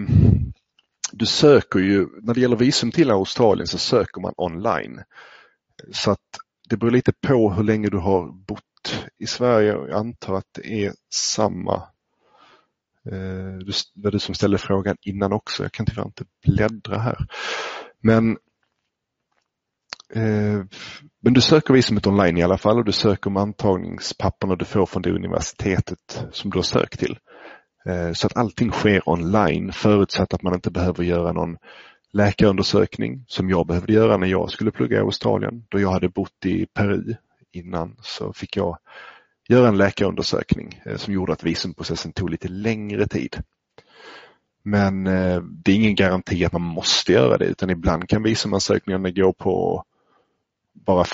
[1.11, 5.01] du söker ju, när det gäller visum till Australien så söker man online.
[5.91, 6.19] Så att
[6.69, 8.63] det beror lite på hur länge du har bott
[9.17, 9.75] i Sverige.
[9.75, 11.73] och Jag antar att det är samma
[13.05, 15.63] eh, det var du som ställde frågan innan också.
[15.63, 17.17] Jag kan tyvärr inte bläddra här.
[18.01, 18.37] Men,
[20.13, 20.63] eh,
[21.21, 24.85] men du söker visumet online i alla fall och du söker med antagningspapperna du får
[24.85, 27.17] från det universitetet som du har sökt till.
[27.85, 31.57] Eh, så att allting sker online förutsatt att man inte behöver göra någon
[32.13, 35.65] läkarundersökning som jag behövde göra när jag skulle plugga i Australien.
[35.69, 37.15] Då jag hade bott i Peru
[37.51, 38.77] innan så fick jag
[39.49, 43.43] göra en läkarundersökning eh, som gjorde att visumprocessen tog lite längre tid.
[44.63, 49.09] Men eh, det är ingen garanti att man måste göra det utan ibland kan visumansökningarna
[49.09, 49.83] gå på
[50.73, 51.05] bara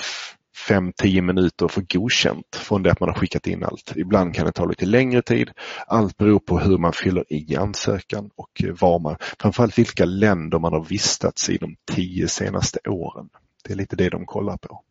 [0.56, 3.92] 5-10 minuter för godkänt från det att man har skickat in allt.
[3.96, 5.50] Ibland kan det ta lite längre tid.
[5.86, 10.58] Allt beror på hur man fyller i ansökan och eh, var man, framförallt vilka länder
[10.58, 13.28] man har vistats i de tio senaste åren.
[13.64, 14.82] Det är lite det de kollar på.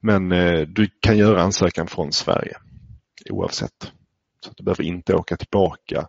[0.00, 2.56] Men eh, du kan göra ansökan från Sverige
[3.30, 3.92] oavsett.
[4.40, 6.08] Så Du behöver inte åka tillbaka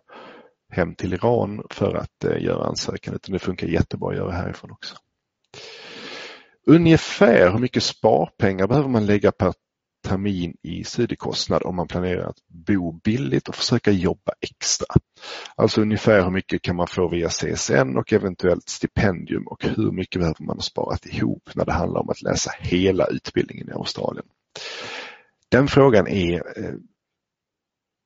[0.70, 4.70] hem till Iran för att eh, göra ansökan utan det funkar jättebra att göra härifrån
[4.70, 4.96] också.
[6.66, 9.52] Ungefär hur mycket sparpengar behöver man lägga per
[10.04, 14.86] termin i studiekostnad om man planerar att bo billigt och försöka jobba extra.
[15.56, 20.20] Alltså ungefär hur mycket kan man få via CSN och eventuellt stipendium och hur mycket
[20.20, 24.26] behöver man ha sparat ihop när det handlar om att läsa hela utbildningen i Australien.
[25.48, 26.74] Den frågan är eh,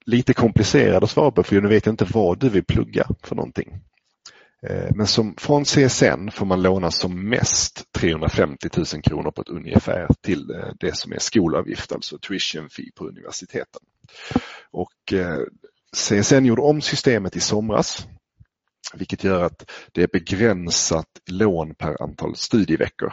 [0.06, 3.36] lite komplicerad att svara på för nu vet jag inte vad du vill plugga för
[3.36, 3.80] någonting.
[4.66, 9.48] Eh, men som, från CSN får man låna som mest 350 000 kronor på ett
[9.48, 13.82] ungefär till eh, det som är skolavgift, alltså tuition fee på universiteten.
[14.70, 15.38] Och eh,
[15.96, 18.06] CSN gjorde om systemet i somras
[18.94, 23.12] vilket gör att det är begränsat lån per antal studieveckor.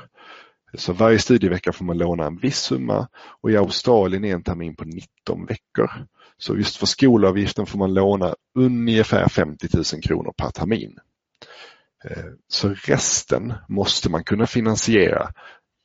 [0.73, 3.07] Så varje studievecka får man låna en viss summa
[3.41, 5.91] och i Australien är en termin på 19 veckor.
[6.38, 10.99] Så just för skolavgiften får man låna ungefär 50 000 kronor per termin.
[12.10, 15.32] Eh, så resten måste man kunna finansiera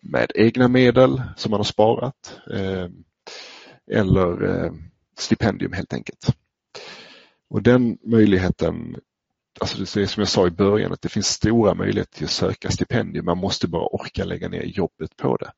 [0.03, 3.05] med egna medel som man har sparat ehm,
[3.91, 4.83] eller ehm,
[5.19, 6.37] stipendium helt enkelt.
[7.51, 8.97] Och den möjligheten,
[9.61, 12.31] alltså det är som jag sa i början, att det finns stora möjligheter till att
[12.31, 13.25] söka stipendium.
[13.25, 15.53] Man måste bara orka lägga ner jobbet på det.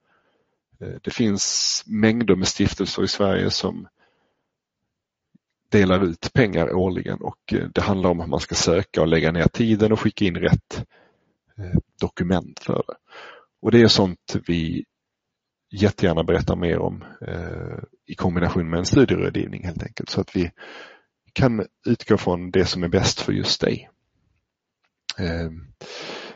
[0.86, 3.88] Eh, det finns mängder med stiftelser i Sverige som
[5.72, 9.32] delar ut pengar årligen och eh, det handlar om att man ska söka och lägga
[9.32, 10.84] ner tiden och skicka in rätt
[11.58, 12.94] eh, dokument för det.
[13.62, 14.84] Och det är sånt vi
[15.72, 20.50] jättegärna berättar mer om eh, i kombination med en studierådgivning helt enkelt så att vi
[21.32, 23.88] kan utgå från det som är bäst för just dig.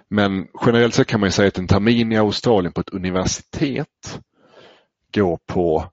[0.09, 4.21] Men generellt så kan man säga att en termin i Australien på ett universitet
[5.15, 5.91] går på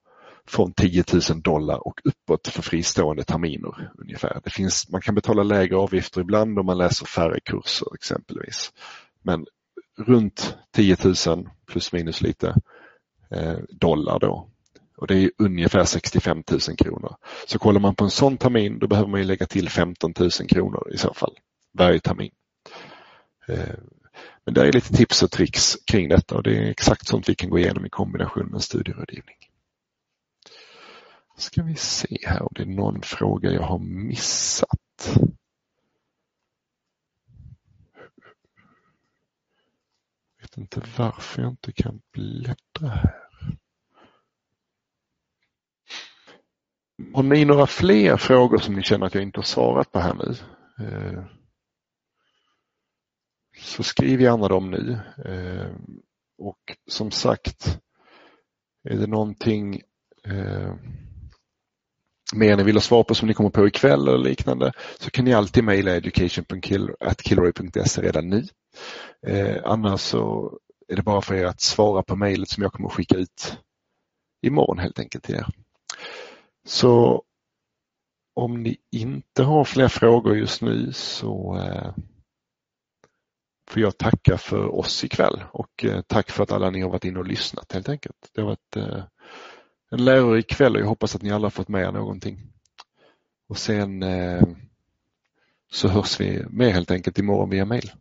[0.48, 4.42] från 10 000 dollar och uppåt för fristående terminer ungefär.
[4.44, 8.72] Det finns, man kan betala lägre avgifter ibland om man läser färre kurser exempelvis.
[9.22, 9.46] Men
[9.98, 10.98] runt 10
[11.28, 12.56] 000 plus minus lite
[13.32, 14.50] eh, dollar då.
[14.98, 17.16] Och det är ungefär 65 000 kronor.
[17.48, 20.92] Så kollar man på en sån termin då behöver man lägga till 15 000 kronor
[20.94, 21.34] i så fall
[21.74, 22.32] varje termin.
[23.48, 23.76] Eh,
[24.46, 27.36] men det är lite tips och tricks kring detta och det är exakt sånt vi
[27.36, 29.36] kan gå igenom i kombination med studierådgivning.
[31.36, 34.70] Ska vi se här om det är någon fråga jag har missat.
[40.38, 43.24] Jag vet inte varför jag inte kan bläddra här.
[47.14, 50.14] Har ni några fler frågor som ni känner att jag inte har svarat på här
[50.14, 50.36] nu?
[50.86, 51.24] Eh,
[53.58, 55.00] så skriv gärna dem nu.
[55.26, 55.76] Eh,
[56.38, 57.80] och som sagt,
[58.84, 59.82] är det någonting
[60.24, 60.76] eh,
[62.34, 65.26] mer ni vill ha svar på som ni kommer på ikväll eller liknande så kan
[65.26, 68.44] ni alltid mejla education.killroy.se redan nu.
[69.28, 70.54] Eh, annars så
[70.88, 73.58] är det bara för er att svara på mejlet som jag kommer att skicka ut
[74.42, 75.48] imorgon helt enkelt till er.
[76.66, 77.24] Så
[78.36, 81.94] om ni inte har fler frågor just nu så eh,
[83.70, 87.06] får jag tacka för oss ikväll och eh, tack för att alla ni har varit
[87.06, 88.30] inne och lyssnat helt enkelt.
[88.34, 89.04] Det har varit eh,
[89.94, 92.40] en lärorik kväll och jag hoppas att ni alla fått med er någonting.
[93.50, 94.44] Och sen eh,
[95.72, 97.92] så hörs vi med helt enkelt imorgon via mail.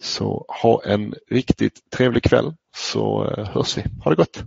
[0.00, 3.84] Så ha en riktigt trevlig kväll så eh, hörs vi.
[4.04, 4.44] Ha det gott!